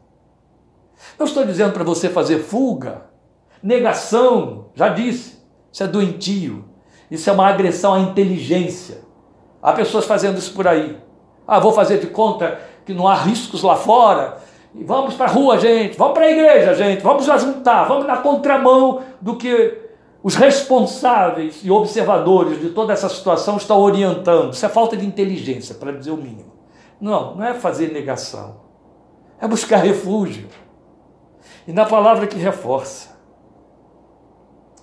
Não 1.18 1.26
estou 1.26 1.44
dizendo 1.44 1.74
para 1.74 1.84
você 1.84 2.08
fazer 2.08 2.38
fuga, 2.38 3.02
negação, 3.62 4.70
já 4.74 4.88
disse, 4.88 5.42
isso 5.70 5.82
é 5.82 5.86
doentio, 5.86 6.64
isso 7.10 7.28
é 7.28 7.34
uma 7.34 7.46
agressão 7.46 7.92
à 7.92 8.00
inteligência. 8.00 9.02
Há 9.60 9.74
pessoas 9.74 10.06
fazendo 10.06 10.38
isso 10.38 10.54
por 10.54 10.66
aí. 10.66 10.98
Ah, 11.46 11.60
vou 11.60 11.72
fazer 11.72 11.98
de 11.98 12.06
conta 12.06 12.62
que 12.86 12.94
não 12.94 13.06
há 13.06 13.14
riscos 13.14 13.62
lá 13.62 13.76
fora. 13.76 14.38
E 14.74 14.82
vamos 14.84 15.12
para 15.16 15.26
a 15.26 15.34
rua, 15.34 15.58
gente, 15.58 15.98
vamos 15.98 16.14
para 16.14 16.24
a 16.24 16.30
igreja, 16.30 16.74
gente, 16.74 17.02
vamos 17.02 17.26
já 17.26 17.36
juntar, 17.36 17.84
vamos 17.84 18.06
na 18.06 18.16
contramão 18.16 19.02
do 19.20 19.36
que 19.36 19.81
os 20.22 20.36
responsáveis 20.36 21.60
e 21.64 21.70
observadores 21.70 22.60
de 22.60 22.70
toda 22.70 22.92
essa 22.92 23.08
situação 23.08 23.56
estão 23.56 23.80
orientando. 23.80 24.52
Isso 24.52 24.64
é 24.64 24.68
falta 24.68 24.96
de 24.96 25.04
inteligência, 25.04 25.74
para 25.74 25.92
dizer 25.92 26.12
o 26.12 26.16
mínimo. 26.16 26.52
Não, 27.00 27.34
não 27.34 27.44
é 27.44 27.54
fazer 27.54 27.92
negação. 27.92 28.56
É 29.40 29.48
buscar 29.48 29.78
refúgio. 29.78 30.46
E 31.66 31.72
na 31.72 31.84
palavra 31.84 32.28
que 32.28 32.38
reforça. 32.38 33.18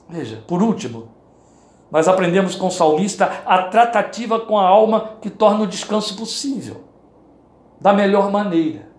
Veja, 0.10 0.44
por 0.46 0.62
último, 0.62 1.10
nós 1.90 2.08
aprendemos 2.08 2.56
com 2.56 2.68
o 2.68 2.72
salmista 2.72 3.44
a 3.46 3.64
tratativa 3.64 4.40
com 4.40 4.58
a 4.58 4.68
alma 4.68 5.18
que 5.22 5.30
torna 5.30 5.64
o 5.64 5.68
descanso 5.68 6.18
possível, 6.18 6.84
da 7.80 7.94
melhor 7.94 8.30
maneira. 8.30 8.90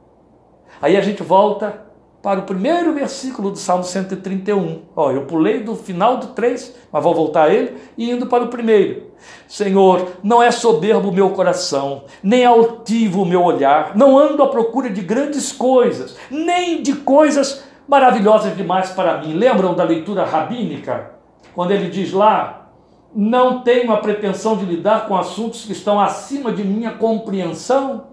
Aí 0.81 0.97
a 0.97 1.01
gente 1.03 1.23
volta 1.23 1.90
para 2.23 2.41
o 2.41 2.43
primeiro 2.43 2.93
versículo 2.93 3.51
do 3.51 3.59
Salmo 3.59 3.85
131. 3.85 4.83
Ó, 4.95 5.11
eu 5.11 5.23
pulei 5.23 5.63
do 5.63 5.75
final 5.75 6.19
do 6.19 6.29
3, 6.29 6.75
mas 6.93 7.03
vou 7.03 7.15
voltar 7.15 7.45
a 7.45 7.55
ele 7.55 7.77
e 7.97 8.11
indo 8.11 8.27
para 8.27 8.45
o 8.45 8.49
primeiro. 8.49 9.11
Senhor, 9.49 10.09
não 10.23 10.43
é 10.43 10.51
soberbo 10.51 11.09
o 11.09 11.15
meu 11.15 11.31
coração, 11.31 12.05
nem 12.23 12.45
altivo 12.45 13.23
o 13.23 13.27
meu 13.27 13.43
olhar, 13.43 13.97
não 13.97 14.19
ando 14.19 14.43
à 14.43 14.49
procura 14.49 14.91
de 14.91 15.01
grandes 15.01 15.51
coisas, 15.53 16.17
nem 16.31 16.83
de 16.83 16.95
coisas 16.97 17.65
maravilhosas 17.89 18.57
demais 18.57 18.91
para 18.91 19.19
mim. 19.19 19.35
Lembram 19.35 19.75
da 19.75 19.85
leitura 19.85 20.25
rabínica? 20.25 21.13
Quando 21.55 21.73
ele 21.73 21.89
diz 21.89 22.13
lá: 22.13 22.71
Não 23.15 23.63
tenho 23.63 23.93
a 23.93 23.97
pretensão 23.97 24.57
de 24.57 24.65
lidar 24.65 25.09
com 25.09 25.17
assuntos 25.17 25.65
que 25.65 25.73
estão 25.73 25.99
acima 25.99 26.53
de 26.53 26.63
minha 26.63 26.93
compreensão. 26.93 28.09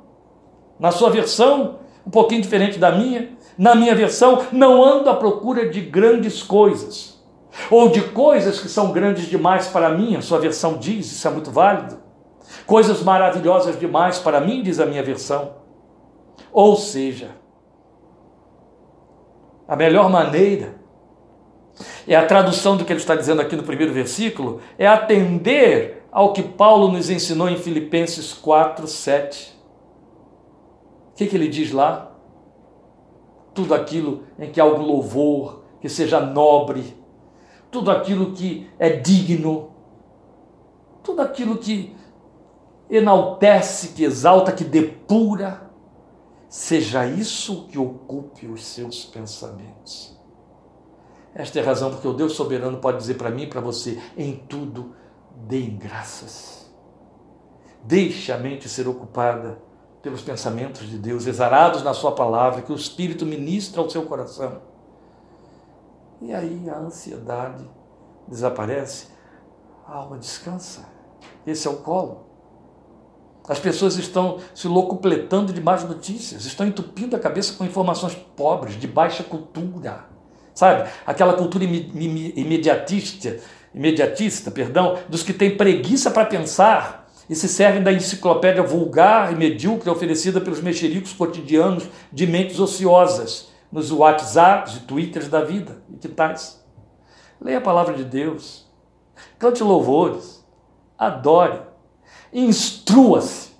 Na 0.80 0.92
sua 0.92 1.10
versão, 1.10 1.80
um 2.06 2.10
pouquinho 2.10 2.42
diferente 2.42 2.80
da 2.80 2.92
minha, 2.92 3.30
na 3.58 3.74
minha 3.74 3.96
versão, 3.96 4.46
não 4.52 4.84
ando 4.84 5.10
à 5.10 5.16
procura 5.16 5.70
de 5.70 5.82
grandes 5.82 6.44
coisas, 6.44 7.18
ou 7.72 7.90
de 7.90 8.02
coisas 8.02 8.60
que 8.60 8.70
são 8.70 8.92
grandes 8.92 9.26
demais 9.26 9.68
para 9.68 9.90
mim, 9.90 10.16
a 10.16 10.22
sua 10.22 10.40
versão 10.40 10.78
diz, 10.78 11.12
isso 11.12 11.28
é 11.28 11.32
muito 11.32 11.50
válido. 11.50 11.98
Coisas 12.66 13.02
maravilhosas 13.02 13.80
demais 13.80 14.20
para 14.20 14.40
mim, 14.40 14.62
diz 14.62 14.80
a 14.80 14.86
minha 14.86 15.02
versão. 15.02 15.56
Ou 16.52 16.76
seja, 16.76 17.32
a 19.68 19.76
melhor 19.76 20.10
maneira 20.10 20.76
é 22.08 22.16
a 22.16 22.26
tradução 22.26 22.78
do 22.78 22.86
que 22.86 22.94
ele 22.94 23.00
está 23.00 23.16
dizendo 23.16 23.42
aqui 23.42 23.56
no 23.56 23.64
primeiro 23.64 23.94
versículo, 23.94 24.62
é 24.78 24.88
atender 24.88 26.06
ao 26.12 26.34
que 26.34 26.42
Paulo 26.42 26.92
nos 26.92 27.10
ensinou 27.10 27.50
em 27.50 27.58
Filipenses 27.58 28.34
4, 28.34 28.88
7. 28.88 29.58
O 31.12 31.18
que, 31.18 31.28
que 31.28 31.36
ele 31.36 31.48
diz 31.48 31.72
lá? 31.72 32.17
Tudo 33.58 33.74
aquilo 33.74 34.22
em 34.38 34.52
que 34.52 34.62
há 34.62 34.64
algum 34.64 34.84
louvor, 34.84 35.64
que 35.82 35.90
seja 35.90 36.20
nobre, 36.20 36.96
tudo 37.72 37.90
aquilo 37.90 38.34
que 38.34 38.70
é 38.78 38.88
digno, 38.88 39.72
tudo 41.02 41.24
aquilo 41.24 41.58
que 41.58 41.98
enaltece, 42.88 43.94
que 43.94 44.04
exalta, 44.04 44.52
que 44.52 44.64
depura, 44.64 45.72
seja 46.48 47.08
isso 47.08 47.66
que 47.68 47.80
ocupe 47.80 48.46
os 48.46 48.64
seus 48.64 49.06
pensamentos. 49.06 50.16
Esta 51.34 51.58
é 51.58 51.64
a 51.64 51.66
razão 51.66 51.90
porque 51.90 52.08
o 52.08 52.14
Deus 52.14 52.34
soberano 52.34 52.78
pode 52.78 53.00
dizer 53.00 53.16
para 53.16 53.32
mim 53.32 53.44
e 53.44 53.48
para 53.48 53.60
você: 53.60 54.00
em 54.16 54.36
tudo 54.36 54.94
deem 55.48 55.76
graças. 55.76 56.72
Deixe 57.84 58.32
a 58.32 58.38
mente 58.38 58.70
ser 58.70 58.88
ocupada 58.88 59.60
pelos 60.08 60.22
pensamentos 60.22 60.90
de 60.90 60.98
Deus, 60.98 61.28
exarados 61.28 61.84
na 61.84 61.94
Sua 61.94 62.14
palavra, 62.14 62.62
que 62.62 62.72
o 62.72 62.76
Espírito 62.76 63.26
ministra 63.26 63.82
ao 63.82 63.90
seu 63.90 64.04
coração. 64.04 64.62
E 66.22 66.34
aí 66.34 66.70
a 66.70 66.78
ansiedade 66.78 67.70
desaparece, 68.26 69.08
a 69.86 69.96
alma 69.96 70.18
descansa. 70.18 70.88
Esse 71.46 71.68
é 71.68 71.70
o 71.70 71.76
colo. 71.76 72.26
As 73.50 73.60
pessoas 73.60 73.98
estão 73.98 74.38
se 74.56 74.70
locupletando 74.70 75.52
de 75.52 75.60
más 75.60 75.84
notícias, 75.84 76.46
estão 76.46 76.66
entupindo 76.66 77.14
a 77.14 77.20
cabeça 77.20 77.54
com 77.58 77.66
informações 77.66 78.16
pobres, 78.16 78.80
de 78.80 78.88
baixa 78.88 79.26
cultura. 79.26 80.06
Sabe? 80.54 80.90
Aquela 81.06 81.34
cultura 81.34 81.66
imediatista, 81.66 83.40
imediatista, 83.76 84.52
perdão, 84.52 84.98
dos 85.10 85.22
que 85.22 85.34
têm 85.34 85.58
preguiça 85.58 86.10
para 86.10 86.26
pensar 86.26 87.07
e 87.30 87.36
se 87.36 87.48
servem 87.48 87.84
da 87.84 87.92
enciclopédia 87.92 88.64
vulgar 88.64 89.34
e 89.34 89.36
medíocre 89.36 89.90
oferecida 89.90 90.40
pelos 90.40 90.62
mexericos 90.62 91.14
cotidianos 91.14 91.88
de 92.12 92.26
mentes 92.26 92.60
ociosas, 92.60 93.50
nos 93.72 93.92
WhatsApps 93.92 94.78
e 94.78 94.80
Twitters 94.82 95.28
da 95.28 95.44
vida. 95.44 95.82
E 95.90 95.98
que 95.98 96.08
tais? 96.08 96.64
Leia 97.40 97.58
a 97.58 97.62
palavra 97.62 97.94
de 97.94 98.06
Deus, 98.06 98.66
cante 99.38 99.62
louvores, 99.62 100.46
adore, 100.98 101.62
instrua-se, 102.32 103.52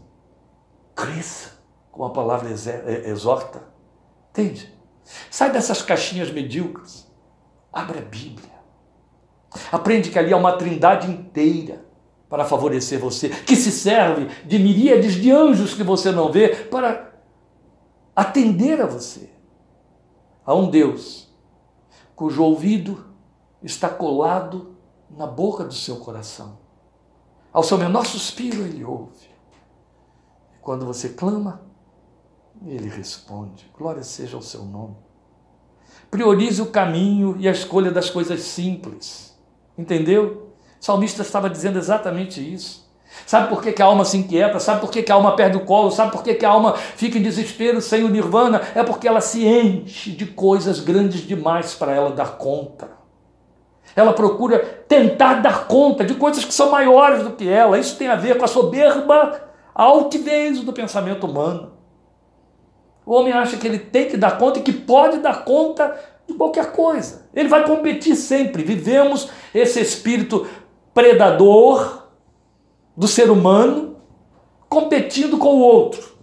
cresça, 0.96 1.60
como 1.92 2.06
a 2.06 2.10
palavra 2.12 2.50
é, 2.50 3.10
exorta. 3.10 3.62
Entende? 4.32 4.74
Sai 5.30 5.52
dessas 5.52 5.82
caixinhas 5.82 6.32
medíocres, 6.32 7.06
abre 7.72 8.00
a 8.00 8.02
Bíblia. 8.02 8.58
Aprende 9.72 10.10
que 10.10 10.20
ali 10.20 10.32
há 10.32 10.38
uma 10.38 10.58
trindade 10.58 11.10
inteira 11.10 11.87
para 12.30 12.46
favorecer 12.46 13.00
você, 13.00 13.30
que 13.30 13.56
se 13.56 13.72
serve 13.72 14.28
de 14.46 14.60
miríades 14.60 15.14
de 15.14 15.32
anjos 15.32 15.74
que 15.74 15.84
você 15.84 16.12
não 16.12 16.32
vê 16.32 16.50
para 16.50 17.14
atender 18.16 18.82
a 18.82 18.86
você. 18.86 19.30
Há 20.46 20.54
um 20.54 20.70
Deus 20.70 21.28
cujo 22.16 22.44
ouvido 22.44 23.06
está 23.62 23.90
colado 23.90 24.76
na 25.10 25.28
boca 25.28 25.64
do 25.64 25.74
seu 25.74 25.98
coração. 25.98 26.58
Ao 27.54 27.64
seu 27.64 27.78
menor 27.78 28.06
suspiro, 28.06 28.64
ele 28.64 28.84
ouve. 28.84 29.30
E 30.56 30.58
quando 30.62 30.86
você 30.86 31.10
clama, 31.10 31.62
ele 32.66 32.90
responde. 32.90 33.72
Glória 33.78 34.04
seja 34.04 34.38
o 34.38 34.42
seu 34.42 34.64
nome. 34.66 34.96
Priorize 36.10 36.62
o 36.62 36.72
caminho 36.72 37.36
e 37.40 37.48
a 37.48 37.52
escolha 37.52 37.92
das 37.92 38.10
coisas 38.10 38.42
simples. 38.42 39.38
Entendeu? 39.78 40.47
O 40.80 40.86
salmista 40.86 41.22
estava 41.22 41.50
dizendo 41.50 41.78
exatamente 41.78 42.42
isso. 42.42 42.88
Sabe 43.26 43.50
por 43.50 43.62
que, 43.62 43.72
que 43.72 43.82
a 43.82 43.86
alma 43.86 44.06
se 44.06 44.18
inquieta? 44.18 44.60
Sabe 44.60 44.80
por 44.80 44.92
que, 44.92 45.02
que 45.02 45.12
a 45.12 45.16
alma 45.16 45.36
perde 45.36 45.58
o 45.58 45.66
colo? 45.66 45.92
Sabe 45.92 46.12
por 46.12 46.24
que, 46.24 46.34
que 46.36 46.46
a 46.46 46.50
alma 46.50 46.74
fica 46.74 47.18
em 47.18 47.22
desespero 47.22 47.82
sem 47.82 48.04
o 48.04 48.10
nirvana? 48.10 48.62
É 48.76 48.84
porque 48.84 49.08
ela 49.08 49.22
se 49.22 49.46
enche 49.46 50.12
de 50.12 50.26
coisas 50.26 50.80
grandes 50.80 51.22
demais 51.22 51.74
para 51.74 51.94
ela 51.94 52.12
dar 52.12 52.38
conta. 52.38 52.90
Ela 53.96 54.14
procura 54.14 54.60
tentar 54.88 55.36
dar 55.36 55.68
conta 55.68 56.06
de 56.06 56.14
coisas 56.14 56.46
que 56.46 56.54
são 56.54 56.70
maiores 56.70 57.24
do 57.24 57.32
que 57.32 57.50
ela. 57.50 57.80
Isso 57.80 57.98
tem 57.98 58.08
a 58.08 58.16
ver 58.16 58.38
com 58.38 58.46
a 58.46 58.48
soberba, 58.48 59.42
altivez 59.74 60.60
do 60.62 60.72
pensamento 60.72 61.26
humano. 61.26 61.74
O 63.06 63.14
homem 63.14 63.34
acha 63.34 63.58
que 63.58 63.66
ele 63.66 63.80
tem 63.80 64.08
que 64.08 64.18
dar 64.18 64.38
conta 64.38 64.60
e 64.60 64.62
que 64.62 64.74
pode 64.74 65.20
dar 65.20 65.44
conta 65.44 65.98
de 66.28 66.34
qualquer 66.34 66.72
coisa. 66.74 67.28
Ele 67.34 67.48
vai 67.48 67.66
competir 67.66 68.16
sempre. 68.16 68.64
Vivemos 68.64 69.30
esse 69.54 69.80
espírito 69.80 70.46
predador 70.98 72.08
do 72.96 73.08
ser 73.08 73.30
humano 73.30 73.98
competindo 74.68 75.38
com 75.38 75.50
o 75.50 75.60
outro, 75.60 76.18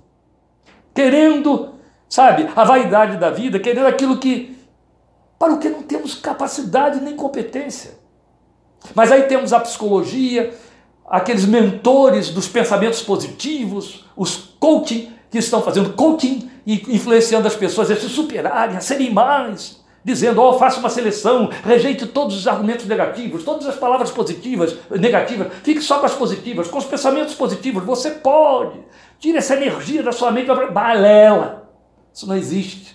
querendo, 0.93 1.75
sabe, 2.09 2.49
a 2.57 2.65
vaidade 2.65 3.17
da 3.17 3.31
vida, 3.31 3.61
querendo 3.61 3.87
aquilo 3.87 4.19
que 4.19 4.59
para 5.39 5.53
o 5.53 5.59
que 5.61 5.69
não 5.69 5.85
temos 5.85 6.17
capacidade 6.17 7.01
nem 7.01 7.15
competência. 7.15 7.93
Mas 8.97 9.13
aí 9.13 9.23
temos 9.23 9.53
a 9.53 9.61
psicologia, 9.61 10.53
aqueles 11.07 11.45
mentores 11.45 12.31
dos 12.31 12.49
pensamentos 12.49 13.01
positivos, 13.01 14.05
os 14.17 14.57
coaching 14.59 15.13
que 15.31 15.39
estão 15.39 15.63
fazendo 15.63 15.93
coaching 15.93 16.51
e 16.67 16.97
influenciando 16.97 17.47
as 17.47 17.55
pessoas 17.55 17.93
a 17.93 17.97
se 17.97 18.09
superarem, 18.09 18.77
a 18.77 18.81
serem 18.81 19.13
mais, 19.13 19.84
dizendo: 20.05 20.41
"Ó, 20.41 20.51
oh, 20.51 20.59
faça 20.59 20.79
uma 20.79 20.91
seleção, 20.91 21.49
rejeite 21.65 22.07
todos 22.07 22.37
os 22.37 22.47
argumentos 22.47 22.87
negativos, 22.87 23.43
todas 23.43 23.67
as 23.67 23.77
palavras 23.77 24.11
positivas, 24.11 24.77
negativas, 24.91 25.49
fique 25.63 25.81
só 25.81 25.99
com 25.99 26.07
as 26.07 26.15
positivas, 26.15 26.69
com 26.69 26.79
os 26.79 26.85
pensamentos 26.85 27.35
positivos, 27.35 27.83
você 27.83 28.11
pode. 28.11 28.79
Tire 29.19 29.39
essa 29.39 29.55
energia 29.55 30.03
da 30.03 30.13
sua 30.13 30.31
mente, 30.31 30.49
balela. 30.71 31.71
Isso 32.13 32.27
não 32.29 32.37
existe. 32.37 32.95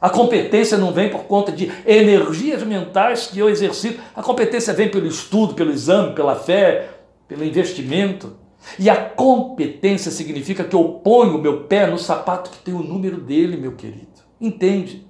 A 0.00 0.10
competência 0.10 0.76
não 0.76 0.92
vem 0.92 1.08
por 1.08 1.24
conta 1.24 1.50
de 1.50 1.72
energias 1.86 2.62
mentais 2.62 3.28
que 3.28 3.38
eu 3.38 3.48
exercito. 3.48 4.00
A 4.14 4.22
competência 4.22 4.74
vem 4.74 4.90
pelo 4.90 5.06
estudo, 5.06 5.54
pelo 5.54 5.70
exame, 5.72 6.14
pela 6.14 6.36
fé, 6.36 6.90
pelo 7.26 7.44
investimento. 7.44 8.36
E 8.78 8.90
a 8.90 8.96
competência 8.96 10.10
significa 10.10 10.64
que 10.64 10.74
eu 10.74 10.84
ponho 11.02 11.36
o 11.36 11.40
meu 11.40 11.64
pé 11.64 11.86
no 11.86 11.98
sapato 11.98 12.50
que 12.50 12.58
tem 12.58 12.74
o 12.74 12.82
número 12.82 13.20
dele, 13.20 13.56
meu 13.56 13.72
querido. 13.72 14.06
Entende? 14.40 15.05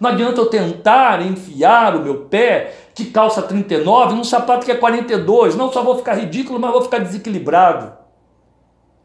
Não 0.00 0.10
adianta 0.10 0.40
eu 0.40 0.46
tentar 0.46 1.20
enfiar 1.20 1.94
o 1.94 2.02
meu 2.02 2.24
pé, 2.24 2.74
que 2.94 3.10
calça 3.10 3.42
39, 3.42 4.14
num 4.14 4.24
sapato 4.24 4.64
que 4.64 4.72
é 4.72 4.76
42. 4.76 5.54
Não 5.54 5.70
só 5.70 5.84
vou 5.84 5.98
ficar 5.98 6.14
ridículo, 6.14 6.58
mas 6.58 6.72
vou 6.72 6.82
ficar 6.82 7.00
desequilibrado. 7.00 8.00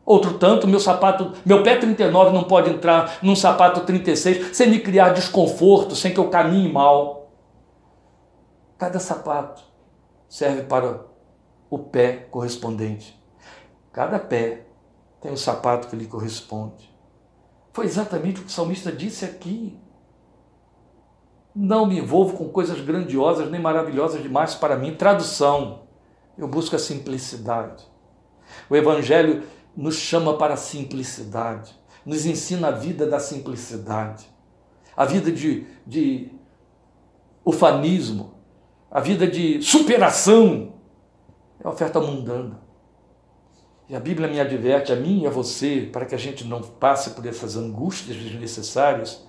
Outro 0.05 0.35
tanto, 0.35 0.67
meu 0.67 0.79
sapato, 0.79 1.33
meu 1.45 1.63
pé 1.63 1.77
39 1.77 2.31
não 2.31 2.43
pode 2.43 2.69
entrar 2.69 3.17
num 3.21 3.35
sapato 3.35 3.81
36 3.81 4.55
sem 4.55 4.69
me 4.69 4.79
criar 4.79 5.09
desconforto, 5.09 5.95
sem 5.95 6.13
que 6.13 6.19
eu 6.19 6.29
caminhe 6.29 6.71
mal. 6.71 7.31
Cada 8.77 8.99
sapato 8.99 9.63
serve 10.29 10.61
para 10.63 11.01
o 11.69 11.79
pé 11.79 12.27
correspondente. 12.29 13.19
Cada 13.91 14.19
pé 14.19 14.65
tem 15.19 15.31
o 15.31 15.37
sapato 15.37 15.87
que 15.87 15.95
lhe 15.95 16.05
corresponde. 16.05 16.93
Foi 17.73 17.85
exatamente 17.85 18.39
o 18.39 18.43
que 18.43 18.49
o 18.49 18.53
salmista 18.53 18.91
disse 18.91 19.25
aqui. 19.25 19.77
Não 21.55 21.85
me 21.85 21.99
envolvo 21.99 22.35
com 22.35 22.49
coisas 22.49 22.81
grandiosas 22.81 23.49
nem 23.49 23.61
maravilhosas 23.61 24.21
demais 24.21 24.55
para 24.55 24.75
mim. 24.75 24.93
Tradução. 24.93 25.83
Eu 26.37 26.47
busco 26.47 26.75
a 26.75 26.79
simplicidade. 26.79 27.85
O 28.69 28.75
evangelho 28.75 29.43
nos 29.75 29.95
chama 29.95 30.37
para 30.37 30.53
a 30.53 30.57
simplicidade, 30.57 31.75
nos 32.05 32.25
ensina 32.25 32.69
a 32.69 32.71
vida 32.71 33.05
da 33.05 33.19
simplicidade, 33.19 34.25
a 34.95 35.05
vida 35.05 35.31
de, 35.31 35.65
de 35.85 36.31
ufanismo, 37.43 38.35
a 38.89 38.99
vida 38.99 39.27
de 39.27 39.61
superação. 39.61 40.73
É 41.63 41.67
oferta 41.67 41.99
mundana. 41.99 42.61
E 43.87 43.95
a 43.95 43.99
Bíblia 43.99 44.27
me 44.27 44.39
adverte, 44.39 44.91
a 44.91 44.95
mim 44.95 45.21
e 45.21 45.27
a 45.27 45.29
você, 45.29 45.89
para 45.91 46.05
que 46.05 46.15
a 46.15 46.17
gente 46.17 46.43
não 46.43 46.61
passe 46.61 47.11
por 47.11 47.25
essas 47.25 47.55
angústias 47.55 48.17
desnecessárias, 48.17 49.23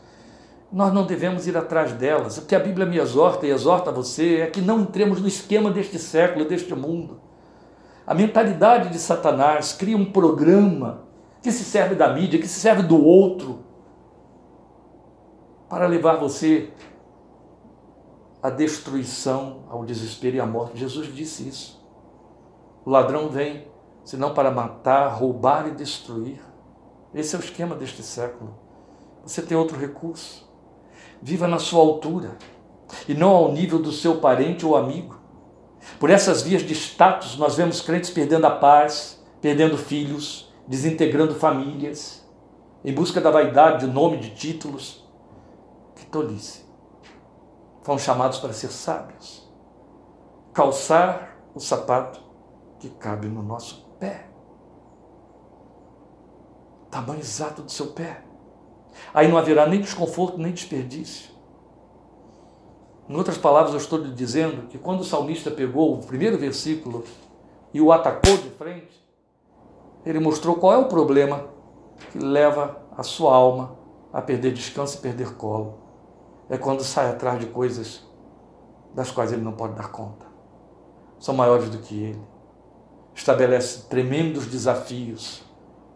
nós 0.72 0.92
não 0.92 1.06
devemos 1.06 1.46
ir 1.46 1.56
atrás 1.56 1.92
delas. 1.92 2.38
O 2.38 2.46
que 2.46 2.54
a 2.54 2.60
Bíblia 2.60 2.86
me 2.86 2.98
exorta 2.98 3.46
e 3.46 3.50
exorta 3.50 3.90
a 3.90 3.92
você 3.92 4.40
é 4.40 4.46
que 4.46 4.60
não 4.60 4.80
entremos 4.80 5.20
no 5.20 5.28
esquema 5.28 5.70
deste 5.70 5.98
século, 5.98 6.44
deste 6.44 6.74
mundo. 6.74 7.20
A 8.06 8.14
mentalidade 8.14 8.90
de 8.90 8.98
Satanás 8.98 9.72
cria 9.72 9.96
um 9.96 10.04
programa 10.04 11.06
que 11.42 11.50
se 11.50 11.64
serve 11.64 11.94
da 11.94 12.12
mídia, 12.12 12.40
que 12.40 12.48
se 12.48 12.60
serve 12.60 12.82
do 12.82 13.04
outro, 13.04 13.60
para 15.68 15.86
levar 15.86 16.16
você 16.16 16.70
à 18.42 18.50
destruição, 18.50 19.64
ao 19.68 19.84
desespero 19.84 20.36
e 20.36 20.40
à 20.40 20.46
morte. 20.46 20.78
Jesus 20.78 21.12
disse 21.12 21.48
isso. 21.48 21.84
O 22.84 22.90
ladrão 22.90 23.28
vem 23.28 23.66
senão 24.04 24.32
para 24.32 24.52
matar, 24.52 25.08
roubar 25.08 25.66
e 25.66 25.72
destruir. 25.72 26.40
Esse 27.12 27.34
é 27.34 27.38
o 27.38 27.42
esquema 27.42 27.74
deste 27.74 28.04
século. 28.04 28.54
Você 29.24 29.42
tem 29.42 29.56
outro 29.56 29.76
recurso. 29.76 30.45
Viva 31.22 31.46
na 31.46 31.58
sua 31.58 31.80
altura 31.80 32.36
e 33.08 33.14
não 33.14 33.30
ao 33.30 33.52
nível 33.52 33.78
do 33.78 33.92
seu 33.92 34.18
parente 34.20 34.64
ou 34.64 34.76
amigo. 34.76 35.18
Por 35.98 36.10
essas 36.10 36.42
vias 36.42 36.62
de 36.62 36.74
status, 36.74 37.36
nós 37.36 37.56
vemos 37.56 37.80
crentes 37.80 38.10
perdendo 38.10 38.46
a 38.46 38.50
paz, 38.50 39.22
perdendo 39.40 39.78
filhos, 39.78 40.52
desintegrando 40.66 41.34
famílias, 41.34 42.26
em 42.84 42.92
busca 42.92 43.20
da 43.20 43.30
vaidade, 43.30 43.86
de 43.86 43.92
nome, 43.92 44.18
de 44.18 44.30
títulos. 44.30 45.04
Que 45.94 46.06
tolice. 46.06 46.64
Foram 47.82 47.98
chamados 47.98 48.38
para 48.38 48.52
ser 48.52 48.68
sábios. 48.68 49.48
Calçar 50.52 51.36
o 51.54 51.60
sapato 51.60 52.20
que 52.78 52.90
cabe 52.90 53.28
no 53.28 53.42
nosso 53.42 53.86
pé. 53.98 54.26
tamanho 56.90 57.20
exato 57.20 57.62
do 57.62 57.70
seu 57.70 57.88
pé. 57.88 58.22
Aí 59.12 59.28
não 59.28 59.38
haverá 59.38 59.66
nem 59.66 59.80
desconforto, 59.80 60.38
nem 60.38 60.52
desperdício. 60.52 61.30
Em 63.08 63.16
outras 63.16 63.38
palavras, 63.38 63.72
eu 63.72 63.78
estou 63.78 63.98
lhe 63.98 64.12
dizendo 64.12 64.66
que 64.68 64.78
quando 64.78 65.00
o 65.00 65.04
salmista 65.04 65.50
pegou 65.50 65.94
o 65.94 66.02
primeiro 66.04 66.36
versículo 66.36 67.04
e 67.72 67.80
o 67.80 67.92
atacou 67.92 68.36
de 68.36 68.50
frente, 68.50 69.04
ele 70.04 70.18
mostrou 70.18 70.56
qual 70.56 70.72
é 70.72 70.78
o 70.78 70.86
problema 70.86 71.46
que 72.10 72.18
leva 72.18 72.80
a 72.96 73.02
sua 73.02 73.34
alma 73.34 73.76
a 74.12 74.20
perder 74.20 74.52
descanso 74.52 74.98
e 74.98 75.00
perder 75.00 75.34
colo. 75.34 75.78
É 76.48 76.56
quando 76.56 76.82
sai 76.82 77.10
atrás 77.10 77.38
de 77.38 77.46
coisas 77.46 78.04
das 78.94 79.10
quais 79.10 79.32
ele 79.32 79.42
não 79.42 79.52
pode 79.52 79.74
dar 79.74 79.90
conta. 79.90 80.26
São 81.18 81.34
maiores 81.34 81.68
do 81.68 81.78
que 81.78 82.02
ele. 82.02 82.20
Estabelece 83.14 83.88
tremendos 83.88 84.46
desafios, 84.46 85.42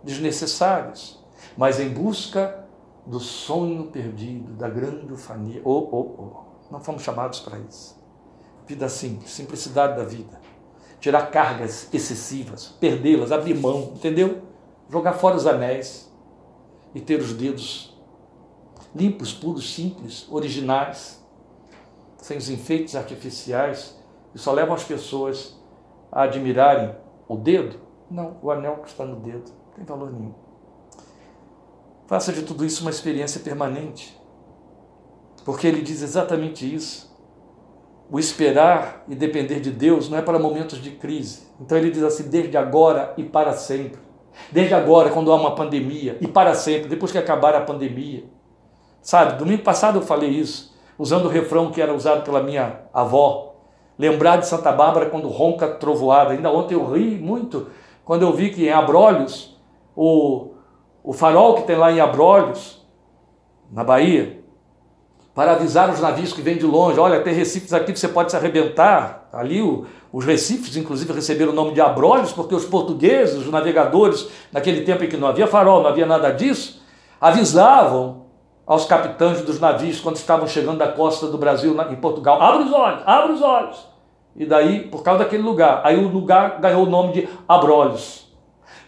desnecessários, 0.02 1.22
mas 1.56 1.78
em 1.80 1.88
busca 1.88 2.59
do 3.06 3.18
sonho 3.18 3.84
perdido, 3.84 4.52
da 4.52 4.68
grande 4.68 5.12
ufania. 5.12 5.60
Oh, 5.64 5.88
oh, 5.90 6.00
oh. 6.18 6.50
Não 6.70 6.80
fomos 6.80 7.02
chamados 7.02 7.40
para 7.40 7.58
isso. 7.58 7.98
Vida 8.66 8.88
simples, 8.88 9.30
simplicidade 9.30 9.96
da 9.96 10.04
vida. 10.04 10.40
Tirar 11.00 11.30
cargas 11.30 11.92
excessivas, 11.92 12.68
perdê-las, 12.78 13.32
abrir 13.32 13.54
mão, 13.54 13.92
entendeu? 13.94 14.42
Jogar 14.88 15.14
fora 15.14 15.36
os 15.36 15.46
anéis 15.46 16.10
e 16.94 17.00
ter 17.00 17.20
os 17.20 17.32
dedos 17.32 17.98
limpos, 18.94 19.32
puros, 19.32 19.72
simples, 19.74 20.26
originais, 20.30 21.24
sem 22.18 22.36
os 22.36 22.50
enfeites 22.50 22.94
artificiais 22.94 23.98
que 24.32 24.38
só 24.38 24.52
levam 24.52 24.74
as 24.74 24.84
pessoas 24.84 25.58
a 26.12 26.22
admirarem 26.22 26.94
o 27.28 27.36
dedo. 27.36 27.80
Não, 28.10 28.36
o 28.42 28.50
anel 28.50 28.78
que 28.78 28.88
está 28.88 29.04
no 29.04 29.16
dedo 29.16 29.50
não 29.50 29.72
tem 29.74 29.84
valor 29.84 30.12
nenhum. 30.12 30.34
Faça 32.10 32.32
de 32.32 32.42
tudo 32.42 32.66
isso 32.66 32.82
uma 32.82 32.90
experiência 32.90 33.40
permanente. 33.40 34.20
Porque 35.44 35.64
ele 35.64 35.80
diz 35.80 36.02
exatamente 36.02 36.66
isso. 36.74 37.08
O 38.10 38.18
esperar 38.18 39.04
e 39.06 39.14
depender 39.14 39.60
de 39.60 39.70
Deus 39.70 40.08
não 40.08 40.18
é 40.18 40.22
para 40.22 40.36
momentos 40.36 40.82
de 40.82 40.90
crise. 40.90 41.42
Então 41.60 41.78
ele 41.78 41.88
diz 41.88 42.02
assim: 42.02 42.24
desde 42.24 42.56
agora 42.56 43.14
e 43.16 43.22
para 43.22 43.52
sempre. 43.52 44.00
Desde 44.50 44.74
agora, 44.74 45.10
quando 45.10 45.30
há 45.30 45.36
uma 45.36 45.54
pandemia, 45.54 46.18
e 46.20 46.26
para 46.26 46.52
sempre, 46.52 46.88
depois 46.88 47.12
que 47.12 47.18
acabar 47.18 47.54
a 47.54 47.60
pandemia. 47.60 48.24
Sabe, 49.00 49.38
domingo 49.38 49.62
passado 49.62 50.00
eu 50.00 50.02
falei 50.02 50.30
isso, 50.30 50.76
usando 50.98 51.26
o 51.26 51.28
refrão 51.28 51.70
que 51.70 51.80
era 51.80 51.94
usado 51.94 52.24
pela 52.24 52.42
minha 52.42 52.80
avó. 52.92 53.54
Lembrar 53.96 54.38
de 54.38 54.48
Santa 54.48 54.72
Bárbara 54.72 55.06
quando 55.10 55.28
ronca 55.28 55.68
trovoada. 55.68 56.32
Ainda 56.32 56.50
ontem 56.50 56.74
eu 56.74 56.90
ri 56.90 57.20
muito 57.20 57.68
quando 58.04 58.22
eu 58.22 58.32
vi 58.32 58.50
que 58.50 58.66
em 58.66 58.72
Abrolhos, 58.72 59.56
o, 59.94 60.54
o 61.02 61.12
farol 61.12 61.54
que 61.54 61.62
tem 61.62 61.76
lá 61.76 61.90
em 61.90 62.00
Abrolhos, 62.00 62.80
na 63.70 63.84
Bahia, 63.84 64.40
para 65.34 65.52
avisar 65.52 65.88
os 65.90 66.00
navios 66.00 66.32
que 66.32 66.42
vêm 66.42 66.56
de 66.56 66.66
longe: 66.66 66.98
olha, 66.98 67.20
tem 67.20 67.32
recifes 67.32 67.72
aqui 67.72 67.92
que 67.92 67.98
você 67.98 68.08
pode 68.08 68.30
se 68.30 68.36
arrebentar. 68.36 69.28
Ali 69.32 69.62
o, 69.62 69.86
os 70.12 70.24
recifes, 70.24 70.76
inclusive, 70.76 71.12
receberam 71.12 71.52
o 71.52 71.54
nome 71.54 71.72
de 71.72 71.80
abrolhos, 71.80 72.32
porque 72.32 72.54
os 72.54 72.64
portugueses, 72.64 73.36
os 73.36 73.50
navegadores, 73.50 74.28
naquele 74.52 74.82
tempo 74.82 75.04
em 75.04 75.08
que 75.08 75.16
não 75.16 75.28
havia 75.28 75.46
farol, 75.46 75.82
não 75.82 75.88
havia 75.88 76.06
nada 76.06 76.30
disso, 76.30 76.82
avisavam 77.20 78.26
aos 78.66 78.84
capitães 78.84 79.40
dos 79.42 79.58
navios 79.58 80.00
quando 80.00 80.16
estavam 80.16 80.46
chegando 80.46 80.78
da 80.78 80.88
costa 80.88 81.26
do 81.26 81.38
Brasil 81.38 81.76
em 81.90 81.96
Portugal: 81.96 82.42
abre 82.42 82.64
os 82.64 82.72
olhos, 82.72 83.02
abre 83.06 83.32
os 83.32 83.42
olhos. 83.42 83.88
E 84.36 84.46
daí, 84.46 84.80
por 84.88 85.02
causa 85.02 85.24
daquele 85.24 85.42
lugar, 85.42 85.80
aí 85.84 85.96
o 85.96 86.08
lugar 86.08 86.60
ganhou 86.60 86.84
o 86.84 86.90
nome 86.90 87.12
de 87.12 87.28
Abrolhos. 87.48 88.28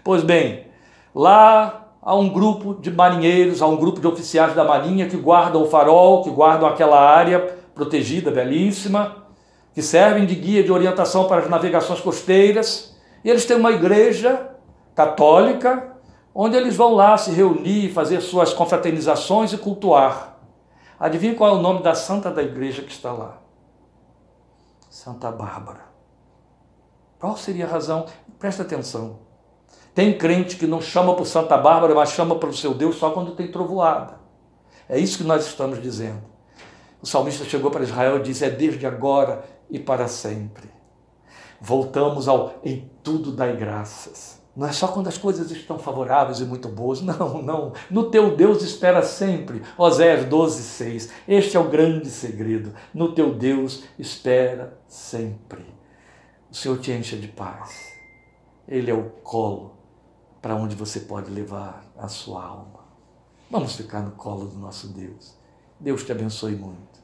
Pois 0.05 0.23
bem, 0.23 0.67
lá 1.15 1.82
a 2.03 2.17
um 2.17 2.29
grupo 2.29 2.75
de 2.75 2.91
marinheiros, 2.91 3.63
a 3.63 3.67
um 3.69 3.77
grupo 3.77 4.01
de 4.01 4.09
oficiais 4.09 4.55
da 4.55 4.65
marinha 4.65 5.09
que 5.09 5.17
guardam 5.17 5.63
o 5.63 5.69
farol, 5.69 6.25
que 6.25 6.31
guardam 6.31 6.69
aquela 6.69 7.01
área 7.01 7.39
protegida, 7.73 8.29
belíssima, 8.29 9.25
que 9.73 9.81
servem 9.81 10.27
de 10.27 10.35
guia 10.35 10.65
de 10.65 10.73
orientação 10.73 11.29
para 11.29 11.43
as 11.43 11.49
navegações 11.49 12.01
costeiras. 12.01 12.99
E 13.25 13.31
eles 13.31 13.47
têm 13.47 13.57
uma 13.57 13.71
igreja 13.71 14.51
católica 14.97 15.93
onde 16.35 16.57
eles 16.57 16.75
vão 16.75 16.93
lá 16.93 17.17
se 17.17 17.31
reunir, 17.31 17.93
fazer 17.93 18.21
suas 18.21 18.53
confraternizações 18.53 19.53
e 19.53 19.59
cultuar. 19.59 20.41
Adivinha 20.99 21.35
qual 21.35 21.55
é 21.55 21.59
o 21.59 21.63
nome 21.63 21.83
da 21.83 21.95
santa 21.95 22.31
da 22.31 22.43
igreja 22.43 22.83
que 22.83 22.91
está 22.91 23.13
lá? 23.13 23.39
Santa 24.91 25.31
Bárbara. 25.31 25.93
Qual 27.19 27.37
seria 27.37 27.65
a 27.67 27.69
razão? 27.69 28.07
Presta 28.39 28.63
atenção. 28.63 29.21
Tem 29.95 30.17
crente 30.17 30.57
que 30.57 30.67
não 30.67 30.81
chama 30.81 31.15
por 31.15 31.27
Santa 31.27 31.57
Bárbara, 31.59 31.95
mas 31.95 32.11
chama 32.11 32.37
para 32.37 32.49
o 32.49 32.55
seu 32.55 32.73
Deus 32.73 32.97
só 32.97 33.11
quando 33.11 33.33
tem 33.33 33.51
trovoada. 33.51 34.21
É 34.89 34.99
isso 34.99 35.19
que 35.19 35.25
nós 35.25 35.47
estamos 35.47 35.83
dizendo. 35.83 36.23
O 37.03 37.07
salmista 37.07 37.45
chegou 37.45 37.71
para 37.71 37.83
Israel 37.83 38.19
e 38.19 38.23
disse: 38.23 38.45
É 38.45 38.51
desde 38.51 38.87
agora 38.87 39.45
e 39.69 39.79
para 39.79 40.09
sempre. 40.09 40.71
Voltamos 41.61 42.27
ao 42.27 42.55
em 42.65 42.91
tudo 43.03 43.33
dai 43.33 43.55
graças. 43.57 44.41
Não 44.57 44.67
é 44.67 44.73
só 44.73 44.89
quando 44.89 45.09
as 45.09 45.17
coisas 45.17 45.51
estão 45.51 45.79
favoráveis 45.79 46.41
e 46.41 46.45
muito 46.45 46.69
boas. 46.69 47.01
Não, 47.03 47.41
não. 47.43 47.73
No 47.91 48.11
teu 48.11 48.37
Deus 48.37 48.63
espera 48.63 49.03
sempre. 49.03 49.63
Oséias 49.79 50.27
12, 50.27 50.63
6. 50.63 51.11
Este 51.27 51.57
é 51.57 51.61
o 51.61 51.71
grande 51.71 52.11
segredo. 52.11 52.75
No 52.93 53.15
teu 53.15 53.35
Deus 53.35 53.85
espera 53.99 54.79
sempre. 54.87 55.65
O 56.51 56.55
Senhor 56.55 56.79
te 56.79 56.93
encha 56.93 57.17
de 57.17 57.29
paz. 57.29 57.93
Ele 58.69 58.91
é 58.91 58.95
o 58.95 59.09
colo 59.23 59.72
para 60.43 60.57
onde 60.57 60.75
você 60.75 61.01
pode 61.01 61.31
levar 61.31 61.85
a 61.97 62.09
sua 62.09 62.45
alma. 62.45 62.81
Vamos 63.49 63.77
ficar 63.77 64.03
no 64.03 64.11
colo 64.11 64.47
do 64.47 64.59
nosso 64.59 64.89
Deus. 64.89 65.35
Deus 65.79 66.03
te 66.03 66.11
abençoe 66.11 66.57
muito. 66.57 67.01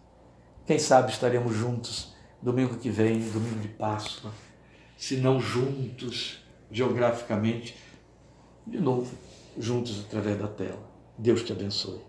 Quem 0.66 0.78
sabe 0.78 1.12
estaremos 1.12 1.54
juntos 1.54 2.12
domingo 2.42 2.76
que 2.76 2.90
vem, 2.90 3.20
domingo 3.30 3.60
de 3.60 3.68
Páscoa, 3.68 4.32
se 4.96 5.16
não 5.16 5.40
juntos 5.40 6.44
geograficamente, 6.70 7.76
de 8.66 8.80
novo, 8.80 9.16
juntos 9.56 10.04
através 10.04 10.38
da 10.38 10.48
tela. 10.48 10.88
Deus 11.16 11.42
te 11.42 11.52
abençoe. 11.52 12.07